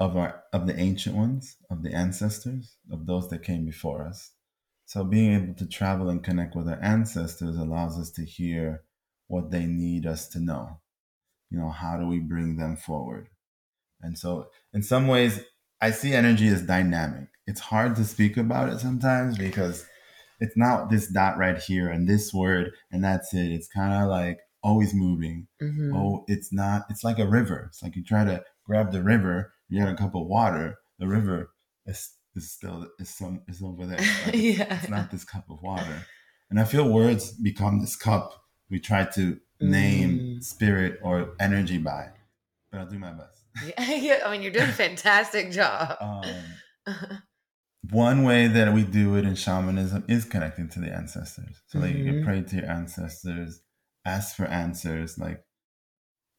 of 0.01 0.17
our 0.17 0.43
of 0.53 0.67
the 0.67 0.79
ancient 0.79 1.17
ones 1.17 1.57
of 1.71 1.83
the 1.83 1.93
ancestors 1.93 2.77
of 2.91 3.07
those 3.07 3.29
that 3.29 3.43
came 3.43 3.65
before 3.65 4.07
us. 4.07 4.33
So 4.87 5.05
being 5.05 5.35
able 5.35 5.55
to 5.55 5.67
travel 5.67 6.09
and 6.09 6.23
connect 6.23 6.55
with 6.55 6.69
our 6.69 6.83
ancestors 6.83 7.57
allows 7.57 7.99
us 7.99 8.11
to 8.13 8.25
hear 8.25 8.85
what 9.27 9.51
they 9.51 9.67
need 9.67 10.07
us 10.07 10.29
to 10.29 10.41
know. 10.41 10.81
You 11.51 11.59
know 11.59 11.71
how 11.71 11.99
do 11.99 12.07
we 12.07 12.21
bring 12.21 12.57
them 12.57 12.77
forward? 12.77 13.29
And 14.01 14.17
so 14.19 14.49
in 14.73 14.83
some 14.83 15.09
ways 15.09 15.45
i 15.81 15.91
see 15.91 16.13
energy 16.13 16.49
as 16.49 16.63
dynamic. 16.63 17.29
It's 17.47 17.61
hard 17.61 17.97
to 17.97 18.05
speak 18.05 18.37
about 18.37 18.69
it 18.71 18.81
sometimes 18.81 19.39
because 19.39 19.87
it's 20.41 20.57
not 20.57 20.91
this 20.91 21.09
dot 21.09 21.37
right 21.39 21.59
here 21.59 21.89
and 21.89 22.09
this 22.09 22.33
word 22.33 22.73
and 22.91 23.03
that's 23.05 23.35
it 23.35 23.51
it's 23.51 23.69
kind 23.69 23.93
of 23.93 24.09
like 24.09 24.39
always 24.63 24.95
moving. 24.95 25.47
Mm-hmm. 25.63 25.95
Oh, 25.95 26.25
it's 26.29 26.53
not, 26.53 26.87
it's 26.91 27.05
like 27.05 27.19
a 27.19 27.27
river. 27.27 27.67
It's 27.69 27.83
like 27.83 27.97
you 27.97 28.05
try 28.05 28.25
to 28.25 28.43
grab 28.65 28.93
the 28.93 29.03
river, 29.03 29.53
you 29.69 29.81
got 29.81 29.93
a 29.93 29.97
cup 29.97 30.15
of 30.15 30.27
water, 30.27 30.77
the 30.99 31.09
river 31.09 31.51
is, 31.87 32.11
is 32.35 32.51
still, 32.51 32.87
is 32.99 33.09
some, 33.09 33.43
is 33.49 33.63
over 33.63 33.87
there. 33.87 33.99
Like 34.27 34.35
yeah. 34.35 34.79
It's 34.81 34.89
not 34.89 35.11
this 35.11 35.25
cup 35.25 35.49
of 35.51 35.63
water. 35.63 36.07
And 36.51 36.59
I 36.59 36.65
feel 36.65 36.89
words 36.89 37.33
become 37.33 37.81
this 37.81 37.97
cup 37.97 38.35
we 38.71 38.81
try 38.81 39.05
to 39.05 39.39
name 39.61 40.19
mm. 40.19 40.45
spirit 40.45 40.99
or 41.03 41.35
energy 41.41 41.79
by, 41.79 42.11
but 42.71 42.81
I'll 42.81 42.87
do 42.87 42.99
my 42.99 43.13
best. 43.13 43.43
yeah, 43.79 44.21
I 44.25 44.31
mean, 44.31 44.43
you're 44.43 44.53
doing 44.53 44.69
a 44.69 44.73
fantastic 44.85 45.51
job. 45.53 45.97
Um, 46.01 47.23
one 47.91 48.25
way 48.25 48.49
that 48.49 48.73
we 48.75 48.83
do 48.83 49.17
it 49.17 49.25
in 49.25 49.35
shamanism 49.35 50.05
is 50.09 50.25
connecting 50.25 50.69
to 50.71 50.81
the 50.81 50.93
ancestors. 50.93 51.61
So 51.67 51.79
mm-hmm. 51.79 51.97
you 51.97 52.05
can 52.05 52.15
mm-hmm. 52.15 52.25
pray 52.25 52.43
to 52.43 52.57
your 52.57 52.71
ancestors 52.71 53.63
ask 54.09 54.37
for 54.37 54.47
answers 54.47 55.19
like 55.19 55.45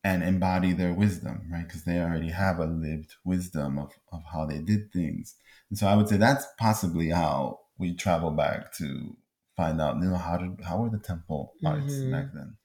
and 0.03 0.23
embody 0.23 0.73
their 0.73 0.93
wisdom 0.93 1.41
right 1.51 1.67
because 1.67 1.83
they 1.83 1.99
already 1.99 2.29
have 2.29 2.59
a 2.59 2.65
lived 2.65 3.15
wisdom 3.23 3.77
of, 3.77 3.91
of 4.11 4.21
how 4.31 4.45
they 4.45 4.59
did 4.59 4.91
things 4.91 5.35
and 5.69 5.77
so 5.77 5.87
i 5.87 5.95
would 5.95 6.07
say 6.07 6.17
that's 6.17 6.45
possibly 6.57 7.09
how 7.09 7.59
we 7.77 7.93
travel 7.93 8.31
back 8.31 8.73
to 8.73 9.15
find 9.55 9.79
out 9.81 9.97
you 9.97 10.09
know 10.09 10.15
how 10.15 10.37
did 10.37 10.59
how 10.63 10.77
were 10.81 10.89
the 10.89 10.99
temple 10.99 11.53
arts 11.65 11.93
mm-hmm. 11.93 12.11
back 12.11 12.27
then 12.33 12.55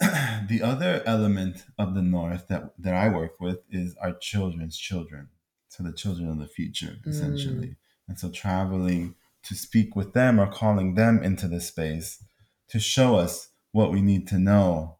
the 0.48 0.62
other 0.62 1.02
element 1.06 1.64
of 1.78 1.94
the 1.94 2.02
north 2.02 2.48
that 2.48 2.72
that 2.78 2.94
i 2.94 3.08
work 3.08 3.38
with 3.38 3.60
is 3.70 3.94
our 4.02 4.14
children's 4.14 4.78
children 4.78 5.28
so 5.72 5.82
the 5.82 5.92
children 5.92 6.28
of 6.28 6.38
the 6.38 6.46
future 6.46 6.96
essentially 7.06 7.68
mm. 7.68 7.76
and 8.08 8.18
so 8.18 8.28
traveling 8.28 9.14
to 9.42 9.54
speak 9.54 9.96
with 9.96 10.12
them 10.12 10.38
or 10.38 10.46
calling 10.46 10.94
them 10.96 11.22
into 11.22 11.48
the 11.48 11.60
space 11.62 12.22
to 12.68 12.78
show 12.78 13.16
us 13.16 13.48
what 13.72 13.90
we 13.90 14.02
need 14.02 14.28
to 14.28 14.38
know 14.38 14.98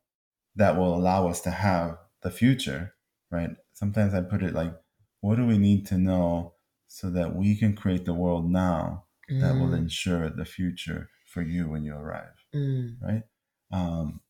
that 0.56 0.76
will 0.76 0.94
allow 0.94 1.28
us 1.28 1.40
to 1.42 1.50
have 1.50 1.98
the 2.22 2.30
future, 2.30 2.94
right? 3.30 3.50
Sometimes 3.74 4.14
I 4.14 4.22
put 4.22 4.42
it 4.42 4.54
like, 4.54 4.72
what 5.20 5.36
do 5.36 5.46
we 5.46 5.58
need 5.58 5.86
to 5.88 5.98
know 5.98 6.54
so 6.88 7.10
that 7.10 7.36
we 7.36 7.54
can 7.54 7.74
create 7.74 8.06
the 8.06 8.14
world 8.14 8.50
now 8.50 9.04
mm. 9.30 9.40
that 9.40 9.54
will 9.54 9.68
mm. 9.68 9.78
ensure 9.78 10.30
the 10.30 10.44
future 10.44 11.10
for 11.26 11.42
you 11.42 11.68
when 11.68 11.84
you 11.84 11.94
arrive, 11.94 12.46
mm. 12.54 12.96
right? 13.02 13.22
Um, 13.70 14.20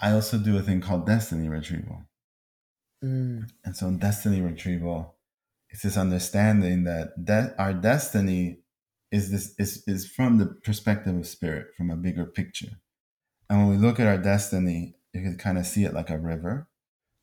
I 0.00 0.12
also 0.12 0.38
do 0.38 0.56
a 0.56 0.62
thing 0.62 0.80
called 0.80 1.06
destiny 1.06 1.48
retrieval. 1.48 2.02
Mm. 3.02 3.50
And 3.64 3.76
so, 3.76 3.88
in 3.88 3.98
destiny 3.98 4.40
retrieval, 4.40 5.16
it's 5.70 5.82
this 5.82 5.96
understanding 5.96 6.84
that 6.84 7.24
de- 7.24 7.54
our 7.58 7.72
destiny 7.72 8.58
is 9.10 9.30
this 9.30 9.54
is, 9.58 9.82
is 9.86 10.06
from 10.06 10.38
the 10.38 10.46
perspective 10.46 11.16
of 11.16 11.26
spirit, 11.26 11.68
from 11.76 11.90
a 11.90 11.96
bigger 11.96 12.24
picture. 12.24 12.78
And 13.48 13.60
when 13.60 13.68
we 13.68 13.76
look 13.76 14.00
at 14.00 14.06
our 14.06 14.18
destiny, 14.18 14.94
you 15.12 15.22
can 15.22 15.36
kind 15.36 15.58
of 15.58 15.66
see 15.66 15.84
it 15.84 15.92
like 15.92 16.10
a 16.10 16.18
river 16.18 16.68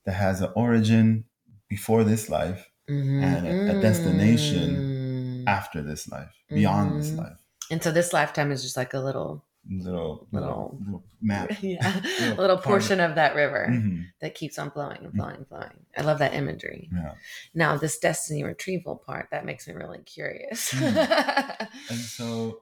that 0.05 0.13
has 0.13 0.41
an 0.41 0.51
origin 0.55 1.25
before 1.67 2.03
this 2.03 2.29
life 2.29 2.69
mm-hmm. 2.89 3.23
and 3.23 3.47
a, 3.47 3.77
a, 3.77 3.81
destination 3.81 5.43
mm. 5.45 5.47
after 5.47 5.81
this 5.81 6.09
life, 6.09 6.31
beyond 6.49 6.91
mm-hmm. 6.91 6.99
this 6.99 7.11
life. 7.13 7.37
And 7.71 7.83
so 7.83 7.91
this 7.91 8.13
lifetime 8.13 8.51
is 8.51 8.61
just 8.61 8.77
like 8.77 8.93
a 8.93 8.99
little 8.99 9.45
little 9.69 10.27
little, 10.31 10.77
little 10.83 11.03
map. 11.21 11.51
Yeah. 11.61 12.01
little, 12.19 12.37
little 12.37 12.57
portion 12.57 12.99
of, 12.99 13.11
of, 13.11 13.15
that 13.15 13.35
river 13.35 13.67
mm-hmm. 13.69 14.01
that 14.21 14.35
keeps 14.35 14.57
on 14.57 14.71
flowing 14.71 14.97
and 14.97 15.07
mm-hmm. 15.07 15.17
flowing 15.17 15.35
and 15.37 15.47
flowing. 15.47 15.85
I 15.97 16.01
love 16.01 16.19
that 16.19 16.33
imagery. 16.33 16.89
Yeah. 16.93 17.13
Now 17.53 17.77
this 17.77 17.99
destiny 17.99 18.43
retrieval 18.43 18.95
part, 18.95 19.27
that 19.31 19.45
makes 19.45 19.67
me 19.67 19.73
really 19.73 19.99
curious. 19.99 20.71
mm. 20.71 21.67
And 21.89 21.99
so 21.99 22.61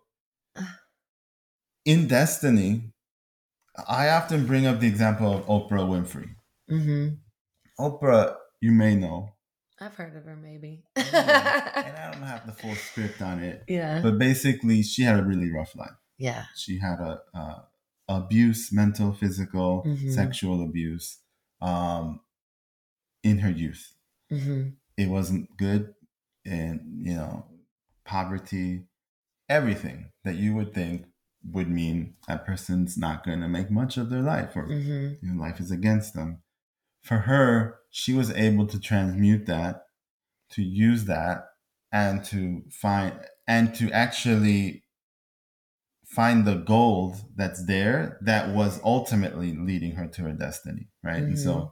in 1.86 2.08
destiny, 2.08 2.94
I 3.88 4.10
often 4.10 4.46
bring 4.48 4.66
up 4.66 4.80
the 4.80 4.88
example 4.88 5.34
of 5.34 5.46
Oprah 5.46 5.88
Winfrey. 5.88 6.30
Mm-hmm. 6.70 7.16
Oprah, 7.80 8.36
you 8.60 8.72
may 8.72 8.96
know. 8.96 9.30
I've 9.80 9.94
heard 9.94 10.16
of 10.16 10.24
her, 10.24 10.36
maybe. 10.36 10.84
yeah. 10.98 11.72
And 11.86 11.98
I 11.98 12.12
don't 12.12 12.24
have 12.24 12.48
the 12.48 12.52
full 12.52 12.74
script 12.74 13.22
on 13.22 13.44
it. 13.44 13.64
Yeah. 13.68 14.02
But 14.02 14.18
basically, 14.18 14.82
she 14.82 15.04
had 15.04 15.20
a 15.20 15.24
really 15.24 15.52
rough 15.52 15.76
life. 15.76 15.92
Yeah. 16.18 16.46
She 16.56 16.80
had 16.80 17.00
a, 17.00 17.22
uh, 17.34 17.60
abuse, 18.08 18.72
mental, 18.72 19.14
physical, 19.14 19.84
mm-hmm. 19.86 20.12
sexual 20.12 20.64
abuse, 20.64 21.20
um, 21.62 22.22
in 23.24 23.40
her 23.40 23.50
youth. 23.50 23.94
Mm-hmm. 24.32 24.70
It 24.98 25.10
wasn't 25.10 25.56
good, 25.58 25.94
and 26.46 26.82
you 27.06 27.16
know, 27.16 27.46
poverty, 28.06 28.84
everything 29.50 30.12
that 30.24 30.36
you 30.36 30.56
would 30.56 30.74
think 30.74 31.06
would 31.52 31.70
mean 31.70 32.16
that 32.28 32.46
person's 32.46 32.98
not 32.98 33.26
going 33.26 33.42
to 33.42 33.48
make 33.48 33.70
much 33.70 33.98
of 33.98 34.10
their 34.10 34.22
life, 34.22 34.56
or 34.56 34.68
mm-hmm. 34.68 35.26
you 35.26 35.34
know, 35.34 35.42
life 35.42 35.60
is 35.60 35.72
against 35.72 36.14
them. 36.14 36.42
For 37.02 37.20
her, 37.20 37.80
she 37.90 38.14
was 38.14 38.32
able 38.32 38.68
to 38.68 38.80
transmute 38.80 39.46
that, 39.46 39.84
to 40.52 40.64
use 40.64 41.06
that, 41.06 41.46
and 41.92 42.24
to 42.26 42.64
find 42.70 43.14
and 43.48 43.74
to 43.76 43.92
actually 43.92 44.84
find 46.08 46.46
the 46.46 46.56
gold 46.56 47.18
that's 47.36 47.66
there 47.66 48.18
that 48.22 48.54
was 48.54 48.80
ultimately 48.84 49.54
leading 49.56 49.92
her 49.92 50.08
to 50.08 50.22
her 50.24 50.32
destiny 50.32 50.88
right 51.04 51.18
mm-hmm. 51.18 51.26
and 51.26 51.40
so 51.40 51.54
mm-hmm. 51.54 51.66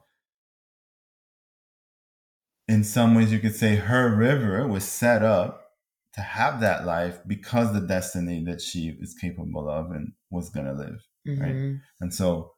in 2.73 2.83
some 2.83 3.15
ways 3.15 3.31
you 3.31 3.39
could 3.39 3.55
say 3.55 3.75
her 3.75 4.13
river 4.13 4.67
was 4.67 4.83
set 4.83 5.23
up 5.23 5.61
to 6.13 6.21
have 6.21 6.59
that 6.59 6.85
life 6.85 7.19
because 7.27 7.73
the 7.73 7.87
destiny 7.87 8.43
that 8.45 8.61
she 8.61 8.95
is 8.99 9.15
capable 9.19 9.69
of 9.69 9.91
and 9.91 10.11
was 10.29 10.49
going 10.49 10.65
to 10.65 10.73
live 10.73 11.01
mm-hmm. 11.27 11.41
right 11.41 11.79
and 12.01 12.13
so 12.13 12.51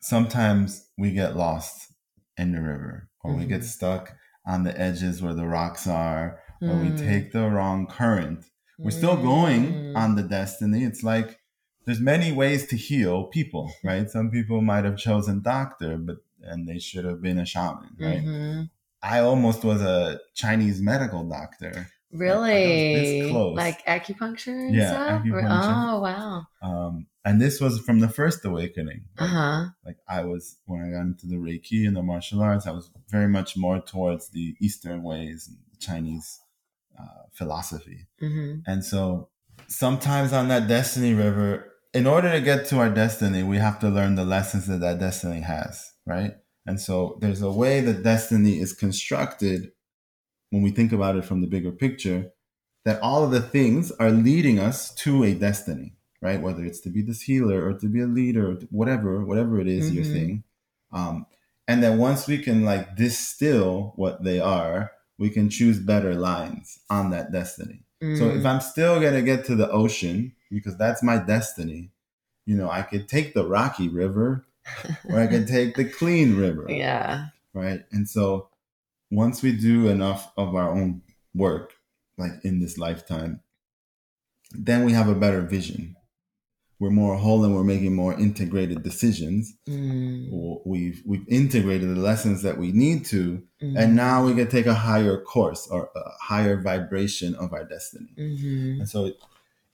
sometimes 0.00 0.88
we 0.96 1.10
get 1.10 1.36
lost 1.36 1.92
in 2.36 2.52
the 2.52 2.60
river 2.60 3.08
or 3.24 3.32
mm-hmm. 3.32 3.40
we 3.40 3.46
get 3.46 3.60
mm-hmm. 3.60 3.66
stuck 3.66 4.12
on 4.46 4.62
the 4.62 4.80
edges 4.80 5.20
where 5.20 5.34
the 5.34 5.46
rocks 5.46 5.86
are 5.86 6.40
or 6.62 6.76
we 6.76 6.88
mm. 6.88 6.98
take 6.98 7.32
the 7.32 7.48
wrong 7.48 7.86
current 7.86 8.44
we're 8.84 8.90
still 8.90 9.16
going 9.16 9.72
mm. 9.72 9.96
on 9.96 10.16
the 10.16 10.22
destiny. 10.22 10.84
It's 10.84 11.02
like 11.02 11.38
there's 11.84 12.00
many 12.00 12.32
ways 12.32 12.66
to 12.68 12.76
heal 12.76 13.24
people, 13.24 13.72
right? 13.84 14.08
Some 14.10 14.30
people 14.30 14.60
might 14.60 14.84
have 14.84 14.96
chosen 14.96 15.42
doctor, 15.42 15.96
but 15.96 16.16
and 16.42 16.68
they 16.68 16.78
should 16.78 17.04
have 17.04 17.20
been 17.20 17.38
a 17.38 17.44
shaman, 17.44 17.90
right? 17.98 18.24
Mm-hmm. 18.24 18.62
I 19.02 19.20
almost 19.20 19.64
was 19.64 19.80
a 19.82 20.20
Chinese 20.34 20.80
medical 20.80 21.24
doctor. 21.24 21.88
Really? 22.12 23.22
Like, 23.22 23.86
like 23.86 23.86
acupuncture 23.86 24.74
yeah, 24.74 24.90
stuff? 24.90 25.22
Acupuncture. 25.22 25.92
Oh, 25.92 26.00
wow. 26.00 26.46
Um, 26.62 27.06
and 27.24 27.40
this 27.40 27.60
was 27.60 27.78
from 27.80 28.00
the 28.00 28.08
first 28.08 28.44
awakening. 28.44 29.04
Right? 29.18 29.26
Uh-huh. 29.26 29.66
Like 29.84 29.98
I 30.08 30.24
was 30.24 30.56
when 30.66 30.82
I 30.82 30.90
got 30.90 31.02
into 31.02 31.26
the 31.26 31.36
Reiki 31.36 31.86
and 31.86 31.96
the 31.96 32.02
martial 32.02 32.40
arts, 32.40 32.66
I 32.66 32.72
was 32.72 32.90
very 33.08 33.28
much 33.28 33.56
more 33.56 33.80
towards 33.80 34.30
the 34.30 34.54
Eastern 34.60 35.02
ways 35.02 35.48
and 35.48 35.58
Chinese 35.78 36.40
uh, 36.98 37.24
philosophy. 37.32 38.06
Mm-hmm. 38.22 38.60
And 38.66 38.84
so 38.84 39.28
sometimes 39.68 40.32
on 40.32 40.48
that 40.48 40.68
destiny 40.68 41.14
river, 41.14 41.72
in 41.92 42.06
order 42.06 42.30
to 42.30 42.40
get 42.40 42.66
to 42.66 42.78
our 42.78 42.90
destiny, 42.90 43.42
we 43.42 43.56
have 43.58 43.78
to 43.80 43.88
learn 43.88 44.14
the 44.14 44.24
lessons 44.24 44.66
that 44.66 44.80
that 44.80 45.00
destiny 45.00 45.40
has, 45.40 45.92
right? 46.06 46.34
And 46.66 46.80
so 46.80 47.18
there's 47.20 47.42
a 47.42 47.50
way 47.50 47.80
that 47.80 48.02
destiny 48.02 48.60
is 48.60 48.72
constructed 48.72 49.72
when 50.50 50.62
we 50.62 50.70
think 50.70 50.92
about 50.92 51.16
it 51.16 51.24
from 51.24 51.40
the 51.40 51.46
bigger 51.46 51.72
picture 51.72 52.32
that 52.84 53.00
all 53.02 53.24
of 53.24 53.30
the 53.30 53.42
things 53.42 53.90
are 53.92 54.10
leading 54.10 54.58
us 54.58 54.94
to 54.94 55.24
a 55.24 55.34
destiny, 55.34 55.96
right? 56.22 56.40
Whether 56.40 56.64
it's 56.64 56.80
to 56.80 56.90
be 56.90 57.02
this 57.02 57.22
healer 57.22 57.66
or 57.66 57.74
to 57.74 57.88
be 57.88 58.00
a 58.00 58.06
leader, 58.06 58.52
or 58.52 58.54
whatever, 58.70 59.24
whatever 59.24 59.60
it 59.60 59.68
is, 59.68 59.90
your 59.92 60.04
Mhm. 60.04 60.12
thing. 60.12 60.44
Um, 60.92 61.26
and 61.68 61.82
then 61.82 61.98
once 61.98 62.26
we 62.26 62.38
can 62.38 62.64
like 62.64 62.96
distill 62.96 63.92
what 63.96 64.24
they 64.24 64.40
are, 64.40 64.92
we 65.20 65.30
can 65.30 65.50
choose 65.50 65.78
better 65.80 66.14
lines 66.16 66.80
on 66.90 67.10
that 67.10 67.32
destiny. 67.32 67.84
So 68.14 68.30
if 68.30 68.42
Mm. 68.42 68.46
I'm 68.46 68.60
still 68.62 69.00
gonna 69.00 69.22
get 69.22 69.44
to 69.46 69.56
the 69.56 69.70
ocean 69.70 70.34
because 70.50 70.78
that's 70.78 71.02
my 71.04 71.18
destiny, 71.18 71.92
you 72.46 72.56
know, 72.56 72.70
I 72.70 72.82
could 72.82 73.08
take 73.08 73.34
the 73.34 73.46
rocky 73.46 73.88
river 73.88 74.46
or 75.04 75.20
I 75.20 75.28
could 75.28 75.46
take 75.46 75.76
the 75.76 75.84
clean 76.00 76.36
river, 76.36 76.66
yeah. 76.70 77.28
right? 77.54 77.84
And 77.92 78.08
so 78.08 78.48
once 79.10 79.42
we 79.42 79.52
do 79.52 79.88
enough 79.88 80.32
of 80.38 80.54
our 80.56 80.70
own 80.70 81.02
work, 81.34 81.74
like 82.18 82.32
in 82.44 82.60
this 82.60 82.78
lifetime, 82.78 83.42
then 84.52 84.84
we 84.84 84.92
have 84.92 85.08
a 85.08 85.14
better 85.14 85.42
vision. 85.42 85.96
We're 86.80 86.90
more 86.90 87.14
whole 87.16 87.44
and 87.44 87.54
we're 87.54 87.62
making 87.62 87.94
more 87.94 88.14
integrated 88.18 88.82
decisions. 88.82 89.54
Mm. 89.68 90.62
We've 90.64 91.02
we've 91.04 91.28
integrated 91.28 91.90
the 91.90 92.00
lessons 92.00 92.40
that 92.42 92.56
we 92.58 92.72
need 92.72 93.04
to, 93.06 93.42
Mm. 93.62 93.78
and 93.78 93.94
now 93.94 94.24
we 94.24 94.34
can 94.34 94.48
take 94.48 94.64
a 94.66 94.72
higher 94.74 95.20
course 95.20 95.68
or 95.70 95.90
a 95.94 96.00
higher 96.22 96.56
vibration 96.60 97.34
of 97.34 97.52
our 97.52 97.64
destiny. 97.64 98.08
Mhm. 98.18 98.80
And 98.80 98.88
so 98.88 99.04
it, 99.04 99.16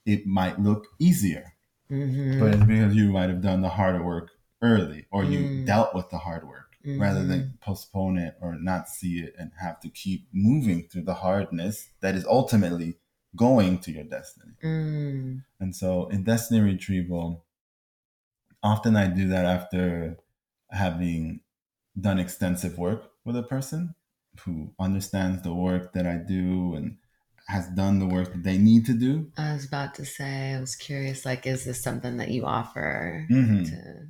it 0.05 0.27
might 0.27 0.59
look 0.61 0.89
easier, 0.99 1.53
Mhm. 1.89 2.41
but 2.41 2.55
it's 2.55 2.65
because 2.65 2.97
you 2.97 3.13
might 3.13 3.31
have 3.31 3.41
done 3.41 3.61
the 3.63 3.69
harder 3.69 4.03
work 4.03 4.31
early 4.61 5.07
or 5.13 5.23
you 5.25 5.39
Mm. 5.39 5.67
dealt 5.67 5.95
with 5.95 6.11
the 6.11 6.19
hard 6.19 6.45
work 6.49 6.65
rather 6.99 7.25
than 7.25 7.59
postpone 7.61 8.17
it 8.19 8.35
or 8.41 8.55
not 8.61 8.89
see 8.89 9.19
it 9.19 9.35
and 9.39 9.51
have 9.61 9.79
to 9.81 9.89
keep 9.89 10.27
moving 10.33 10.89
through 10.89 11.03
the 11.03 11.15
hardness 11.15 11.89
that 12.01 12.15
is 12.17 12.25
ultimately 12.27 12.97
going 13.37 13.79
to 13.81 13.93
your 13.93 14.05
destiny. 14.05 14.55
Mm. 14.63 15.45
And 15.61 15.77
so 15.77 16.07
in 16.09 16.25
destiny 16.25 16.61
retrieval, 16.61 17.45
often 18.63 18.97
I 18.97 19.09
do 19.09 19.29
that 19.29 19.45
after 19.45 20.19
having 20.71 21.41
done 22.01 22.19
extensive 22.19 22.79
work 22.79 23.13
with 23.25 23.37
a 23.37 23.43
person 23.43 23.95
who 24.41 24.75
understands 24.79 25.43
the 25.43 25.55
work 25.55 25.93
that 25.95 26.07
I 26.07 26.17
do 26.19 26.75
and 26.75 26.99
has 27.49 27.69
done 27.71 27.99
the 27.99 28.07
work 28.07 28.33
that 28.33 28.43
they 28.43 28.59
need 28.59 28.87
to 28.87 28.95
do. 28.95 29.33
I 29.39 29.53
was 29.55 29.67
about 29.67 29.95
to 29.97 30.05
say, 30.05 30.55
I 30.55 30.61
was 30.61 30.77
curious, 30.77 31.25
like, 31.25 31.47
is 31.47 31.65
this 31.65 31.83
something 31.83 32.17
that 32.19 32.31
you 32.31 32.45
offer 32.45 33.27
Mhm. 33.31 33.65
to 33.67 34.09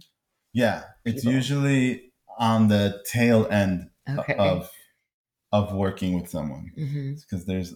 Yeah, 0.52 0.84
it's 1.04 1.22
People. 1.22 1.32
usually 1.32 2.12
on 2.38 2.68
the 2.68 3.04
tail 3.06 3.46
end 3.50 3.90
Okay. 4.08 4.36
of 4.38 4.70
of 5.52 5.74
working 5.74 6.14
with 6.14 6.28
someone 6.30 6.72
because 7.22 7.46
there's 7.46 7.74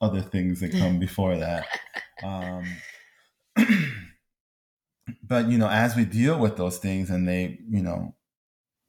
other 0.00 0.20
things 0.20 0.60
that 0.60 0.72
come 0.72 0.98
before 0.98 1.36
that. 1.36 1.66
Um, 2.20 2.64
but 5.22 5.46
you 5.46 5.56
know, 5.56 5.68
as 5.68 5.94
we 5.94 6.04
deal 6.04 6.36
with 6.36 6.56
those 6.56 6.78
things, 6.78 7.10
and 7.10 7.28
they, 7.28 7.60
you 7.70 7.80
know, 7.80 8.16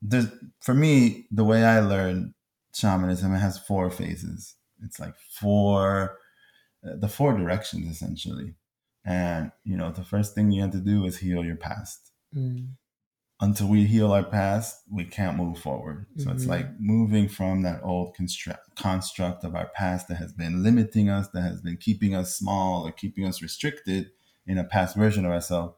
there's 0.02 0.26
for 0.62 0.74
me 0.74 1.28
the 1.30 1.44
way 1.44 1.64
I 1.64 1.80
learned 1.80 2.34
shamanism, 2.74 3.34
it 3.36 3.38
has 3.38 3.60
four 3.60 3.92
phases. 3.92 4.56
It's 4.84 5.00
like 5.00 5.14
four, 5.40 6.18
uh, 6.84 6.96
the 6.98 7.08
four 7.08 7.38
directions 7.38 7.88
essentially. 7.88 8.56
And 9.06 9.52
you 9.64 9.78
know, 9.78 9.92
the 9.92 10.04
first 10.04 10.34
thing 10.34 10.52
you 10.52 10.62
have 10.62 10.72
to 10.72 10.80
do 10.80 11.06
is 11.06 11.20
heal 11.20 11.44
your 11.44 11.56
past. 11.56 12.12
Mm. 12.36 12.70
Until 13.42 13.68
we 13.68 13.86
heal 13.86 14.12
our 14.12 14.24
past, 14.24 14.84
we 14.92 15.06
can't 15.06 15.38
move 15.38 15.58
forward. 15.60 16.06
So 16.18 16.32
it's 16.32 16.46
Mhm. 16.46 16.50
like 16.50 16.80
moving 16.80 17.30
from 17.30 17.62
that 17.64 17.82
old 17.84 18.16
construct, 18.16 18.76
construct 18.76 19.44
of 19.44 19.56
our 19.56 19.68
past 19.68 20.08
that 20.10 20.16
has 20.16 20.34
been 20.34 20.62
limiting 20.64 21.10
us, 21.10 21.30
that 21.30 21.42
has 21.44 21.62
been 21.62 21.78
keeping 21.78 22.14
us 22.16 22.36
small 22.36 22.86
or 22.86 22.92
keeping 22.92 23.26
us 23.26 23.42
restricted 23.42 24.12
in 24.46 24.58
a 24.58 24.64
past 24.64 24.96
version 24.96 25.26
of 25.26 25.32
ourselves, 25.32 25.76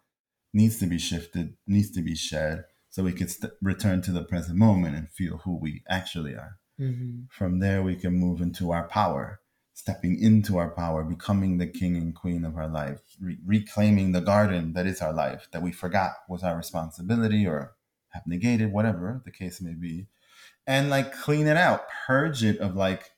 needs 0.53 0.77
to 0.79 0.87
be 0.87 0.97
shifted, 0.97 1.55
needs 1.67 1.91
to 1.91 2.01
be 2.01 2.15
shed, 2.15 2.63
so 2.89 3.03
we 3.03 3.11
can 3.13 3.27
st- 3.27 3.53
return 3.61 4.01
to 4.01 4.11
the 4.11 4.23
present 4.23 4.57
moment 4.57 4.95
and 4.95 5.09
feel 5.11 5.37
who 5.39 5.55
we 5.57 5.83
actually 5.89 6.35
are. 6.35 6.57
hmm 6.77 7.23
From 7.29 7.59
there, 7.59 7.83
we 7.83 7.95
can 7.95 8.13
move 8.13 8.41
into 8.41 8.71
our 8.71 8.87
power, 8.87 9.40
stepping 9.73 10.19
into 10.21 10.57
our 10.57 10.69
power, 10.69 11.03
becoming 11.03 11.57
the 11.57 11.67
king 11.67 11.95
and 11.95 12.13
queen 12.15 12.45
of 12.45 12.57
our 12.57 12.67
life, 12.67 12.99
re- 13.19 13.39
reclaiming 13.45 14.11
the 14.11 14.21
garden 14.21 14.73
that 14.73 14.85
is 14.85 15.01
our 15.01 15.13
life 15.13 15.47
that 15.51 15.61
we 15.61 15.71
forgot 15.71 16.13
was 16.27 16.43
our 16.43 16.57
responsibility 16.57 17.47
or 17.47 17.75
have 18.09 18.27
negated, 18.27 18.71
whatever 18.71 19.21
the 19.25 19.31
case 19.31 19.61
may 19.61 19.73
be. 19.73 20.07
And 20.67 20.89
like 20.89 21.13
clean 21.13 21.47
it 21.47 21.57
out, 21.57 21.87
purge 22.07 22.43
it 22.43 22.59
of 22.59 22.75
like 22.75 23.11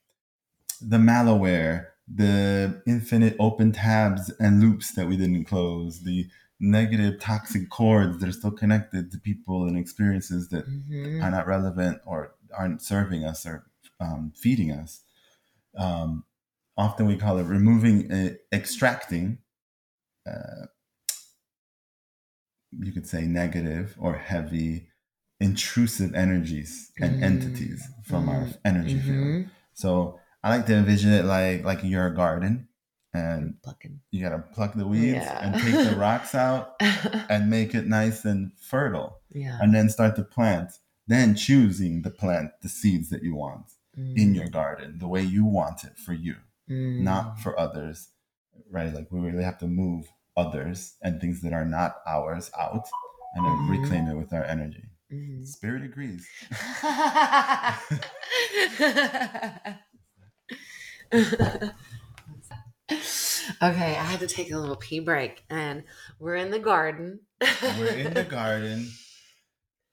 the 0.81 0.97
malware, 0.97 1.87
the 2.07 2.81
infinite 2.85 3.35
open 3.39 3.71
tabs 3.71 4.29
and 4.39 4.61
loops 4.61 4.93
that 4.95 5.07
we 5.07 5.17
didn't 5.17 5.45
close, 5.45 6.01
the 6.01 6.27
negative 6.59 7.19
toxic 7.19 7.69
cords 7.69 8.19
that 8.19 8.29
are 8.29 8.33
still 8.33 8.51
connected 8.51 9.11
to 9.11 9.17
people 9.17 9.65
and 9.65 9.77
experiences 9.77 10.49
that 10.49 10.65
hmm 10.65 11.21
are 11.21 11.31
not 11.31 11.47
relevant 11.47 12.01
or 12.05 12.35
aren't 12.53 12.81
serving 12.81 13.23
us 13.23 13.45
or 13.45 13.65
um, 13.99 14.33
feeding 14.35 14.71
us. 14.71 15.01
Um, 15.77 16.25
often 16.77 17.05
we 17.05 17.17
call 17.17 17.37
it 17.37 17.43
removing, 17.43 18.11
uh, 18.11 18.33
extracting. 18.51 19.39
Uh, 20.27 20.65
you 22.71 22.91
could 22.91 23.07
say 23.07 23.23
negative 23.25 23.95
or 23.99 24.15
heavy, 24.15 24.87
intrusive 25.39 26.15
energies 26.15 26.91
and 26.99 27.19
Mm. 27.19 27.23
entities 27.23 27.83
from 28.03 28.29
our 28.29 28.45
Mm. 28.45 28.57
energy 28.65 28.99
field. 28.99 29.17
Mhm. 29.25 29.49
So 29.73 30.19
I 30.43 30.49
like 30.49 30.65
to 30.67 30.75
envision 30.75 31.11
it 31.11 31.25
like 31.25 31.63
like 31.63 31.83
you're 31.83 32.09
garden, 32.09 32.67
and 33.13 33.61
Plucking. 33.61 34.01
you 34.11 34.21
gotta 34.21 34.39
pluck 34.39 34.73
the 34.73 34.87
weeds 34.87 35.13
Yeah. 35.25 35.39
and 35.45 35.61
take 35.61 35.89
the 35.89 35.95
rocks 35.97 36.33
out 36.33 36.75
and 37.29 37.49
make 37.49 37.75
it 37.75 37.85
nice 37.87 38.25
and 38.25 38.51
fertile, 38.59 39.21
yeah. 39.29 39.59
and 39.61 39.73
then 39.73 39.89
start 39.89 40.15
to 40.15 40.23
plant. 40.23 40.71
Then 41.05 41.35
choosing 41.35 42.01
the 42.01 42.09
plant, 42.11 42.51
the 42.61 42.69
seeds 42.69 43.09
that 43.09 43.21
you 43.23 43.35
want 43.35 43.65
in 43.95 44.31
Mm. 44.31 44.35
your 44.35 44.47
garden, 44.47 44.97
the 44.99 45.07
way 45.07 45.21
you 45.21 45.45
want 45.45 45.83
it 45.83 45.97
for 45.99 46.13
you, 46.13 46.37
Mm. 46.69 47.01
not 47.01 47.39
for 47.39 47.59
others, 47.59 48.09
right? 48.71 48.93
Like 48.93 49.11
we 49.11 49.19
really 49.19 49.43
have 49.43 49.57
to 49.59 49.67
move 49.67 50.05
others 50.37 50.95
and 51.01 51.19
things 51.19 51.41
that 51.41 51.51
are 51.53 51.65
not 51.65 51.97
ours 52.07 52.49
out, 52.57 52.85
and 53.35 53.45
then 53.45 53.57
Mhm. 53.57 53.69
reclaim 53.69 54.07
it 54.07 54.15
with 54.15 54.31
our 54.33 54.45
energy. 54.45 54.89
Mhm. 55.11 55.45
Spirit 55.45 55.83
agrees. 55.83 56.25
okay, 63.61 63.61
I 63.61 64.03
had 64.03 64.19
to 64.19 64.27
take 64.27 64.51
a 64.51 64.57
little 64.57 64.75
pee 64.75 64.99
break, 64.99 65.43
and 65.49 65.83
we're 66.19 66.35
in 66.35 66.51
the 66.51 66.59
garden. 66.59 67.21
We're 67.77 67.87
in 67.87 68.13
the 68.13 68.23
garden. 68.23 68.91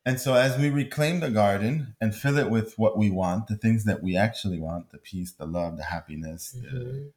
And 0.05 0.19
so, 0.21 0.35
as 0.35 0.59
we 0.59 0.71
reclaim 0.71 1.21
the 1.21 1.31
garden 1.31 1.95
and 2.01 2.15
fill 2.15 2.39
it 2.39 2.51
with 2.51 2.79
what 2.79 2.99
we 2.99 3.11
want, 3.11 3.49
the 3.49 3.57
things 3.57 3.85
that 3.85 4.03
we 4.03 4.17
actually 4.17 4.59
want 4.61 4.91
the 4.91 4.99
peace, 4.99 5.33
the 5.33 5.47
love, 5.47 5.77
the 5.77 5.85
happiness, 5.85 6.53
the, 6.53 6.69
Mhm. 6.69 7.13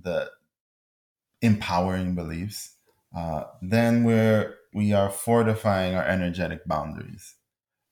the 0.00 0.32
empowering 1.40 2.14
beliefs 2.14 2.74
uh, 3.16 3.44
then 3.62 4.04
we're 4.04 4.56
we 4.74 4.92
are 4.92 5.10
fortifying 5.10 5.94
our 5.94 6.04
energetic 6.04 6.66
boundaries 6.66 7.36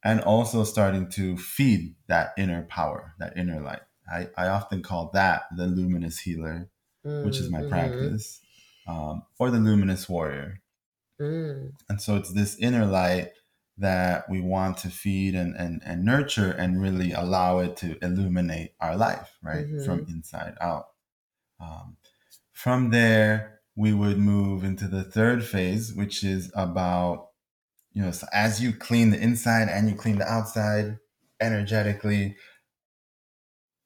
and 0.04 0.20
also 0.22 0.64
starting 0.64 1.08
to 1.10 1.36
feed 1.38 1.96
that 2.08 2.32
inner 2.38 2.64
power 2.64 3.14
that 3.18 3.36
inner 3.36 3.60
light 3.60 3.82
i, 4.12 4.28
I 4.36 4.48
often 4.48 4.82
call 4.82 5.10
that 5.14 5.44
the 5.56 5.66
luminous 5.66 6.20
healer 6.20 6.70
which 7.22 7.40
is 7.40 7.50
my 7.50 7.62
Mhm. 7.62 7.62
practice 7.62 8.40
um, 8.88 9.24
or 9.38 9.50
the 9.50 9.58
luminous 9.60 10.08
warrior 10.08 10.62
Mm. 11.18 11.76
and 11.88 12.00
so 12.00 12.16
it's 12.16 12.32
this 12.32 12.56
inner 12.58 12.86
light 12.86 13.32
that 13.78 14.28
we 14.30 14.40
want 14.40 14.78
to 14.78 14.88
feed 14.88 15.34
and, 15.34 15.54
and, 15.54 15.82
and 15.84 16.04
nurture 16.04 16.50
and 16.50 16.80
really 16.80 17.12
allow 17.12 17.58
it 17.58 17.76
to 17.76 17.98
illuminate 18.02 18.72
our 18.80 18.96
life, 18.96 19.36
right? 19.42 19.66
Mhm. 19.66 19.84
From 19.84 20.06
inside 20.08 20.56
out. 20.60 20.86
Um, 21.60 21.96
from 22.52 22.90
there, 22.90 23.60
we 23.74 23.92
would 23.92 24.18
move 24.18 24.64
into 24.64 24.88
the 24.88 25.04
third 25.04 25.44
phase, 25.44 25.92
which 25.92 26.24
is 26.24 26.50
about, 26.54 27.28
you 27.92 28.02
know, 28.02 28.10
so 28.10 28.26
as 28.32 28.62
you 28.62 28.72
clean 28.72 29.10
the 29.10 29.20
inside 29.20 29.68
and 29.68 29.90
you 29.90 29.94
clean 29.94 30.16
the 30.18 30.30
outside 30.30 30.98
energetically, 31.40 32.36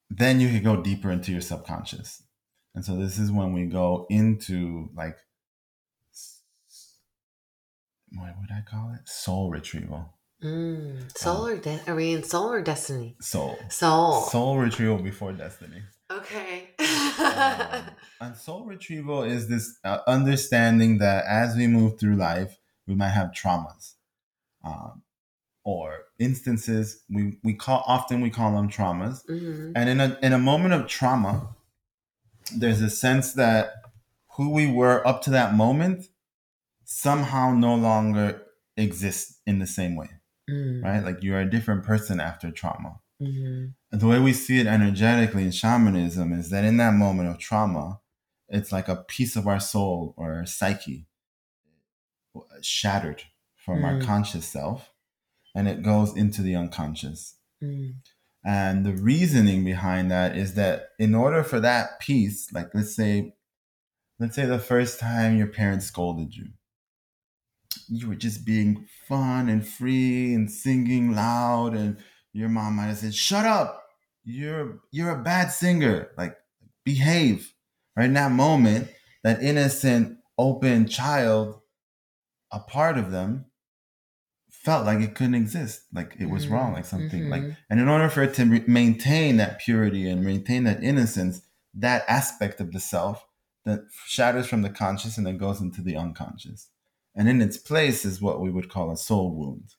then 0.08 0.40
you 0.40 0.48
can 0.48 0.62
go 0.62 0.80
deeper 0.80 1.10
into 1.10 1.32
your 1.32 1.40
subconscious. 1.40 2.22
And 2.74 2.84
so 2.84 2.96
this 2.96 3.18
is 3.18 3.32
when 3.32 3.52
we 3.52 3.66
go 3.66 4.06
into 4.08 4.90
like, 4.94 5.16
what 8.14 8.34
would 8.40 8.50
I 8.50 8.62
call 8.62 8.92
it? 8.94 9.08
Soul 9.08 9.50
retrieval. 9.50 10.14
Mm. 10.42 11.16
Soul 11.18 11.46
or 11.48 11.56
de- 11.56 11.80
are 11.86 11.94
we 11.94 12.12
in 12.12 12.22
soul 12.22 12.50
or 12.50 12.62
destiny? 12.62 13.16
Soul. 13.20 13.58
Soul. 13.68 14.22
Soul 14.22 14.58
retrieval 14.58 14.98
before 14.98 15.32
destiny. 15.32 15.82
Okay. 16.10 16.70
Um, 16.78 17.82
and 18.20 18.36
soul 18.36 18.64
retrieval 18.64 19.22
is 19.22 19.48
this 19.48 19.78
uh, 19.84 19.98
understanding 20.06 20.98
that 20.98 21.24
as 21.26 21.56
we 21.56 21.66
move 21.66 22.00
through 22.00 22.16
life, 22.16 22.58
we 22.86 22.94
might 22.94 23.10
have 23.10 23.28
traumas, 23.32 23.92
um, 24.64 25.02
or 25.62 26.06
instances 26.18 27.02
we 27.08 27.38
we 27.44 27.54
call 27.54 27.84
often 27.86 28.20
we 28.20 28.30
call 28.30 28.52
them 28.52 28.68
traumas. 28.68 29.24
Mhm. 29.26 29.72
And 29.76 29.88
in 29.88 30.00
a 30.00 30.18
in 30.22 30.32
a 30.32 30.38
moment 30.38 30.74
of 30.74 30.88
trauma, 30.88 31.54
there's 32.56 32.80
a 32.80 32.90
sense 32.90 33.34
that 33.34 33.74
who 34.36 34.50
we 34.50 34.66
were 34.72 35.06
up 35.06 35.22
to 35.22 35.30
that 35.30 35.54
moment 35.54 36.06
somehow 36.90 37.52
no 37.54 37.74
longer 37.76 38.42
exist 38.76 39.40
in 39.46 39.60
the 39.60 39.66
same 39.66 39.94
way, 39.94 40.08
Mm. 40.50 40.82
right? 40.82 41.04
Like 41.04 41.22
you're 41.22 41.40
a 41.40 41.48
different 41.48 41.84
person 41.84 42.18
after 42.20 42.50
trauma. 42.50 43.00
Mhm. 43.22 43.74
And 43.92 44.00
the 44.00 44.06
way 44.08 44.18
we 44.18 44.32
see 44.32 44.58
it 44.58 44.66
energetically 44.66 45.44
in 45.44 45.52
shamanism 45.52 46.32
is 46.32 46.50
that 46.50 46.64
in 46.64 46.78
that 46.78 46.94
moment 46.94 47.28
of 47.28 47.38
trauma, 47.38 48.00
it's 48.48 48.72
like 48.72 48.88
a 48.88 48.96
piece 48.96 49.36
of 49.36 49.46
our 49.46 49.60
soul 49.60 50.14
or 50.16 50.34
our 50.34 50.46
psyche 50.46 51.06
shattered 52.60 53.22
from 53.54 53.84
our 53.84 53.94
Mm. 53.94 54.04
conscious 54.04 54.46
self 54.46 54.92
and 55.54 55.68
it 55.68 55.82
goes 55.82 56.16
into 56.16 56.42
the 56.42 56.56
unconscious. 56.56 57.36
Mm. 57.62 57.96
And 58.44 58.86
the 58.86 58.94
reasoning 58.94 59.64
behind 59.64 60.10
that 60.10 60.36
is 60.36 60.54
that 60.54 60.90
in 60.98 61.14
order 61.14 61.44
for 61.44 61.60
that 61.60 62.00
piece, 62.00 62.50
like 62.52 62.74
let's 62.74 62.94
say, 62.96 63.34
let's 64.18 64.34
say 64.34 64.46
the 64.46 64.58
first 64.58 64.98
time 64.98 65.36
your 65.36 65.46
parents 65.48 65.86
scolded 65.86 66.34
you, 66.34 66.52
you 67.90 68.08
were 68.08 68.14
just 68.14 68.44
being 68.44 68.86
fun 69.08 69.48
and 69.48 69.66
free 69.66 70.32
and 70.32 70.50
singing 70.50 71.12
loud, 71.12 71.74
and 71.74 71.98
your 72.32 72.48
mom 72.48 72.76
might 72.76 72.86
have 72.86 72.98
said, 72.98 73.14
"Shut 73.14 73.44
up! 73.44 73.82
You're 74.24 74.80
you're 74.92 75.10
a 75.10 75.22
bad 75.22 75.48
singer. 75.48 76.10
Like 76.16 76.36
behave." 76.84 77.52
Right 77.96 78.06
in 78.06 78.14
that 78.14 78.30
moment, 78.32 78.88
that 79.24 79.42
innocent, 79.42 80.18
open 80.38 80.86
child, 80.86 81.60
a 82.52 82.60
part 82.60 82.96
of 82.96 83.10
them 83.10 83.46
felt 84.50 84.86
like 84.86 85.00
it 85.00 85.14
couldn't 85.14 85.34
exist, 85.34 85.82
like 85.92 86.14
it 86.18 86.26
was 86.26 86.46
wrong, 86.46 86.72
like 86.74 86.84
something 86.84 87.28
like 87.28 87.42
Mhm. 87.42 87.56
and 87.70 87.80
in 87.80 87.88
order 87.88 88.08
for 88.08 88.22
it 88.22 88.34
to 88.34 88.44
re- 88.44 88.64
maintain 88.66 89.36
that 89.38 89.58
purity 89.58 90.08
and 90.08 90.22
maintain 90.24 90.64
that 90.64 90.82
innocence, 90.82 91.40
that 91.74 92.04
aspect 92.08 92.60
of 92.60 92.72
the 92.72 92.80
self 92.80 93.26
that 93.64 93.80
shatters 94.06 94.46
from 94.46 94.62
the 94.62 94.70
conscious 94.70 95.16
and 95.18 95.26
then 95.26 95.38
goes 95.38 95.60
into 95.60 95.82
the 95.82 95.96
unconscious. 95.96 96.68
And 97.14 97.28
in 97.28 97.42
its 97.42 97.56
place 97.56 98.04
is 98.04 98.20
what 98.22 98.40
we 98.40 98.50
would 98.50 98.68
call 98.68 98.90
a 98.90 98.96
soul 98.96 99.34
wound, 99.34 99.74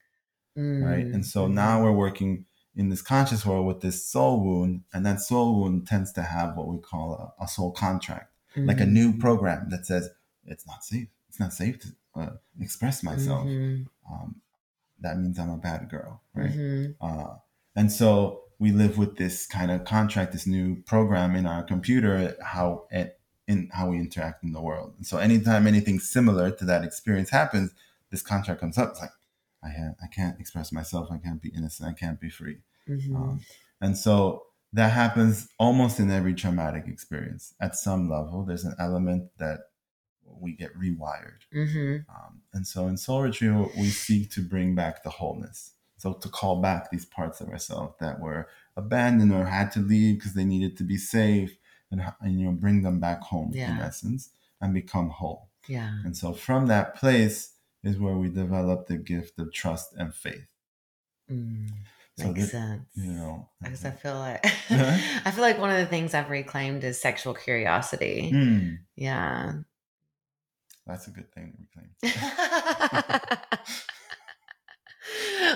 right? 0.55 1.05
Mm. 1.05 1.13
And 1.13 1.25
so 1.25 1.47
Mhm. 1.47 1.53
now 1.53 1.83
we're 1.83 1.91
working 1.91 2.45
in 2.75 2.89
this 2.89 3.01
conscious 3.01 3.45
world 3.45 3.65
with 3.67 3.81
this 3.81 4.05
soul 4.05 4.43
wound, 4.43 4.83
and 4.93 5.05
that 5.05 5.19
soul 5.21 5.59
wound 5.61 5.87
tends 5.87 6.11
to 6.13 6.21
have 6.23 6.55
what 6.57 6.67
we 6.67 6.77
call 6.79 7.13
a, 7.39 7.43
a 7.43 7.47
soul 7.47 7.71
contract, 7.71 8.33
like 8.55 8.81
a 8.81 8.85
new 8.85 9.17
program 9.17 9.69
that 9.69 9.85
says 9.85 10.09
it's 10.45 10.65
not 10.67 10.83
safe. 10.83 11.07
It's 11.29 11.39
not 11.39 11.53
safe 11.53 11.79
to 11.79 11.87
uh, 12.15 12.29
express 12.59 13.03
myself. 13.03 13.45
Mhm. 13.47 13.87
Um, 14.11 14.41
that 14.99 15.17
means 15.17 15.39
I'm 15.39 15.49
a 15.49 15.57
bad 15.57 15.89
girl, 15.89 16.21
right? 16.35 16.51
Mhm. 16.51 16.95
Uh, 16.99 17.35
and 17.75 17.89
so 17.91 18.41
we 18.59 18.71
live 18.71 18.97
with 18.97 19.15
this 19.17 19.45
kind 19.47 19.71
of 19.71 19.85
contract, 19.85 20.33
this 20.33 20.45
new 20.45 20.81
program 20.83 21.35
in 21.35 21.45
our 21.45 21.63
computer, 21.63 22.35
how 22.43 22.85
it, 22.91 23.19
in 23.47 23.69
how 23.73 23.89
we 23.89 23.97
interact 23.97 24.43
in 24.43 24.53
the 24.53 24.61
world. 24.61 24.93
And 24.97 25.05
so 25.05 25.17
anytime 25.17 25.67
anything 25.67 25.99
similar 25.99 26.51
to 26.51 26.65
that 26.65 26.83
experience 26.83 27.29
happens, 27.29 27.71
this 28.09 28.21
contract 28.21 28.59
comes 28.61 28.77
up. 28.77 28.91
It's 28.91 29.01
like 29.01 29.11
I 29.63 29.69
ha- 29.69 29.95
I 30.01 30.07
can't 30.07 30.39
express 30.39 30.71
myself. 30.71 31.09
I 31.11 31.17
can't 31.17 31.41
be 31.41 31.49
innocent. 31.49 31.89
I 31.89 31.93
can't 31.93 32.19
be 32.19 32.29
free. 32.29 32.57
Mhm. 32.87 33.15
Um, 33.15 33.41
and 33.79 33.97
so 33.97 34.43
that 34.73 34.91
happens 34.91 35.49
almost 35.59 35.99
in 35.99 36.09
every 36.09 36.33
traumatic 36.33 36.87
experience. 36.87 37.53
At 37.59 37.75
some 37.75 38.09
level, 38.09 38.43
there's 38.45 38.63
an 38.63 38.75
element 38.79 39.29
that 39.37 39.59
we 40.39 40.53
get 40.53 40.73
rewired. 40.77 41.41
Mhm. 41.53 42.05
Um, 42.09 42.41
and 42.53 42.65
so 42.65 42.87
in 42.87 42.97
soul 42.97 43.21
retrieval, 43.21 43.71
we 43.77 43.89
seek 43.89 44.31
to 44.31 44.41
bring 44.41 44.73
back 44.75 45.03
the 45.03 45.09
wholeness. 45.09 45.73
So 45.97 46.13
to 46.13 46.29
call 46.29 46.61
back 46.61 46.89
these 46.89 47.05
parts 47.05 47.41
of 47.41 47.49
ourselves 47.49 47.95
that 47.99 48.19
were 48.19 48.47
abandoned 48.75 49.31
or 49.33 49.45
had 49.45 49.71
to 49.73 49.79
leave 49.79 50.15
because 50.17 50.33
they 50.33 50.45
needed 50.45 50.77
to 50.77 50.83
be 50.83 50.97
safe, 50.97 51.55
and, 51.91 52.01
and 52.21 52.39
you 52.39 52.45
know 52.45 52.51
bring 52.53 52.81
them 52.81 52.99
back 52.99 53.21
home 53.21 53.51
in 53.53 53.59
essence 53.79 54.29
and 54.61 54.73
become 54.73 55.09
whole. 55.09 55.49
Yeah. 55.67 55.91
And 56.05 56.15
so 56.15 56.33
from 56.33 56.67
that 56.67 56.95
place 56.95 57.53
is 57.83 57.97
where 57.99 58.15
we 58.15 58.29
develop 58.29 58.87
the 58.87 58.97
gift 58.97 59.39
of 59.39 59.51
trust 59.53 59.93
and 59.97 60.13
faith. 60.13 60.47
Mm. 61.31 61.69
So 62.17 62.27
Makes 62.27 62.39
that- 62.39 62.49
sense. 62.51 62.87
You 62.95 63.11
know, 63.13 63.49
Because 63.61 63.85
I 63.85 63.91
feel 63.91 64.15
like 64.19 64.45
Uh-huh. 64.45 64.97
I 65.25 65.31
feel 65.31 65.41
like 65.43 65.57
one 65.59 65.69
of 65.71 65.77
the 65.77 65.85
things 65.85 66.13
I've 66.13 66.29
reclaimed 66.29 66.83
is 66.83 67.01
sexual 67.01 67.33
curiosity. 67.33 68.31
Mm, 68.33 68.79
Yeah. 68.95 69.53
that's 70.85 71.07
a 71.07 71.11
good 71.11 71.31
thing 71.33 71.53
to 71.53 71.57
reclaim. 71.79 73.39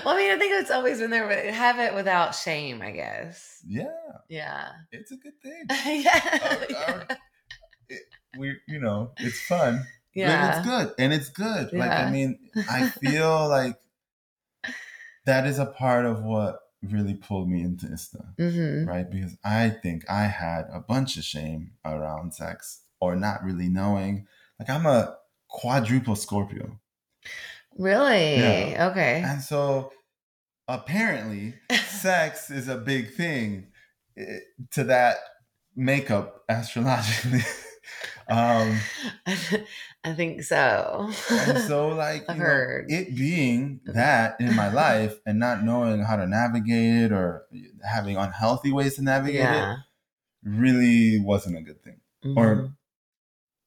well, 0.04 0.14
I 0.14 0.16
mean, 0.18 0.30
I 0.30 0.38
think 0.38 0.52
it's 0.52 0.70
always 0.70 0.98
been 0.98 1.10
there, 1.10 1.26
but 1.26 1.44
have 1.46 1.78
it 1.78 1.94
without 1.94 2.34
shame, 2.34 2.82
I 2.82 2.90
guess. 2.92 3.62
Yeah, 3.66 3.90
Yeah. 4.28 4.68
it's 4.92 5.12
a 5.12 5.16
good 5.16 5.40
thing. 5.42 5.64
yeah. 6.04 6.38
Our- 6.42 6.94
our- 6.94 7.06
it- 7.88 8.02
we, 8.38 8.56
you 8.68 8.80
know, 8.80 9.12
it's 9.18 9.40
fun. 9.42 9.86
yeah. 10.14 10.30
And 10.32 10.54
it's 10.58 10.68
good. 10.68 10.94
And 10.98 11.12
it's 11.12 11.28
good. 11.30 11.72
Like, 11.72 11.90
I 11.90 12.10
mean, 12.10 12.38
I 12.70 12.88
feel 13.02 13.48
like 13.48 13.76
that 15.24 15.46
is 15.46 15.58
a 15.58 15.66
part 15.66 16.04
of 16.04 16.22
what 16.22 16.60
really 16.82 17.14
pulled 17.14 17.48
me 17.48 17.62
into 17.62 17.86
ISTA, 17.86 18.24
hmm 18.38 18.84
right? 18.86 19.10
Because 19.10 19.36
I 19.44 19.70
think 19.70 20.04
I 20.10 20.24
had 20.24 20.66
a 20.72 20.80
bunch 20.80 21.16
of 21.16 21.24
shame 21.24 21.72
around 21.84 22.34
sex 22.34 22.82
or 23.00 23.16
not 23.16 23.42
really 23.42 23.68
knowing. 23.68 24.26
Like, 24.58 24.70
I'm 24.70 24.86
a 24.86 25.16
quadruple 25.48 26.16
Scorpio. 26.16 26.78
Really? 27.78 28.36
Yeah. 28.36 28.88
Okay. 28.90 29.22
And 29.24 29.42
so 29.42 29.92
apparently, 30.68 31.54
sex 31.88 32.50
is 32.50 32.68
a 32.68 32.76
big 32.76 33.14
thing 33.14 33.68
eh, 34.18 34.38
to 34.72 34.84
that 34.84 35.16
makeup 35.74 36.42
astrologically. 36.48 37.40
um, 38.28 38.78
I 40.04 40.14
think 40.14 40.42
so. 40.42 41.10
and 41.30 41.58
so 41.66 41.88
like 41.88 42.24
I've 42.28 42.38
know, 42.38 42.44
heard. 42.44 42.86
it 42.88 43.14
being 43.16 43.80
that 43.86 44.36
in 44.40 44.54
my 44.54 44.72
life 44.72 45.16
and 45.26 45.38
not 45.38 45.64
knowing 45.64 46.02
how 46.02 46.16
to 46.16 46.26
navigate 46.26 47.02
it 47.04 47.12
or 47.12 47.44
having 47.84 48.16
unhealthy 48.16 48.72
ways 48.72 48.94
to 48.96 49.02
navigate 49.02 49.40
yeah. 49.40 49.72
it 49.74 49.78
really 50.48 51.20
wasn't 51.20 51.56
a 51.58 51.60
good 51.62 51.82
thing 51.82 52.00
Mhm. 52.24 52.36
or 52.36 52.72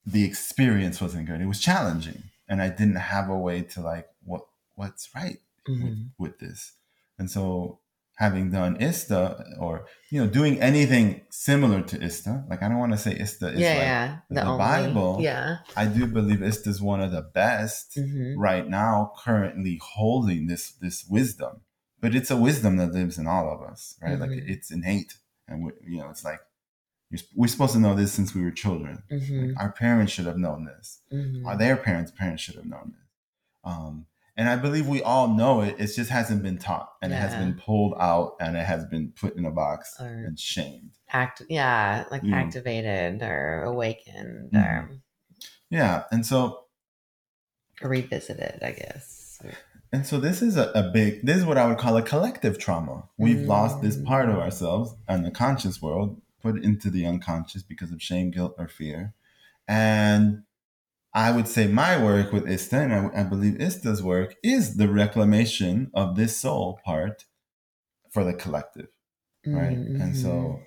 the 0.05 0.24
experience 0.24 0.99
wasn't 1.01 1.28
good 1.28 1.41
it 1.41 1.45
was 1.45 1.60
challenging 1.60 2.24
and 2.50 2.62
i 2.62 2.70
didn't 2.70 2.95
have 3.14 3.30
a 3.30 3.38
way 3.47 3.62
to 3.62 3.82
like 3.82 4.08
what 4.24 4.41
what's 4.76 5.10
right 5.16 5.39
with, 5.68 5.78
Mhm. 5.82 6.10
with 6.18 6.36
this 6.39 6.74
and 7.20 7.30
so 7.30 7.80
having 8.18 8.52
done 8.52 8.76
ista 8.82 9.22
or 9.60 9.86
you 10.12 10.20
know 10.22 10.30
doing 10.39 10.60
anything 10.70 11.22
similar 11.30 11.82
to 11.82 11.95
ista 12.04 12.43
like 12.50 12.62
i 12.64 12.68
don't 12.70 12.78
want 12.84 12.91
to 12.91 12.97
say 12.97 13.14
ista 13.26 13.47
is 13.54 13.60
yeah, 13.60 13.70
like 13.74 13.84
yeah. 13.84 14.18
the 14.30 14.43
only- 14.45 14.58
Bible. 14.58 15.18
Yeah. 15.22 15.58
i 15.76 15.86
do 15.86 16.06
believe 16.08 16.41
ista 16.52 16.70
is 16.70 16.82
one 16.82 17.02
of 17.02 17.12
the 17.12 17.22
best 17.22 17.86
hmm 17.95 18.38
right 18.50 18.68
now 18.68 19.12
currently 19.26 19.80
holding 19.95 20.47
this 20.47 20.72
this 20.86 21.06
wisdom 21.18 21.54
but 22.02 22.16
it's 22.16 22.32
a 22.32 22.38
wisdom 22.38 22.74
that 22.78 22.91
lives 23.00 23.18
in 23.18 23.26
all 23.28 23.47
of 23.54 23.60
us 23.72 23.82
right 24.02 24.20
like 24.20 24.32
Mhm. 24.32 24.50
it's 24.54 24.70
innate 24.72 25.14
and 25.47 25.56
we, 25.66 25.72
you 25.91 26.00
know 26.00 26.10
it's 26.10 26.26
like 26.32 26.41
you're, 27.10 27.22
we're 27.36 27.47
supposed 27.47 27.74
to 27.74 27.80
know 27.80 27.95
this 27.95 28.12
since 28.14 28.34
we 28.36 28.43
were 28.43 28.51
children 28.51 29.03
hmm 29.10 29.47
Like, 29.47 29.55
our 29.60 29.72
parents 29.72 30.12
should 30.14 30.26
have 30.26 30.38
known 30.38 30.66
this 30.66 31.01
hmm 31.12 31.45
or 31.45 31.55
their 31.57 31.78
parents 31.78 32.12
parents 32.12 32.41
should 32.43 32.55
have 32.55 32.66
known 32.66 32.93
this 32.97 33.10
um, 33.64 34.05
and 34.38 34.47
i 34.49 34.55
believe 34.55 34.88
we 34.88 35.01
all 35.01 35.28
know 35.28 35.62
it 35.62 35.76
it 35.80 35.88
just 35.95 36.10
hasn't 36.12 36.43
been 36.43 36.57
taught 36.57 36.89
and 37.01 37.12
it 37.14 37.16
has 37.18 37.34
been 37.36 37.53
pulled 37.55 37.95
out 37.99 38.36
and 38.39 38.55
it 38.57 38.66
has 38.66 38.86
been 38.86 39.12
put 39.20 39.36
in 39.36 39.45
a 39.45 39.51
box 39.51 39.95
Or 39.99 40.05
and 40.07 40.39
shamed 40.39 40.91
act, 41.12 41.41
yeah, 41.49 42.05
like 42.12 42.22
Mm. 42.24 42.34
activated 42.34 43.22
or 43.24 43.64
awakened 43.64 44.51
Mhm. 44.51 45.01
yeah 45.70 46.03
and 46.12 46.26
so 46.26 46.66
or 47.82 47.89
revisited, 47.89 48.62
I 48.62 48.72
guess. 48.72 49.41
And 49.93 50.05
so 50.05 50.20
this 50.20 50.41
is 50.41 50.57
a, 50.57 50.70
a 50.76 50.91
big, 50.91 51.26
this 51.26 51.38
is 51.38 51.45
what 51.45 51.57
I 51.57 51.66
would 51.66 51.78
call 51.78 51.95
a 51.97 52.03
collective 52.03 52.60
trauma. 52.60 53.07
We've 53.18 53.39
lost 53.41 53.82
this 53.82 53.95
part 53.95 54.28
of 54.30 54.36
Mm. 54.36 54.41
ourselves 54.41 54.95
and 55.07 55.26
the 55.26 55.32
conscious 55.32 55.82
world, 55.82 56.22
put 56.42 56.64
into 56.64 56.90
the 56.90 57.06
unconscious 57.06 57.64
because 57.64 57.92
of 57.92 58.02
shame, 58.02 58.32
guilt, 58.32 58.56
or 58.58 58.68
fear. 58.68 59.14
And 59.68 60.44
I 61.14 61.32
would 61.32 61.48
say 61.48 61.68
my 61.68 62.02
work 62.04 62.32
with 62.34 62.48
ISTA, 62.50 62.78
and 62.82 62.94
I, 62.94 63.22
I 63.22 63.24
believe 63.24 63.60
ISTA's 63.62 64.04
work, 64.04 64.36
is 64.44 64.78
the 64.78 64.90
reclamation 64.90 65.92
of 65.94 66.16
this 66.16 66.38
soul 66.38 66.80
part 66.86 67.26
for 68.12 68.24
the 68.24 68.34
collective, 68.34 68.90
right? 69.52 69.82
And 70.00 70.16
Mhm. 70.16 70.16
so 70.16 70.62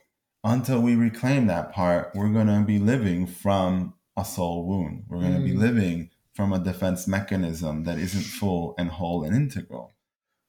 until 0.45 0.81
we 0.81 0.95
reclaim 0.97 1.47
that 1.49 1.73
part, 1.73 2.14
we're 2.14 2.33
going 2.33 2.49
to 2.49 2.64
be 2.66 2.79
living 2.79 3.27
from 3.27 3.95
a 4.16 4.25
soul 4.25 4.66
wound. 4.66 5.07
We're 5.09 5.20
going 5.20 5.35
to 5.35 5.41
be 5.41 5.53
Mm. 5.53 5.59
living 5.59 6.11
from 6.35 6.53
a 6.53 6.59
defense 6.59 7.07
mechanism 7.09 7.85
that 7.85 7.99
isn't 7.99 8.23
full 8.23 8.75
and 8.79 8.91
whole 8.91 9.25
and 9.25 9.35
integral, 9.37 9.93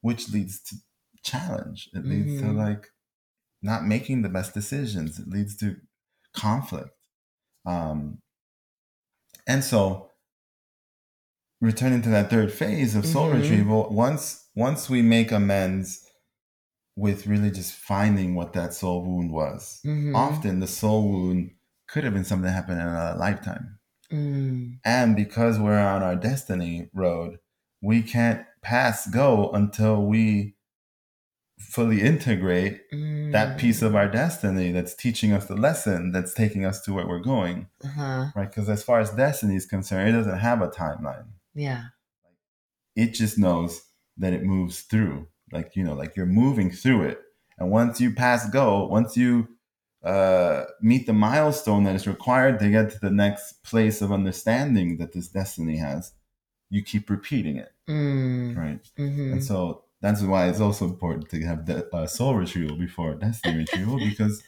which 0.02 0.30
leads 0.30 0.60
to 0.64 0.76
challenge. 1.22 1.90
It 1.94 2.06
leads 2.06 2.38
to 2.40 2.46
Mhm. 2.46 2.56
like 2.56 2.92
not 3.64 3.84
making 3.86 4.22
the 4.22 4.28
best 4.28 4.54
decisions. 4.54 5.18
It 5.18 5.28
leads 5.28 5.56
to 5.56 5.76
conflict. 6.34 6.90
Um, 7.66 8.20
and 9.46 9.64
so 9.64 10.10
returning 11.60 12.02
to 12.02 12.10
that 12.10 12.30
third 12.30 12.52
phase 12.52 12.94
of 12.94 13.06
soul 13.06 13.30
Mhm. 13.30 13.40
retrieval, 13.42 13.88
once 13.90 14.40
once 14.56 14.88
we 14.88 15.02
make 15.02 15.32
amends 15.32 16.06
with 16.96 17.26
really 17.26 17.50
just 17.50 17.72
finding 17.74 18.36
what 18.36 18.52
that 18.52 18.72
soul 18.72 19.04
wound 19.04 19.32
was. 19.32 19.80
Mhm. 19.84 20.14
Often 20.14 20.60
the 20.60 20.68
soul 20.68 21.08
wound 21.10 21.50
could 21.88 22.04
have 22.04 22.14
been 22.14 22.24
something 22.24 22.44
that 22.46 22.52
happened 22.52 22.80
in 22.80 22.86
a 22.86 23.16
lifetime. 23.16 23.80
Mm. 24.12 24.78
And 24.84 25.16
because 25.16 25.58
we're 25.58 25.78
on 25.78 26.02
our 26.04 26.14
destiny 26.14 26.88
road, 26.94 27.38
we 27.82 28.02
can't 28.02 28.46
pass 28.62 29.06
go 29.08 29.50
until 29.50 30.06
we 30.06 30.54
fully 31.58 32.02
integrate 32.02 32.90
mm. 32.92 33.32
that 33.32 33.58
piece 33.58 33.80
of 33.82 33.94
our 33.94 34.08
destiny 34.08 34.72
that's 34.72 34.94
teaching 34.94 35.32
us 35.32 35.46
the 35.46 35.54
lesson 35.54 36.12
that's 36.12 36.34
taking 36.34 36.64
us 36.64 36.80
to 36.82 36.92
where 36.92 37.06
we're 37.06 37.20
going. 37.20 37.68
Uh-huh. 37.84 38.26
Right? 38.34 38.48
Because 38.48 38.68
as 38.68 38.82
far 38.82 39.00
as 39.00 39.10
destiny 39.10 39.56
is 39.56 39.66
concerned, 39.66 40.08
it 40.08 40.12
doesn't 40.12 40.38
have 40.38 40.62
a 40.62 40.68
timeline. 40.68 41.26
Yeah. 41.54 41.84
It 42.96 43.14
just 43.14 43.38
knows 43.38 43.82
that 44.18 44.32
it 44.32 44.42
moves 44.42 44.80
through. 44.80 45.28
Like, 45.52 45.76
you 45.76 45.84
know, 45.84 45.94
like 45.94 46.16
you're 46.16 46.26
moving 46.26 46.70
through 46.70 47.04
it. 47.04 47.20
And 47.58 47.70
once 47.70 48.00
you 48.00 48.12
pass 48.12 48.48
go, 48.50 48.86
once 48.86 49.16
you 49.16 49.48
uh, 50.02 50.64
meet 50.80 51.06
the 51.06 51.12
milestone 51.12 51.84
that 51.84 51.94
is 51.94 52.06
required 52.06 52.58
to 52.58 52.70
get 52.70 52.90
to 52.90 52.98
the 53.00 53.10
next 53.10 53.62
place 53.62 54.02
of 54.02 54.12
understanding 54.12 54.98
that 54.98 55.12
this 55.12 55.28
destiny 55.28 55.76
has, 55.76 56.12
you 56.68 56.82
keep 56.82 57.08
repeating 57.08 57.56
it. 57.58 57.72
Mm. 57.88 58.56
Right. 58.56 58.90
Mm-hmm. 58.98 59.32
And 59.34 59.44
so 59.44 59.84
that's 60.04 60.20
why 60.20 60.48
it's 60.48 60.60
also 60.60 60.84
important 60.84 61.30
to 61.30 61.40
have 61.46 61.64
the 61.64 61.88
uh, 61.94 62.06
soul 62.06 62.34
retrieval 62.34 62.76
before 62.76 63.14
destiny 63.14 63.56
retrieval 63.60 63.98
because 63.98 64.42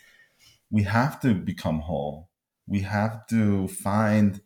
we 0.70 0.82
have 0.82 1.18
to 1.22 1.32
become 1.32 1.80
whole. 1.80 2.28
We 2.66 2.80
have 2.80 3.26
to 3.28 3.66
find 3.68 4.42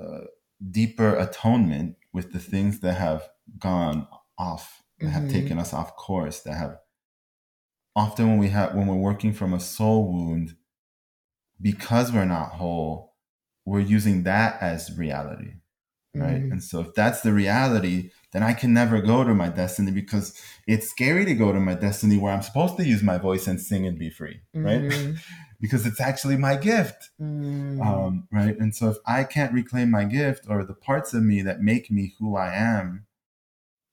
uh, 0.00 0.26
deeper 0.70 1.16
atonement 1.16 1.96
with 2.12 2.32
the 2.32 2.38
things 2.38 2.78
that 2.80 2.94
have 2.94 3.28
gone 3.58 4.06
off, 4.38 4.80
that 5.00 5.06
mm-hmm. 5.06 5.14
have 5.14 5.28
taken 5.28 5.58
us 5.58 5.74
off 5.74 5.96
course, 5.96 6.42
that 6.42 6.54
have 6.54 6.76
often 7.96 8.28
when 8.28 8.38
we 8.38 8.50
have 8.50 8.76
when 8.76 8.86
we're 8.86 8.94
working 8.94 9.32
from 9.32 9.54
a 9.54 9.60
soul 9.60 10.12
wound, 10.12 10.54
because 11.60 12.12
we're 12.12 12.24
not 12.24 12.50
whole, 12.50 13.14
we're 13.64 13.80
using 13.80 14.22
that 14.22 14.62
as 14.62 14.96
reality 14.96 15.54
right 16.14 16.42
mm-hmm. 16.42 16.52
and 16.52 16.62
so 16.62 16.80
if 16.80 16.94
that's 16.94 17.22
the 17.22 17.32
reality 17.32 18.10
then 18.32 18.42
i 18.42 18.52
can 18.52 18.72
never 18.72 19.00
go 19.00 19.24
to 19.24 19.34
my 19.34 19.48
destiny 19.48 19.90
because 19.90 20.40
it's 20.66 20.88
scary 20.88 21.24
to 21.24 21.34
go 21.34 21.52
to 21.52 21.60
my 21.60 21.74
destiny 21.74 22.16
where 22.16 22.32
i'm 22.32 22.42
supposed 22.42 22.76
to 22.76 22.84
use 22.84 23.02
my 23.02 23.18
voice 23.18 23.46
and 23.46 23.60
sing 23.60 23.86
and 23.86 23.98
be 23.98 24.08
free 24.08 24.40
right 24.54 24.82
mm-hmm. 24.82 25.14
because 25.60 25.86
it's 25.86 26.00
actually 26.00 26.36
my 26.36 26.56
gift 26.56 27.10
mm-hmm. 27.20 27.80
um, 27.80 28.28
right 28.30 28.58
and 28.58 28.74
so 28.74 28.90
if 28.90 28.96
i 29.06 29.24
can't 29.24 29.52
reclaim 29.52 29.90
my 29.90 30.04
gift 30.04 30.46
or 30.48 30.64
the 30.64 30.74
parts 30.74 31.12
of 31.14 31.22
me 31.22 31.42
that 31.42 31.60
make 31.60 31.90
me 31.90 32.14
who 32.18 32.36
i 32.36 32.52
am 32.54 33.06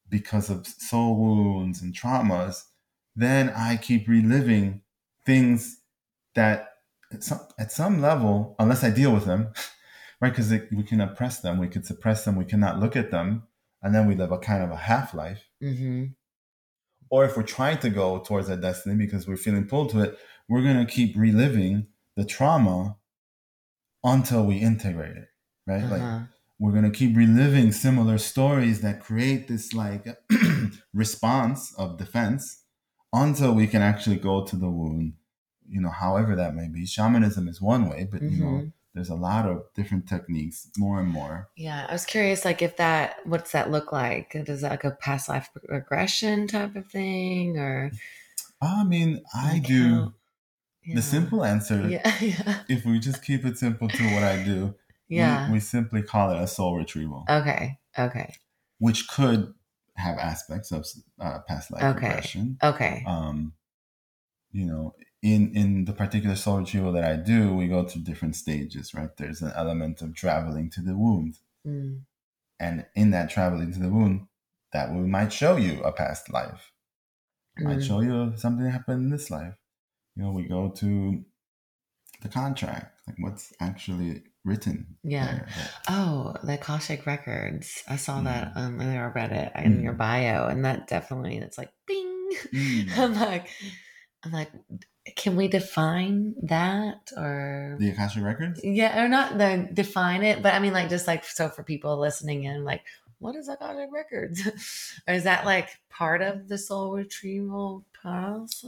because 0.10 0.50
of 0.50 0.68
soul 0.68 1.16
wounds 1.16 1.82
and 1.82 1.96
traumas 1.96 2.66
then 3.16 3.50
i 3.56 3.76
keep 3.76 4.08
reliving 4.08 4.82
things 5.26 5.80
that 6.36 6.68
at 7.12 7.24
some, 7.24 7.40
at 7.58 7.72
some 7.72 8.00
level 8.00 8.56
unless 8.60 8.84
i 8.84 8.90
deal 8.90 9.12
with 9.12 9.26
them 9.26 9.50
right? 10.22 10.30
Because 10.30 10.52
we 10.52 10.84
can 10.84 11.02
oppress 11.02 11.40
them, 11.40 11.58
we 11.58 11.68
can 11.68 11.84
suppress 11.84 12.24
them, 12.24 12.36
we 12.36 12.46
cannot 12.46 12.80
look 12.80 12.96
at 12.96 13.12
them, 13.12 13.44
and 13.82 13.94
then 13.94 14.08
we 14.08 14.16
live 14.16 14.32
a 14.32 14.38
kind 14.38 14.64
of 14.64 14.70
a 14.72 14.78
half 14.78 15.14
life. 15.14 15.50
Mm-hmm. 15.62 16.06
Or 17.10 17.26
if 17.26 17.36
we're 17.36 17.44
trying 17.44 17.80
to 17.80 17.90
go 17.90 18.20
towards 18.20 18.48
that 18.48 18.62
destiny 18.62 18.96
because 18.96 19.28
we're 19.28 19.36
feeling 19.36 19.68
pulled 19.68 19.90
to 19.90 20.02
it, 20.02 20.18
we're 20.48 20.62
going 20.62 20.86
to 20.86 20.92
keep 20.92 21.18
reliving 21.18 21.88
the 22.16 22.24
trauma 22.24 22.98
until 24.04 24.46
we 24.46 24.58
integrate 24.58 25.18
it, 25.18 25.28
right? 25.68 25.84
Uh-huh. 25.84 25.96
Like 25.96 26.22
we're 26.60 26.72
going 26.72 26.90
to 26.90 26.98
keep 26.98 27.18
reliving 27.18 27.72
similar 27.72 28.18
stories 28.18 28.82
that 28.82 29.02
create 29.02 29.48
this 29.48 29.74
like 29.74 30.08
response 30.94 31.74
of 31.78 31.98
defense 31.98 32.64
until 33.12 33.54
we 33.54 33.68
can 33.68 33.82
actually 33.82 34.18
go 34.18 34.46
to 34.46 34.56
the 34.56 34.70
wound, 34.70 35.14
you 35.68 35.82
know, 35.82 35.90
however 35.90 36.36
that 36.36 36.56
may 36.56 36.68
be. 36.70 36.86
Shamanism 36.86 37.48
is 37.48 37.60
one 37.60 37.90
way, 37.90 38.08
but 38.10 38.22
mm-hmm. 38.22 38.36
you 38.36 38.44
know, 38.44 38.52
mm-hmm 38.52 38.68
there's 38.94 39.10
a 39.10 39.16
lot 39.16 39.48
of 39.48 39.64
different 39.74 40.08
techniques 40.08 40.70
more 40.78 41.00
and 41.00 41.10
more. 41.10 41.50
Yeah 41.56 41.86
i 41.89 41.94
was 41.94 42.06
curious 42.06 42.44
like 42.46 42.62
if 42.62 42.78
that 42.78 43.16
what's 43.26 43.52
that 43.52 43.72
look 43.72 43.92
like? 43.92 44.36
Does 44.46 44.62
that 44.62 44.72
like 44.72 44.84
a 44.84 44.92
past 44.92 45.30
life 45.30 45.50
regression 45.68 46.48
type 46.48 46.76
of 46.76 46.88
thing 46.88 47.58
or? 47.58 47.92
I 48.62 48.84
mean 48.84 49.22
i 49.34 49.60
do 49.60 50.14
yeah. 50.84 50.96
the 50.96 51.02
simple 51.02 51.44
answer. 51.44 51.88
Yeah, 51.88 52.14
yeah. 52.22 52.60
If 52.68 52.86
we 52.86 53.00
just 53.00 53.24
keep 53.24 53.46
it 53.46 53.58
simple 53.58 53.88
to 53.88 54.04
what 54.14 54.24
i 54.24 54.44
do 54.44 54.76
yeah. 55.08 55.48
we, 55.48 55.54
we 55.54 55.60
simply 55.60 56.02
call 56.02 56.32
it 56.32 56.42
a 56.42 56.48
soul 56.48 56.78
retrieval. 56.78 57.26
Okay 57.30 57.78
okay. 57.98 58.36
Which 58.80 59.08
could 59.08 59.54
have 59.96 60.18
aspects 60.18 60.72
of 60.72 60.88
uh, 61.20 61.39
past 61.48 61.72
life 61.72 61.84
okay. 61.84 62.08
regression. 62.08 62.58
okay. 62.64 63.04
Um 63.08 63.54
you 64.52 64.66
know 64.66 64.96
in 65.22 65.56
in 65.56 65.86
the 65.86 65.94
particular 65.94 66.36
soul 66.36 66.60
retrieval 66.60 66.92
that 66.94 67.04
I 67.04 67.16
do, 67.16 67.54
we 67.54 67.68
go 67.68 67.84
through 67.84 68.04
different 68.04 68.36
stages, 68.36 68.94
right? 68.94 69.16
There's 69.16 69.42
an 69.42 69.54
element 69.56 70.02
of 70.02 70.16
traveling 70.16 70.70
to 70.72 70.82
the 70.82 70.98
wound. 70.98 71.38
Mm. 71.68 72.02
And 72.60 72.86
in 72.96 73.12
that 73.12 73.30
traveling 73.30 73.72
to 73.74 73.80
the 73.80 73.90
wound, 73.90 74.28
that 74.74 74.92
wound 74.92 75.12
might 75.12 75.34
show 75.34 75.58
you 75.58 75.82
a 75.84 75.92
past 75.92 76.32
life. 76.32 76.72
Mm. 77.60 77.66
Might 77.66 77.84
show 77.84 78.02
you 78.02 78.34
something 78.36 78.66
that 78.66 78.72
happened 78.72 79.04
in 79.04 79.10
this 79.12 79.30
life. 79.30 79.56
You 80.16 80.24
know, 80.24 80.32
we 80.32 80.44
go 80.44 80.70
to 80.70 81.24
the 82.22 82.30
contract, 82.30 82.98
like 83.08 83.18
what's 83.20 83.54
actually 83.60 84.24
written. 84.44 84.98
Yeah. 85.04 85.26
There, 85.26 85.48
oh, 85.90 86.36
the 86.44 86.56
Akashic 86.56 87.06
Records. 87.06 87.84
I 87.88 87.96
saw 87.96 88.20
mm. 88.20 88.24
that 88.24 88.54
um 88.56 88.82
earlier. 88.82 89.06
I 89.06 89.20
read 89.20 89.32
it 89.32 89.52
in 89.64 89.84
your 89.84 89.94
mm. 89.94 90.00
bio, 90.00 90.48
and 90.48 90.66
that 90.66 90.88
definitely 90.88 91.38
it's 91.38 91.60
like 91.60 91.70
bing. 91.86 92.32
Mm. 92.54 92.98
I'm 92.98 93.14
like 93.14 93.50
I'm 94.24 94.32
like, 94.32 94.52
can 95.16 95.36
we 95.36 95.47
define 95.47 96.36
that 96.43 97.12
or 97.18 97.76
the 97.80 97.89
Akashic 97.89 98.24
records? 98.24 98.62
Yeah, 98.64 99.04
or 99.04 99.08
not 99.08 99.38
the 99.38 99.68
define 99.74 100.24
it, 100.24 100.43
but 100.43 100.54
I 100.54 100.60
mean 100.60 100.74
like 100.74 100.89
just 100.89 101.08
like 101.08 101.24
so 101.26 101.49
for 101.49 101.64
people 101.64 101.97
listening 101.97 102.43
in, 102.43 102.64
like 102.64 102.84
what 103.22 103.36
is 103.36 103.47
Akashic 103.47 103.89
records? 103.91 104.47
or 105.08 105.14
is 105.14 105.24
that 105.24 105.45
like 105.45 105.70
part 105.89 106.22
of 106.22 106.47
the 106.47 106.58
soul 106.58 106.91
retrieval 106.91 107.86
process? 107.93 108.60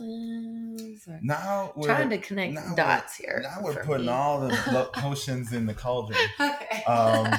Or 1.07 1.19
now 1.21 1.73
we're 1.75 1.87
trying 1.87 2.11
to 2.11 2.19
connect 2.19 2.75
dots 2.75 3.15
here. 3.15 3.41
Now 3.43 3.63
we're 3.63 3.83
putting 3.83 4.05
me. 4.05 4.11
all 4.11 4.41
the 4.41 4.89
potions 4.93 5.53
in 5.53 5.65
the 5.65 5.73
cauldron. 5.73 6.19
Okay. 6.39 6.83
Um, 6.85 7.33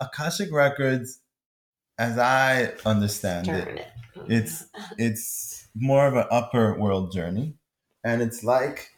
Akashic 0.00 0.52
records, 0.52 1.20
as 1.98 2.18
I 2.18 2.72
understand 2.84 3.48
it, 3.48 3.68
it, 3.68 3.86
it's 4.28 4.66
it's 4.96 5.57
more 5.74 6.06
of 6.06 6.14
an 6.14 6.26
upper 6.30 6.78
world 6.78 7.12
journey. 7.12 7.56
And 8.04 8.22
it's 8.22 8.44
like 8.44 8.90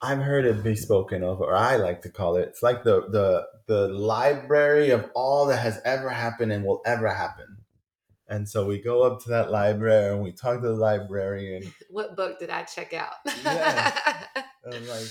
I've 0.00 0.20
heard 0.20 0.44
it 0.44 0.62
be 0.62 0.76
spoken 0.76 1.22
of, 1.22 1.40
or 1.40 1.54
I 1.54 1.76
like 1.76 2.02
to 2.02 2.10
call 2.10 2.36
it. 2.36 2.48
It's 2.48 2.62
like 2.62 2.84
the 2.84 3.08
the 3.08 3.46
the 3.66 3.88
library 3.88 4.90
of 4.90 5.10
all 5.14 5.46
that 5.46 5.58
has 5.58 5.80
ever 5.84 6.10
happened 6.10 6.52
and 6.52 6.64
will 6.64 6.82
ever 6.86 7.08
happen. 7.08 7.58
And 8.28 8.48
so 8.48 8.66
we 8.66 8.82
go 8.82 9.02
up 9.02 9.22
to 9.22 9.30
that 9.30 9.50
library 9.50 10.12
and 10.12 10.22
we 10.22 10.32
talk 10.32 10.60
to 10.60 10.68
the 10.68 10.74
librarian. 10.74 11.72
What 11.90 12.16
book 12.16 12.38
did 12.38 12.50
I 12.50 12.64
check 12.64 12.92
out? 12.92 13.14
yeah. 13.44 13.98
I'm 14.72 14.88
like, 14.88 15.06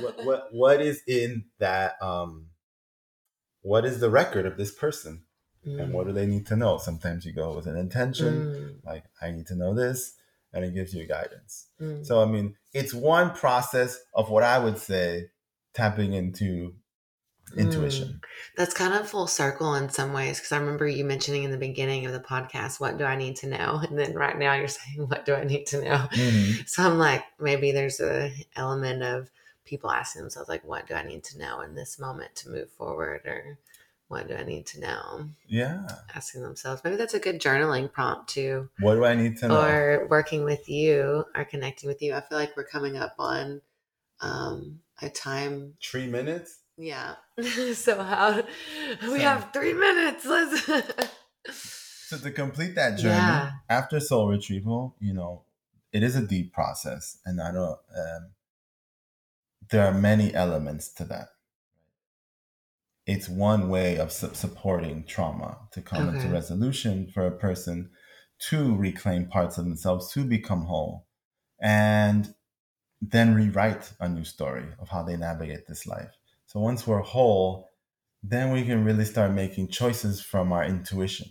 what 0.00 0.24
what 0.24 0.48
what 0.52 0.80
is 0.80 1.00
in 1.06 1.44
that 1.58 1.94
um 2.02 2.46
what 3.62 3.84
is 3.84 4.00
the 4.00 4.10
record 4.10 4.46
of 4.46 4.56
this 4.56 4.72
person? 4.72 5.24
Mm. 5.66 5.82
And 5.82 5.92
what 5.92 6.06
do 6.06 6.12
they 6.12 6.26
need 6.26 6.46
to 6.46 6.56
know? 6.56 6.78
Sometimes 6.78 7.24
you 7.24 7.32
go 7.32 7.54
with 7.54 7.66
an 7.66 7.76
intention, 7.76 8.34
mm. 8.34 8.86
like, 8.86 9.04
I 9.20 9.30
need 9.30 9.46
to 9.48 9.56
know 9.56 9.74
this, 9.74 10.14
and 10.52 10.64
it 10.64 10.74
gives 10.74 10.94
you 10.94 11.06
guidance. 11.06 11.66
Mm. 11.80 12.06
So, 12.06 12.22
I 12.22 12.26
mean, 12.26 12.54
it's 12.72 12.94
one 12.94 13.32
process 13.32 13.98
of 14.14 14.30
what 14.30 14.42
I 14.42 14.58
would 14.58 14.78
say 14.78 15.30
tapping 15.74 16.12
into 16.12 16.74
intuition. 17.56 18.08
Mm. 18.08 18.20
That's 18.56 18.74
kind 18.74 18.94
of 18.94 19.08
full 19.08 19.26
circle 19.26 19.74
in 19.74 19.88
some 19.88 20.12
ways 20.12 20.38
because 20.38 20.52
I 20.52 20.58
remember 20.58 20.86
you 20.88 21.04
mentioning 21.04 21.44
in 21.44 21.50
the 21.50 21.58
beginning 21.58 22.06
of 22.06 22.12
the 22.12 22.20
podcast, 22.20 22.80
what 22.80 22.98
do 22.98 23.04
I 23.04 23.16
need 23.16 23.36
to 23.36 23.48
know? 23.48 23.80
And 23.88 23.98
then 23.98 24.14
right 24.14 24.36
now 24.38 24.54
you're 24.54 24.68
saying, 24.68 25.06
what 25.08 25.24
do 25.24 25.34
I 25.34 25.44
need 25.44 25.66
to 25.66 25.82
know? 25.82 26.08
Mm-hmm. 26.12 26.62
So 26.66 26.82
I'm 26.82 26.98
like, 26.98 27.24
maybe 27.38 27.72
there's 27.72 28.00
a 28.00 28.32
element 28.56 29.02
of 29.02 29.30
people 29.64 29.90
asking 29.90 30.22
themselves, 30.22 30.48
like, 30.48 30.64
what 30.64 30.86
do 30.86 30.94
I 30.94 31.02
need 31.02 31.24
to 31.24 31.38
know 31.38 31.60
in 31.60 31.74
this 31.74 31.98
moment 31.98 32.34
to 32.36 32.50
move 32.50 32.70
forward? 32.70 33.22
Or 33.26 33.58
what 34.08 34.28
do 34.28 34.34
I 34.34 34.44
need 34.44 34.66
to 34.66 34.80
know? 34.80 35.28
Yeah. 35.48 35.86
Asking 36.14 36.42
themselves. 36.42 36.82
Maybe 36.84 36.96
that's 36.96 37.14
a 37.14 37.18
good 37.18 37.40
journaling 37.40 37.92
prompt 37.92 38.28
too. 38.28 38.68
What 38.78 38.94
do 38.94 39.04
I 39.04 39.14
need 39.14 39.36
to 39.38 39.48
know? 39.48 39.60
Or 39.60 40.06
working 40.08 40.44
with 40.44 40.68
you 40.68 41.24
or 41.34 41.44
connecting 41.44 41.88
with 41.88 42.00
you. 42.02 42.14
I 42.14 42.20
feel 42.20 42.38
like 42.38 42.56
we're 42.56 42.66
coming 42.66 42.96
up 42.96 43.14
on 43.18 43.60
um, 44.20 44.80
a 45.02 45.08
time. 45.08 45.74
Three 45.82 46.06
minutes? 46.06 46.60
Yeah. 46.76 47.16
so 47.74 48.02
how 48.02 48.42
we 49.10 49.20
have 49.20 49.50
three 49.52 49.72
minutes. 49.72 50.24
Let's 50.24 50.66
So 51.50 52.18
to 52.18 52.30
complete 52.30 52.76
that 52.76 52.98
journey 52.98 53.16
yeah. 53.16 53.50
after 53.68 53.98
soul 53.98 54.28
retrieval, 54.28 54.94
you 55.00 55.12
know, 55.12 55.42
it 55.92 56.04
is 56.04 56.14
a 56.14 56.24
deep 56.24 56.52
process. 56.52 57.18
And 57.24 57.40
I 57.40 57.50
don't 57.50 57.78
um, 57.96 58.30
there 59.70 59.84
are 59.84 59.92
many 59.92 60.32
elements 60.32 60.88
to 60.90 61.04
that 61.04 61.30
it's 63.06 63.28
one 63.28 63.68
way 63.68 63.96
of 63.96 64.12
su- 64.12 64.34
supporting 64.34 65.04
trauma 65.04 65.58
to 65.72 65.80
come 65.80 66.08
okay. 66.08 66.18
into 66.18 66.28
resolution 66.28 67.08
for 67.12 67.26
a 67.26 67.38
person 67.38 67.90
to 68.38 68.76
reclaim 68.76 69.26
parts 69.26 69.58
of 69.58 69.64
themselves 69.64 70.12
to 70.12 70.24
become 70.24 70.62
whole 70.62 71.06
and 71.60 72.34
then 73.00 73.34
rewrite 73.34 73.92
a 74.00 74.08
new 74.08 74.24
story 74.24 74.66
of 74.78 74.88
how 74.88 75.02
they 75.02 75.16
navigate 75.16 75.66
this 75.66 75.86
life 75.86 76.10
So 76.46 76.60
once 76.60 76.86
we're 76.86 77.00
whole, 77.00 77.70
then 78.22 78.52
we 78.52 78.64
can 78.64 78.84
really 78.84 79.04
start 79.04 79.32
making 79.32 79.68
choices 79.68 80.20
from 80.20 80.52
our 80.52 80.64
intuition. 80.64 81.28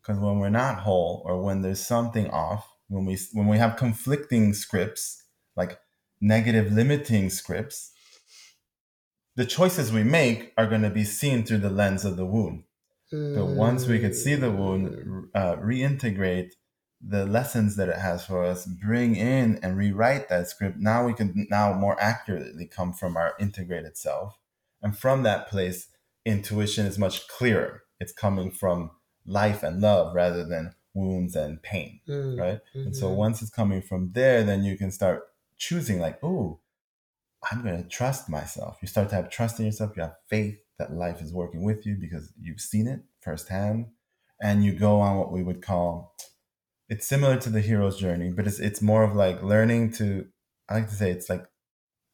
Because 0.00 0.20
when 0.20 0.38
we're 0.38 0.48
not 0.48 0.80
whole 0.80 1.22
or 1.24 1.42
when 1.42 1.62
there's 1.62 1.84
something 1.84 2.30
off, 2.30 2.68
when 2.88 3.04
we 3.04 3.18
when 3.32 3.48
we 3.48 3.58
have 3.58 3.76
conflicting 3.76 4.54
scripts, 4.54 5.22
like 5.56 5.78
negative 6.20 6.72
limiting 6.72 7.30
scripts, 7.30 7.92
the 9.36 9.46
choices 9.46 9.92
we 9.92 10.04
make 10.04 10.52
are 10.56 10.66
going 10.66 10.82
to 10.82 10.90
be 10.90 11.04
seen 11.04 11.44
through 11.44 11.58
the 11.58 11.70
lens 11.70 12.04
of 12.04 12.16
the 12.16 12.26
wound. 12.26 12.64
But 13.10 13.46
once 13.46 13.86
we 13.86 13.98
can 14.00 14.12
see 14.14 14.34
the 14.34 14.50
wound, 14.50 15.30
uh, 15.34 15.56
reintegrate 15.56 16.52
the 17.00 17.26
lessons 17.26 17.76
that 17.76 17.88
it 17.88 17.98
has 17.98 18.24
for 18.24 18.44
us, 18.44 18.66
bring 18.66 19.16
in 19.16 19.58
and 19.62 19.76
rewrite 19.76 20.28
that 20.28 20.48
script, 20.48 20.78
now 20.78 21.04
we 21.04 21.14
can 21.14 21.46
now 21.50 21.72
more 21.74 22.00
accurately 22.00 22.66
come 22.66 22.92
from 22.92 23.16
our 23.16 23.34
integrated 23.38 23.96
self. 23.96 24.38
And 24.82 24.96
from 24.96 25.22
that 25.22 25.48
place, 25.48 25.88
intuition 26.24 26.86
is 26.86 26.98
much 26.98 27.28
clearer. 27.28 27.82
It's 28.00 28.12
coming 28.12 28.50
from 28.50 28.90
life 29.26 29.62
and 29.62 29.80
love 29.80 30.14
rather 30.14 30.44
than 30.46 30.74
wounds 30.94 31.34
and 31.36 31.62
pain, 31.62 32.00
Mm. 32.08 32.38
right? 32.38 32.60
And 32.74 32.94
so 32.96 33.08
Mhm. 33.08 33.16
once 33.16 33.42
it's 33.42 33.50
coming 33.50 33.82
from 33.82 34.12
there, 34.12 34.42
then 34.44 34.64
you 34.64 34.76
can 34.78 34.90
start 34.90 35.24
choosing, 35.56 35.98
like, 35.98 36.22
oh, 36.22 36.60
I'm 37.50 37.62
going 37.62 37.82
to 37.82 37.88
trust 37.88 38.28
myself. 38.28 38.78
You 38.80 38.88
start 38.88 39.10
to 39.10 39.16
have 39.16 39.30
trust 39.30 39.58
in 39.58 39.66
yourself. 39.66 39.92
You 39.96 40.02
have 40.02 40.16
faith 40.28 40.56
that 40.78 40.92
life 40.92 41.20
is 41.20 41.32
working 41.32 41.62
with 41.62 41.86
you 41.86 41.96
because 42.00 42.32
you've 42.40 42.60
seen 42.60 42.86
it 42.86 43.00
firsthand. 43.20 43.86
And 44.42 44.64
you 44.64 44.72
go 44.72 45.00
on 45.00 45.16
what 45.16 45.32
we 45.32 45.42
would 45.42 45.62
call 45.62 46.14
it's 46.88 47.06
similar 47.06 47.36
to 47.38 47.50
the 47.50 47.60
hero's 47.60 47.98
journey, 47.98 48.30
but 48.30 48.46
it's 48.46 48.60
it's 48.60 48.82
more 48.82 49.02
of 49.02 49.14
like 49.14 49.42
learning 49.42 49.92
to 49.92 50.26
I 50.68 50.74
like 50.74 50.88
to 50.88 50.94
say 50.94 51.10
it's 51.10 51.30
like 51.30 51.44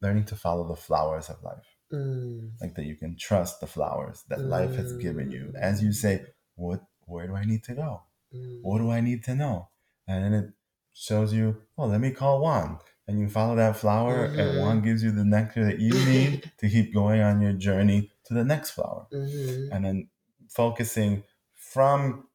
learning 0.01 0.25
to 0.27 0.37
follow 0.37 0.67
the 0.67 0.77
flowers 0.77 1.29
of 1.29 1.43
life. 1.43 1.77
Mm. 1.93 2.53
Like 2.61 2.75
that 2.77 2.85
you 2.85 2.97
can 2.97 3.17
trust 3.17 3.61
the 3.61 3.67
flowers 3.67 4.25
that 4.29 4.41
life 4.41 4.75
has 4.77 4.97
given 4.97 5.31
you. 5.31 5.53
As 5.61 5.83
you 5.83 5.93
say, 5.93 6.25
what 6.55 6.83
where 7.07 7.27
do 7.27 7.35
I 7.35 7.45
need 7.45 7.65
to 7.65 7.75
go? 7.75 8.03
Mm. 8.35 8.61
What 8.63 8.79
do 8.79 8.91
I 8.91 9.01
need 9.01 9.25
to 9.25 9.35
know? 9.35 9.69
And 10.07 10.25
then 10.25 10.33
it 10.33 10.51
shows 10.95 11.33
you, 11.33 11.63
oh, 11.77 11.87
let 11.87 12.01
me 12.01 12.11
call 12.11 12.41
Juan. 12.41 12.79
And 13.11 13.19
you 13.19 13.29
follow 13.29 13.57
that 13.57 13.77
flower, 13.77 14.29
Mhm. 14.29 14.39
and 14.39 14.59
Juan 14.61 14.83
gives 14.83 15.03
you 15.03 15.11
the 15.11 15.25
nectar 15.25 15.65
that 15.65 15.81
you 15.81 15.93
need 15.93 16.51
to 16.59 16.69
keep 16.71 16.95
going 16.95 17.21
on 17.21 17.41
your 17.41 17.53
journey 17.53 18.11
to 18.27 18.35
the 18.35 18.45
next 18.45 18.71
flower. 18.71 19.07
Mhm. 19.13 19.69
And 19.73 19.85
then 19.85 20.09
focusing 20.49 21.25
from, 21.55 22.29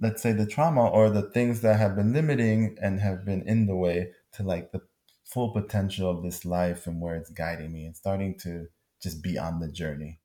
let's 0.00 0.22
say, 0.22 0.32
the 0.32 0.46
trauma 0.46 0.88
or 0.88 1.10
the 1.10 1.30
things 1.30 1.60
that 1.62 1.78
have 1.78 1.94
been 1.96 2.12
limiting 2.12 2.76
and 2.82 3.00
have 3.00 3.24
been 3.24 3.42
in 3.42 3.66
the 3.66 3.76
way 3.76 4.12
to 4.32 4.42
like 4.42 4.72
the 4.72 4.80
full 5.24 5.52
potential 5.52 6.10
of 6.10 6.22
this 6.22 6.44
life 6.44 6.86
and 6.86 7.00
where 7.00 7.14
it's 7.16 7.30
guiding 7.30 7.72
me 7.72 7.86
and 7.86 7.96
starting 7.96 8.36
to 8.38 8.66
just 9.00 9.22
be 9.22 9.38
on 9.38 9.60
the 9.60 9.68
journey 9.70 10.19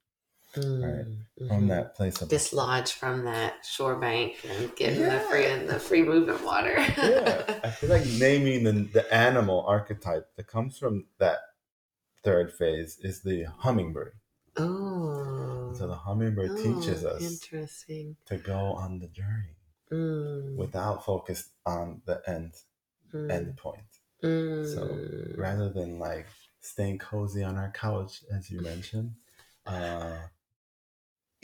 Mm. 0.56 1.18
from 1.48 1.66
Mhm. 1.66 1.68
that 1.70 1.96
place 1.96 2.22
of 2.22 2.30
dislodge 2.30 2.94
from 2.94 3.26
that 3.26 3.66
shore 3.66 3.96
bank 3.96 4.38
and 4.50 4.74
get 4.76 4.94
in 4.94 5.04
the 5.10 5.20
free 5.20 5.46
in 5.46 5.68
the 5.68 5.80
free 5.80 6.02
movement 6.04 6.44
water. 6.44 6.76
yeah, 6.98 7.60
I 7.64 7.70
feel 7.72 7.90
like 7.90 8.06
naming 8.20 8.64
the, 8.64 8.72
the 8.94 9.14
animal 9.14 9.66
archetype 9.68 10.34
that 10.36 10.48
comes 10.48 10.78
from 10.78 11.06
that 11.20 11.40
third 12.24 12.54
phase 12.54 12.98
is 13.02 13.22
the 13.22 13.44
hummingbird. 13.44 14.14
oh. 14.58 15.74
So 15.78 15.88
the 15.88 15.96
hummingbird 15.96 16.56
teaches 16.58 17.04
Oh, 17.04 17.10
us 17.10 17.22
Interesting. 17.22 18.16
to 18.28 18.38
go 18.38 18.74
on 18.74 19.00
the 19.00 19.08
journey 19.08 19.58
Mm. 19.92 20.56
without 20.56 21.06
focus 21.06 21.50
on 21.66 22.02
the 22.06 22.22
end 22.28 22.54
mm. 23.14 23.30
end 23.32 23.56
point. 23.58 24.00
Mm. 24.24 24.74
So 24.74 25.38
rather 25.38 25.70
than 25.70 26.00
like 26.00 26.28
staying 26.62 26.98
cozy 26.98 27.44
on 27.44 27.58
our 27.58 27.70
couch, 27.72 28.24
as 28.32 28.50
you 28.50 28.62
mentioned, 28.62 29.14
uh, 29.68 30.18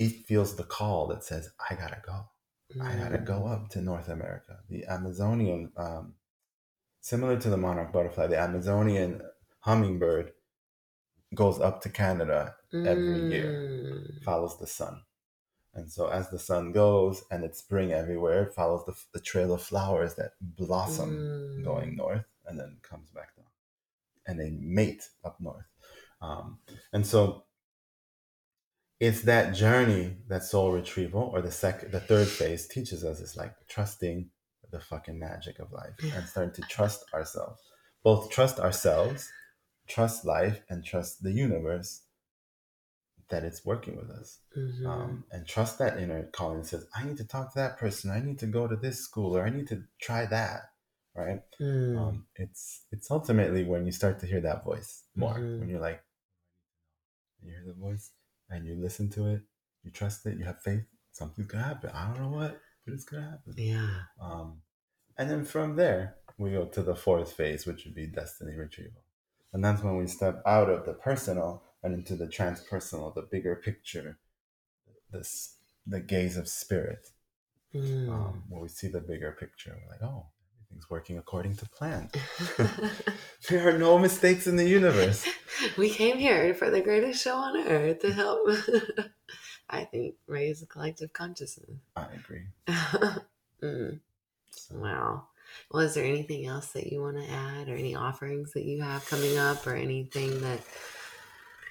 it 0.05 0.25
feels 0.27 0.55
the 0.55 0.63
call 0.77 1.07
that 1.07 1.23
says, 1.23 1.45
"I 1.69 1.75
gotta 1.75 2.01
go." 2.11 2.17
I 2.89 2.95
gotta 2.95 3.17
Mm. 3.17 3.25
go 3.25 3.47
up 3.47 3.63
to 3.73 3.81
North 3.81 4.07
America. 4.07 4.53
The 4.69 4.85
Amazonian, 4.85 5.73
um, 5.75 6.15
similar 7.01 7.37
to 7.39 7.49
the 7.49 7.57
monarch 7.57 7.91
butterfly, 7.91 8.27
the 8.27 8.39
Amazonian 8.39 9.21
hummingbird 9.59 10.31
goes 11.35 11.59
up 11.59 11.81
to 11.81 11.89
Canada 11.89 12.55
every 12.73 13.19
year, 13.33 13.49
Mm. 13.51 14.23
follows 14.23 14.57
the 14.57 14.67
sun. 14.67 14.95
And 15.73 15.91
so 15.91 16.07
as 16.07 16.29
the 16.29 16.39
sun 16.39 16.71
goes 16.71 17.23
and 17.31 17.43
it's 17.43 17.59
spring 17.59 17.91
everywhere, 17.91 18.43
it 18.47 18.53
follows 18.53 18.83
the, 18.85 18.95
the 19.13 19.23
trail 19.23 19.53
of 19.53 19.61
flowers 19.61 20.15
that 20.15 20.33
blossom 20.41 21.09
Mm. 21.11 21.63
going 21.63 21.95
north 21.95 22.25
and 22.45 22.59
then 22.59 22.77
comes 22.81 23.09
back 23.11 23.35
down. 23.35 23.51
And 24.27 24.39
they 24.39 24.51
mate 24.51 25.03
up 25.23 25.39
north. 25.39 25.69
Um, 26.21 26.59
and 26.93 27.05
so 27.05 27.45
it's 29.07 29.21
that 29.23 29.55
journey 29.55 30.05
that 30.31 30.43
soul 30.43 30.71
retrieval 30.71 31.23
or 31.33 31.41
the 31.41 31.51
second 31.51 31.91
the 31.91 31.99
third 31.99 32.27
phase 32.39 32.67
teaches 32.67 33.03
us 33.03 33.19
is 33.19 33.35
like 33.41 33.53
trusting 33.67 34.29
the 34.71 34.79
fucking 34.79 35.17
magic 35.19 35.55
of 35.59 35.71
life 35.81 35.95
and 36.15 36.23
starting 36.31 36.53
to 36.53 36.61
trust 36.75 37.03
ourselves 37.13 37.59
both 38.03 38.29
trust 38.37 38.57
ourselves 38.59 39.21
trust 39.95 40.23
life 40.23 40.57
and 40.69 40.85
trust 40.85 41.23
the 41.23 41.33
universe 41.47 41.91
that 43.29 43.43
it's 43.43 43.65
working 43.65 43.95
with 44.01 44.09
us 44.19 44.29
Mhm. 44.57 44.85
um, 44.91 45.23
and 45.31 45.47
trust 45.47 45.73
that 45.79 45.97
inner 46.03 46.21
calling 46.37 46.59
that 46.61 46.67
says 46.67 46.85
i 46.95 47.03
need 47.03 47.17
to 47.17 47.27
talk 47.33 47.45
to 47.53 47.59
that 47.59 47.77
person 47.83 48.11
i 48.11 48.19
need 48.27 48.39
to 48.39 48.47
go 48.47 48.67
to 48.67 48.75
this 48.75 48.99
school 49.07 49.35
or 49.35 49.41
i 49.47 49.49
need 49.49 49.67
to 49.73 49.83
try 50.07 50.25
that 50.27 50.61
right 51.15 51.41
Mm. 51.59 51.97
um, 51.99 52.27
it's 52.35 52.63
it's 52.93 53.09
ultimately 53.17 53.63
when 53.71 53.85
you 53.87 53.91
start 53.91 54.19
to 54.19 54.25
hear 54.31 54.41
that 54.41 54.63
voice 54.63 55.03
more 55.15 55.35
Mhm. 55.35 55.59
when 55.59 55.69
you're 55.69 55.81
like 55.89 56.01
you 57.41 57.49
hear 57.51 57.65
the 57.65 57.73
voice 57.87 58.11
and 58.51 58.65
you 58.67 58.75
listen 58.75 59.09
to 59.09 59.25
it 59.27 59.41
you 59.83 59.91
trust 59.91 60.25
it 60.25 60.37
you 60.37 60.45
have 60.45 60.61
faith 60.61 60.83
something's 61.11 61.47
gonna 61.47 61.63
happen 61.63 61.89
i 61.93 62.05
don't 62.05 62.21
know 62.21 62.37
what 62.37 62.59
but 62.85 62.93
it's 62.93 63.03
gonna 63.05 63.23
happen 63.23 63.53
yeah. 63.57 63.89
um, 64.21 64.57
and 65.17 65.29
then 65.29 65.43
from 65.43 65.75
there 65.75 66.15
we 66.37 66.51
go 66.51 66.65
to 66.65 66.83
the 66.83 66.95
fourth 66.95 67.33
phase 67.33 67.65
which 67.65 67.85
would 67.85 67.95
be 67.95 68.07
destiny 68.07 68.55
retrieval 68.55 69.01
and 69.53 69.63
that's 69.65 69.81
when 69.83 69.97
we 69.97 70.07
step 70.07 70.41
out 70.45 70.69
of 70.69 70.85
the 70.85 70.93
personal 70.93 71.63
and 71.83 71.93
into 71.93 72.15
the 72.15 72.27
transpersonal 72.27 73.13
the 73.15 73.21
bigger 73.31 73.55
picture 73.55 74.19
this 75.11 75.57
the 75.87 75.99
gaze 75.99 76.37
of 76.37 76.47
spirit 76.47 77.07
Mm. 77.73 78.09
um, 78.09 78.43
where 78.49 78.61
we 78.61 78.67
see 78.67 78.89
the 78.89 78.99
bigger 78.99 79.31
picture 79.31 79.73
we're 79.81 79.91
like 79.93 80.03
oh 80.03 80.25
everything's 80.71 80.89
working 80.89 81.17
according 81.17 81.55
to 81.55 81.65
plan 81.69 82.09
there 83.49 83.67
are 83.67 83.77
no 83.77 83.97
mistakes 83.97 84.47
in 84.47 84.55
the 84.55 84.67
universe. 84.67 85.27
we 85.77 85.89
came 85.89 86.17
here 86.17 86.53
for 86.53 86.69
the 86.69 86.81
greatest 86.81 87.21
show 87.21 87.35
on 87.35 87.57
earth 87.67 87.99
to 87.99 88.13
help. 88.13 88.47
I 89.69 89.83
think 89.85 90.15
raise 90.27 90.59
the 90.61 90.65
collective 90.67 91.11
consciousness. 91.13 91.77
I 91.95 92.07
agree. 92.13 92.45
mm, 93.63 93.99
wow. 94.71 95.27
Well, 95.69 95.83
is 95.83 95.95
there 95.95 96.05
anything 96.05 96.45
else 96.45 96.67
that 96.73 96.91
you 96.91 97.01
want 97.01 97.17
to 97.17 97.29
add, 97.29 97.67
or 97.67 97.75
any 97.75 97.95
offerings 97.95 98.53
that 98.53 98.63
you 98.63 98.81
have 98.81 99.05
coming 99.05 99.37
up, 99.37 99.65
or 99.67 99.75
anything 99.75 100.39
that 100.41 100.61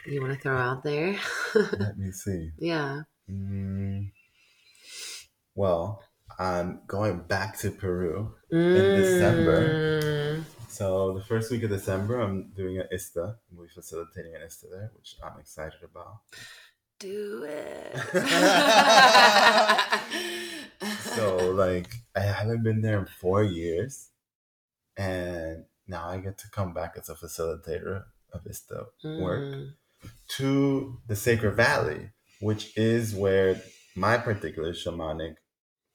you 0.06 0.20
want 0.20 0.34
to 0.34 0.38
throw 0.38 0.58
out 0.58 0.82
there? 0.82 1.18
let 1.54 1.96
me 1.96 2.10
see. 2.10 2.50
yeah. 2.58 3.02
Mm, 3.30 4.10
well, 5.54 6.02
I'm 6.40 6.80
going 6.86 7.18
back 7.28 7.58
to 7.58 7.70
Peru. 7.70 8.32
In 8.50 8.72
December. 8.72 10.42
So 10.68 11.12
the 11.12 11.22
first 11.22 11.50
week 11.50 11.62
of 11.64 11.70
December, 11.70 12.18
I'm 12.18 12.50
doing 12.56 12.78
an 12.78 12.86
ISTA. 12.90 13.36
We're 13.52 13.68
facilitating 13.68 14.34
an 14.34 14.40
ISTA 14.46 14.68
there, 14.70 14.90
which 14.96 15.16
I'm 15.22 15.38
excited 15.38 15.80
about. 15.84 16.20
Do 16.98 17.46
it. 17.46 17.94
So 21.14 21.50
like, 21.50 21.92
I 22.16 22.20
haven't 22.20 22.62
been 22.62 22.80
there 22.80 22.98
in 22.98 23.04
four 23.04 23.42
years, 23.42 24.08
and 24.96 25.66
now 25.86 26.08
I 26.08 26.16
get 26.18 26.38
to 26.38 26.48
come 26.50 26.72
back 26.72 26.94
as 26.96 27.10
a 27.10 27.14
facilitator 27.14 28.04
of 28.32 28.46
ISTA 28.46 28.86
work. 29.04 29.42
Mm, 29.42 29.72
to 30.38 30.98
the 31.06 31.16
Sacred 31.16 31.56
Valley, 31.56 32.12
which 32.40 32.72
is 32.78 33.14
where 33.14 33.60
my 33.94 34.16
particular 34.16 34.72
shamanic 34.72 35.34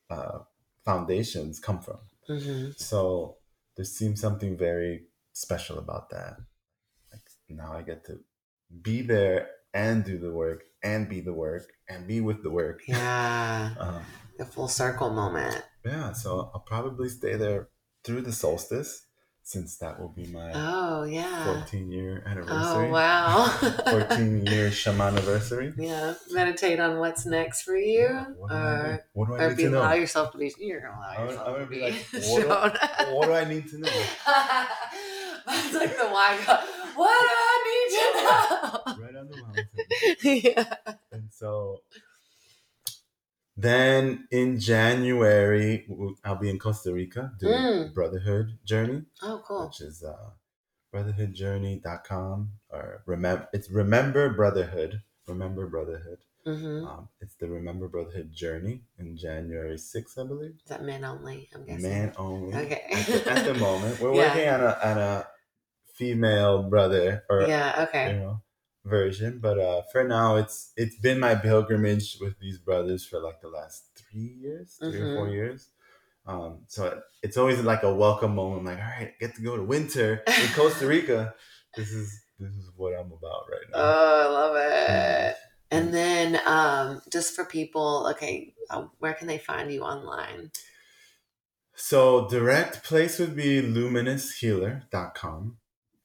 uh, 0.10 0.40
foundations 0.84 1.60
come 1.60 1.80
from. 1.82 2.00
mhm. 2.30 2.78
So 2.80 3.38
there 3.76 3.86
seems 3.86 4.22
something 4.22 4.58
very 4.58 5.06
special 5.34 5.78
about 5.80 6.10
that. 6.10 6.38
Like 7.12 7.28
now 7.50 7.74
I 7.74 7.82
get 7.82 8.06
to 8.06 8.20
be 8.82 9.02
there 9.02 9.50
and 9.74 10.04
do 10.04 10.18
the 10.18 10.32
work 10.32 10.64
and 10.84 11.10
be 11.10 11.22
the 11.22 11.34
work 11.34 11.68
and 11.90 12.08
be 12.08 12.22
with 12.22 12.44
the 12.44 12.50
work. 12.52 12.82
Yeah. 12.88 13.76
Um, 13.80 14.02
The 14.38 14.46
full 14.46 14.68
circle 14.68 15.12
moment. 15.12 15.64
yeah, 15.86 16.12
so 16.12 16.52
I'll 16.54 16.60
probably 16.68 17.08
stay 17.08 17.38
there 17.38 17.70
through 18.04 18.22
the 18.24 18.34
solstice 18.34 19.05
since 19.48 19.78
that 19.78 20.00
will 20.00 20.10
be 20.10 20.26
my 20.26 20.52
Oh, 20.56 21.04
yeah. 21.04 21.46
14 21.62 21.92
year 21.92 22.24
anniversary. 22.26 22.58
Oh, 22.58 22.82
anniversary. 22.82 22.92
wow. 22.92 23.46
14 24.08 24.46
year 24.48 24.72
shaman 24.72 25.14
anniversary. 25.14 25.72
Yeah, 25.78 26.16
meditate 26.32 26.80
on 26.80 26.98
what's 26.98 27.28
next 27.28 27.62
for 27.62 27.78
you, 27.78 28.08
What 28.38 28.50
do 28.50 28.56
or? 28.56 29.06
What 29.14 29.28
do 29.28 29.36
I 29.36 29.44
or 29.46 29.50
need 29.50 29.58
be 29.58 29.64
to 29.66 29.70
know? 29.70 29.80
allow 29.82 29.94
yourself 29.94 30.32
to 30.32 30.40
be. 30.40 30.52
You're 30.58 30.82
gonna 30.82 30.98
allow 30.98 31.08
I'm- 31.14 31.28
yourself 31.30 31.48
I'm 31.48 31.54
to 31.54 31.60
gonna 31.60 31.70
be, 31.70 31.76
be 31.76 31.82
like, 31.84 31.96
what 32.50 32.74
do- 32.74 33.16
what 33.16 33.26
do 33.28 33.34
I 33.34 33.44
need 33.46 33.68
to 33.70 33.78
know? 33.78 33.90
It's 35.48 35.76
like 35.76 35.96
the 35.96 36.08
why. 36.10 36.38
What 36.96 37.20
do 37.22 37.30
I 37.30 37.56
need 37.70 37.90
to 37.96 38.04
know? 38.98 39.06
Right 39.06 39.16
on 39.16 39.28
the 39.30 39.38
mountain. 39.44 39.68
yeah. 40.24 40.96
And 41.12 41.30
so 41.32 41.82
then 43.58 44.28
in 44.32 44.60
January, 44.60 45.88
I'll 46.24 46.36
be 46.36 46.50
in 46.50 46.60
Costa 46.60 46.94
Rica 46.94 47.32
doing 47.40 47.54
mm. 47.54 47.94
Brotherhood 47.94 48.58
Journey. 48.66 49.04
Oh, 49.22 49.42
cool. 49.46 49.68
Which 49.68 49.82
is 49.82 50.04
uh, 50.04 50.32
brotherhoodjourney.com 50.94 52.52
or 52.70 53.04
remember 53.06 53.48
it's 53.54 53.70
Remember 53.70 54.34
Brotherhood. 54.34 55.02
Remember 55.28 55.68
Brotherhood. 55.68 56.20
Mm-hmm. 56.46 56.86
Um, 56.86 57.10
it's 57.22 57.36
the 57.36 57.48
Remember 57.48 57.88
Brotherhood 57.88 58.32
Journey 58.32 58.82
in 59.00 59.18
January 59.18 59.78
6th, 59.78 60.20
I 60.20 60.28
believe. 60.28 60.52
Is 60.64 60.70
that 60.70 60.84
men 60.84 61.04
only? 61.04 61.50
I'm 61.56 61.66
guessing. 61.66 61.90
Man 61.90 62.14
only. 62.18 62.56
Okay. 62.56 62.82
At 62.92 63.06
the, 63.08 63.32
at 63.32 63.46
the 63.46 63.54
moment, 63.56 64.00
we're 64.00 64.14
yeah. 64.16 64.28
working 64.28 64.50
on 64.50 64.62
a 64.62 64.78
on 64.84 64.98
a 64.98 65.28
female 65.96 66.64
brother 66.64 67.24
or 67.30 67.48
yeah, 67.48 67.88
okay, 67.88 68.14
you 68.14 68.20
know, 68.20 68.42
version. 68.86 69.40
But 69.42 69.60
uh, 69.60 69.82
for 69.92 70.04
now, 70.04 70.36
it's 70.36 70.72
it's 70.78 70.98
been 70.98 71.20
my 71.20 71.36
pilgrimage 71.36 72.18
with 72.22 72.40
these 72.40 72.58
brothers 72.58 73.06
for 73.06 73.20
like 73.20 73.42
the 73.42 73.50
last 73.50 73.86
three 73.96 74.36
years, 74.40 74.78
3 74.80 74.92
mm-hmm. 74.92 75.04
or 75.04 75.16
four 75.16 75.26
mm-hmm. 75.26 75.34
years. 75.34 75.70
Um, 76.28 76.60
so 76.68 77.02
it's 77.22 77.38
always 77.38 77.60
like 77.62 77.84
a 77.84 77.94
welcome 77.94 78.36
moment. 78.36 78.66
Like, 78.66 78.80
all 78.80 78.84
right, 78.84 79.14
get 79.20 79.36
to 79.36 79.42
go 79.42 79.58
to 79.58 79.64
winter 79.64 80.24
in 80.28 80.48
Costa 80.56 80.88
Rica. 80.88 81.36
this 81.76 81.92
is 81.92 82.20
this 82.40 82.52
is 82.52 82.72
what 82.76 82.94
I'm 82.94 83.12
about 83.12 83.46
right 83.50 83.70
now. 83.72 83.76
Oh, 83.76 84.28
I 84.28 84.32
love 84.32 84.56
it. 84.56 84.90
Mm-hmm. 84.90 85.42
And 85.72 85.94
then, 85.94 86.40
um, 86.46 87.02
just 87.12 87.36
for 87.36 87.44
people, 87.44 88.08
okay, 88.12 88.54
uh, 88.70 88.86
where 89.00 89.14
can 89.14 89.28
they 89.28 89.40
find 89.40 89.72
you 89.72 89.82
online? 89.82 90.52
So 91.76 92.30
direct 92.30 92.84
place 92.84 93.20
would 93.20 93.36
be 93.36 93.62
luminoushealer.com. 93.62 95.58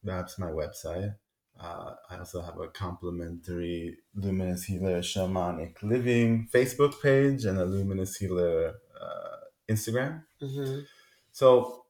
That's 0.03 0.39
my 0.39 0.49
website. 0.49 1.15
Uh, 1.61 1.95
I 2.09 2.19
also 2.19 2.41
have 2.41 2.59
a 2.59 2.69
complimentary 2.69 3.99
Luminous 4.15 4.65
Healer 4.65 5.01
Shamanic 5.01 5.83
Living 5.83 6.49
Facebook 6.53 6.95
page 7.03 7.45
and 7.45 7.59
a 7.59 7.67
Luminous 7.67 8.17
Healer 8.17 8.77
uh, 8.99 9.37
Instagram. 9.71 10.23
Mm-hmm. 10.43 10.81
So 11.33 11.85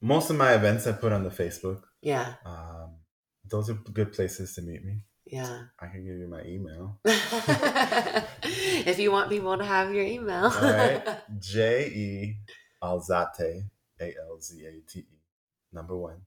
most 0.00 0.30
of 0.30 0.36
my 0.36 0.54
events 0.54 0.86
I 0.86 0.92
put 0.92 1.12
on 1.12 1.24
the 1.24 1.30
Facebook. 1.30 1.82
Yeah. 2.00 2.34
Um, 2.44 2.96
those 3.44 3.70
are 3.70 3.74
good 3.74 4.12
places 4.12 4.54
to 4.54 4.62
meet 4.62 4.84
me. 4.84 5.02
Yeah. 5.26 5.62
I 5.80 5.88
can 5.88 6.04
give 6.04 6.18
you 6.18 6.28
my 6.28 6.42
email. 6.44 7.00
if 7.04 8.98
you 9.00 9.10
want 9.10 9.30
people 9.30 9.58
to 9.58 9.64
have 9.64 9.92
your 9.92 10.04
email. 10.04 10.44
All 10.44 10.62
right. 10.62 11.02
J 11.40 11.86
E 11.88 12.36
Alzate, 12.80 13.64
A 14.00 14.14
L 14.30 14.38
Z 14.40 14.64
A 14.64 14.88
T 14.88 15.00
E, 15.00 15.18
number 15.72 15.96
one, 15.96 16.20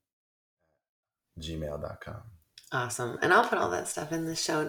gmail.com. 1.39 2.38
Awesome. 2.71 3.17
And 3.21 3.33
I'll 3.33 3.47
put 3.47 3.57
all 3.57 3.71
that 3.71 3.87
stuff 3.87 4.11
in 4.11 4.25
the 4.25 4.35
show 4.35 4.61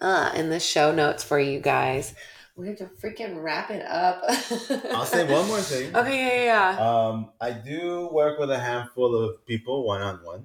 uh, 0.00 0.32
in 0.34 0.50
the 0.50 0.60
show 0.60 0.92
notes 0.92 1.24
for 1.24 1.40
you 1.40 1.60
guys. 1.60 2.14
We 2.56 2.66
have 2.68 2.78
to 2.78 2.86
freaking 2.86 3.42
wrap 3.42 3.70
it 3.70 3.86
up. 3.86 4.22
I'll 4.94 5.04
say 5.04 5.32
one 5.32 5.46
more 5.46 5.60
thing. 5.60 5.94
Okay, 5.94 6.46
yeah, 6.46 6.76
yeah. 6.76 6.90
Um, 6.90 7.30
I 7.40 7.52
do 7.52 8.08
work 8.12 8.38
with 8.38 8.50
a 8.50 8.58
handful 8.58 9.14
of 9.14 9.46
people 9.46 9.86
one 9.86 10.02
on 10.02 10.16
one. 10.24 10.44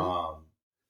Um, 0.00 0.46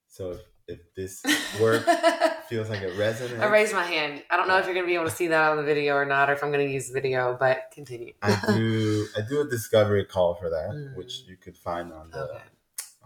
so 0.07 0.37
if 0.67 0.79
this 0.95 1.23
work 1.59 1.83
feels 2.49 2.69
like 2.69 2.81
it 2.81 2.97
resonates. 2.97 3.39
I 3.39 3.47
raised 3.47 3.73
my 3.73 3.83
hand. 3.83 4.23
I 4.29 4.37
don't 4.37 4.47
know 4.47 4.57
if 4.57 4.65
you're 4.65 4.73
going 4.73 4.85
to 4.85 4.89
be 4.89 4.95
able 4.95 5.05
to 5.05 5.11
see 5.11 5.27
that 5.27 5.51
on 5.51 5.57
the 5.57 5.63
video 5.63 5.95
or 5.95 6.05
not, 6.05 6.29
or 6.29 6.33
if 6.33 6.43
I'm 6.43 6.51
going 6.51 6.65
to 6.65 6.73
use 6.73 6.89
video, 6.89 7.35
but 7.39 7.71
continue. 7.73 8.13
I 8.21 8.39
do. 8.47 9.07
I 9.17 9.21
do 9.27 9.41
a 9.41 9.49
discovery 9.49 10.05
call 10.05 10.35
for 10.35 10.49
that, 10.49 10.69
mm. 10.71 10.95
which 10.95 11.23
you 11.27 11.35
could 11.35 11.57
find 11.57 11.91
on 11.91 12.09
the 12.11 12.23
okay. 12.23 12.43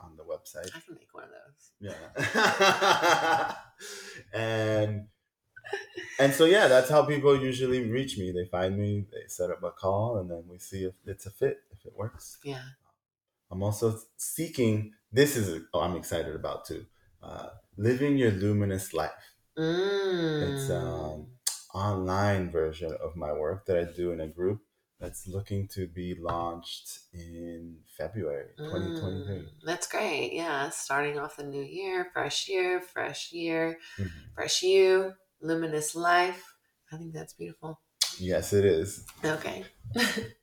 on 0.03 0.15
the 0.15 0.23
website. 0.23 0.67
I 0.75 0.79
can 0.79 0.95
make 0.95 1.13
one 1.13 1.23
of 1.23 1.29
those. 1.29 1.46
Yeah. 1.79 3.53
and 4.33 5.07
and 6.19 6.33
so 6.33 6.45
yeah, 6.45 6.67
that's 6.67 6.89
how 6.89 7.03
people 7.03 7.39
usually 7.39 7.89
reach 7.89 8.17
me. 8.17 8.31
They 8.31 8.45
find 8.49 8.77
me, 8.77 9.05
they 9.11 9.27
set 9.27 9.51
up 9.51 9.63
a 9.63 9.71
call, 9.71 10.17
and 10.17 10.29
then 10.29 10.43
we 10.49 10.57
see 10.57 10.83
if 10.85 10.95
it's 11.05 11.25
a 11.25 11.31
fit, 11.31 11.57
if 11.71 11.85
it 11.85 11.93
works. 11.95 12.39
Yeah. 12.43 12.63
I'm 13.51 13.63
also 13.63 13.99
seeking. 14.17 14.93
This 15.11 15.37
is 15.37 15.61
oh, 15.73 15.81
I'm 15.81 15.95
excited 15.95 16.35
about 16.35 16.65
too 16.65 16.85
uh, 17.23 17.49
living 17.77 18.17
your 18.17 18.31
luminous 18.31 18.93
life. 18.93 19.11
Mm. 19.57 20.53
It's 20.53 20.69
um 20.69 21.27
online 21.73 22.51
version 22.51 22.95
of 23.03 23.15
my 23.15 23.31
work 23.31 23.65
that 23.67 23.77
I 23.77 23.83
do 23.83 24.11
in 24.11 24.19
a 24.19 24.27
group 24.27 24.61
that's 24.99 25.27
looking 25.27 25.67
to 25.69 25.87
be 25.87 26.15
launched 26.19 26.99
in 27.13 27.77
February 27.97 28.49
2023. 28.57 29.35
Mm, 29.35 29.45
that's 29.63 29.87
great. 29.87 30.33
Yeah. 30.33 30.69
Starting 30.69 31.19
off 31.19 31.37
the 31.37 31.43
new 31.43 31.61
year, 31.61 32.07
fresh 32.13 32.49
year, 32.49 32.81
fresh 32.81 33.31
year, 33.31 33.77
mm-hmm. 33.99 34.09
fresh 34.33 34.63
you, 34.63 35.13
luminous 35.41 35.95
life. 35.95 36.43
I 36.91 36.97
think 36.97 37.13
that's 37.13 37.33
beautiful. 37.33 37.79
Yes, 38.19 38.53
it 38.53 38.65
is. 38.65 39.05
Okay. 39.23 39.65